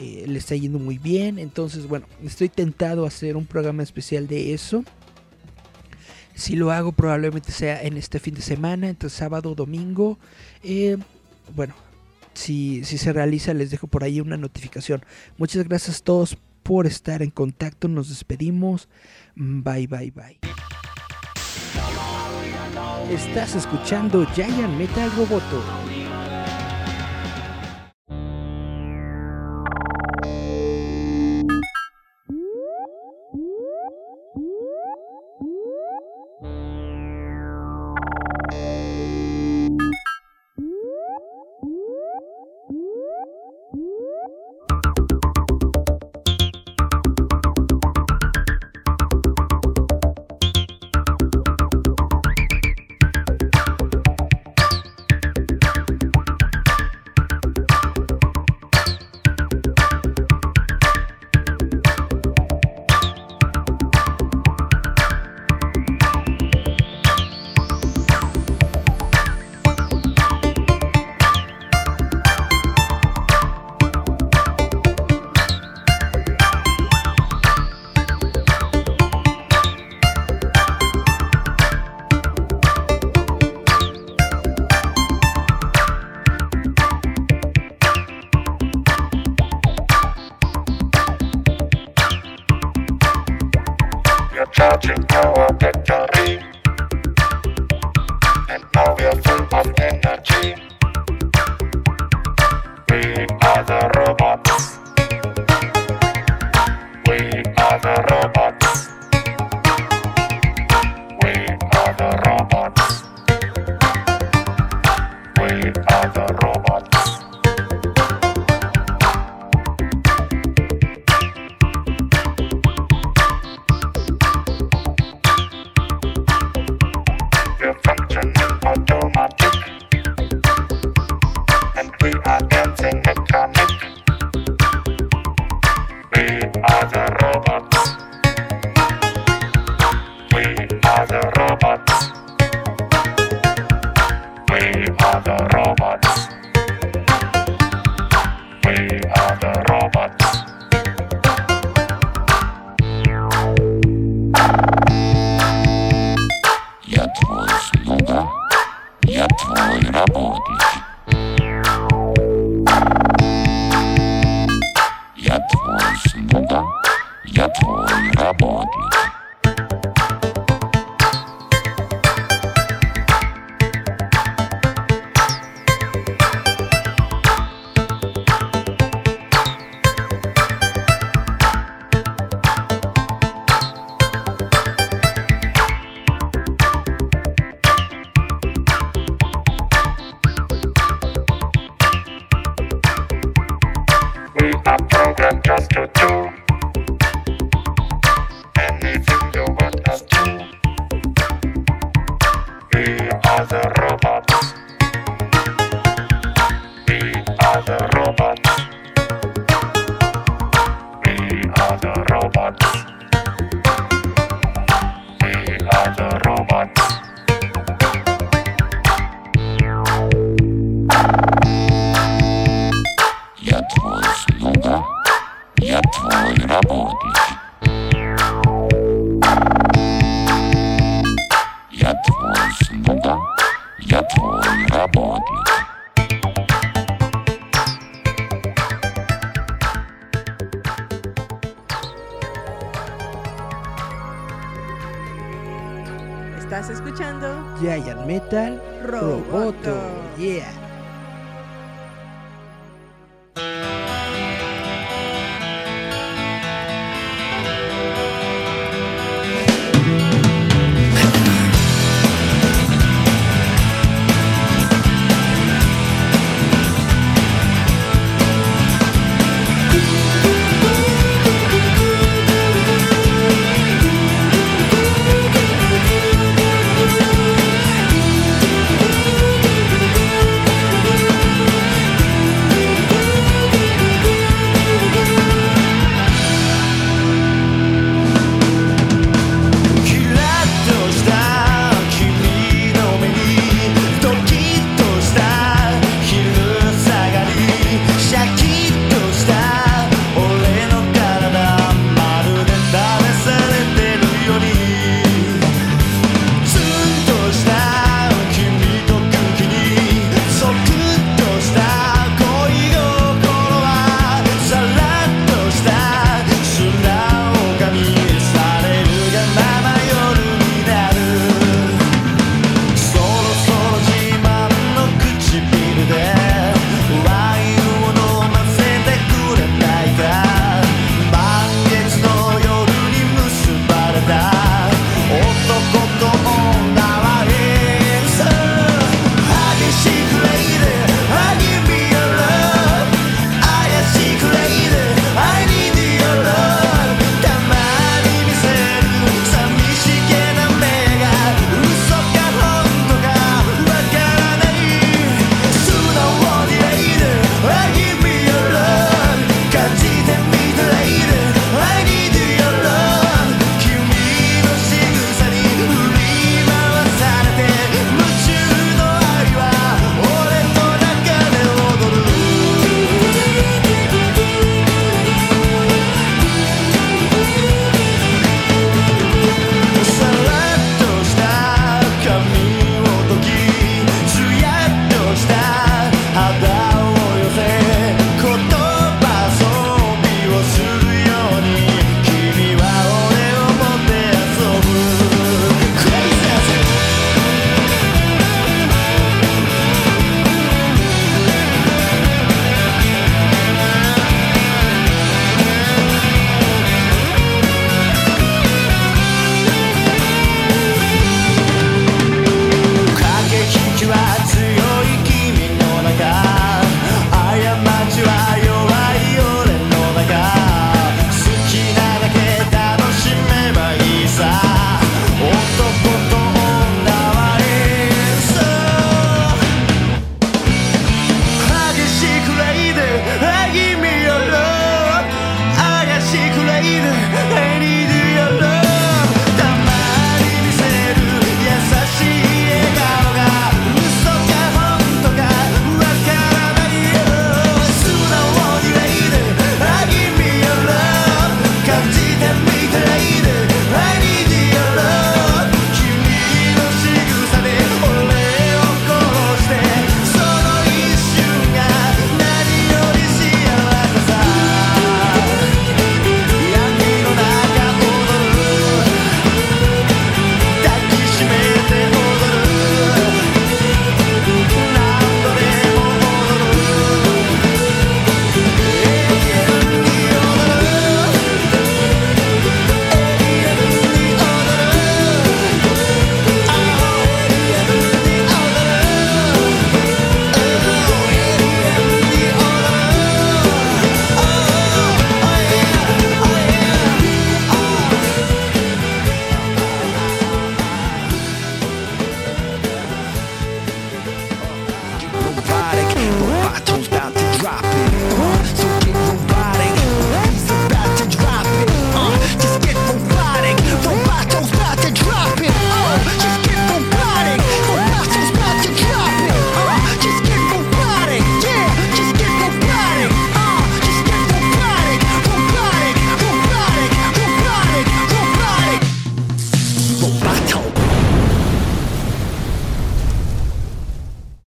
eh, 0.00 0.24
le 0.26 0.38
está 0.38 0.56
yendo 0.56 0.78
muy 0.78 0.96
bien, 0.96 1.38
entonces 1.38 1.86
bueno, 1.86 2.06
estoy 2.24 2.48
tentado 2.48 3.04
a 3.04 3.08
hacer 3.08 3.36
un 3.36 3.44
programa 3.44 3.82
especial 3.82 4.26
de 4.26 4.54
eso. 4.54 4.84
Si 6.34 6.56
lo 6.56 6.72
hago 6.72 6.92
probablemente 6.92 7.52
sea 7.52 7.82
en 7.82 7.98
este 7.98 8.20
fin 8.20 8.34
de 8.34 8.42
semana, 8.42 8.88
entre 8.88 9.10
sábado 9.10 9.54
domingo. 9.54 10.18
Bueno, 11.54 11.74
si, 12.34 12.84
si 12.84 12.98
se 12.98 13.12
realiza 13.12 13.54
les 13.54 13.70
dejo 13.70 13.86
por 13.86 14.04
ahí 14.04 14.20
una 14.20 14.36
notificación. 14.36 15.04
Muchas 15.36 15.66
gracias 15.66 16.00
a 16.00 16.04
todos 16.04 16.38
por 16.62 16.86
estar 16.86 17.22
en 17.22 17.30
contacto. 17.30 17.88
Nos 17.88 18.08
despedimos. 18.08 18.88
Bye, 19.34 19.86
bye, 19.86 20.10
bye. 20.10 20.38
Estás 23.10 23.54
escuchando 23.54 24.26
Giant 24.34 24.76
Metal 24.76 25.10
Roboto. 25.16 25.87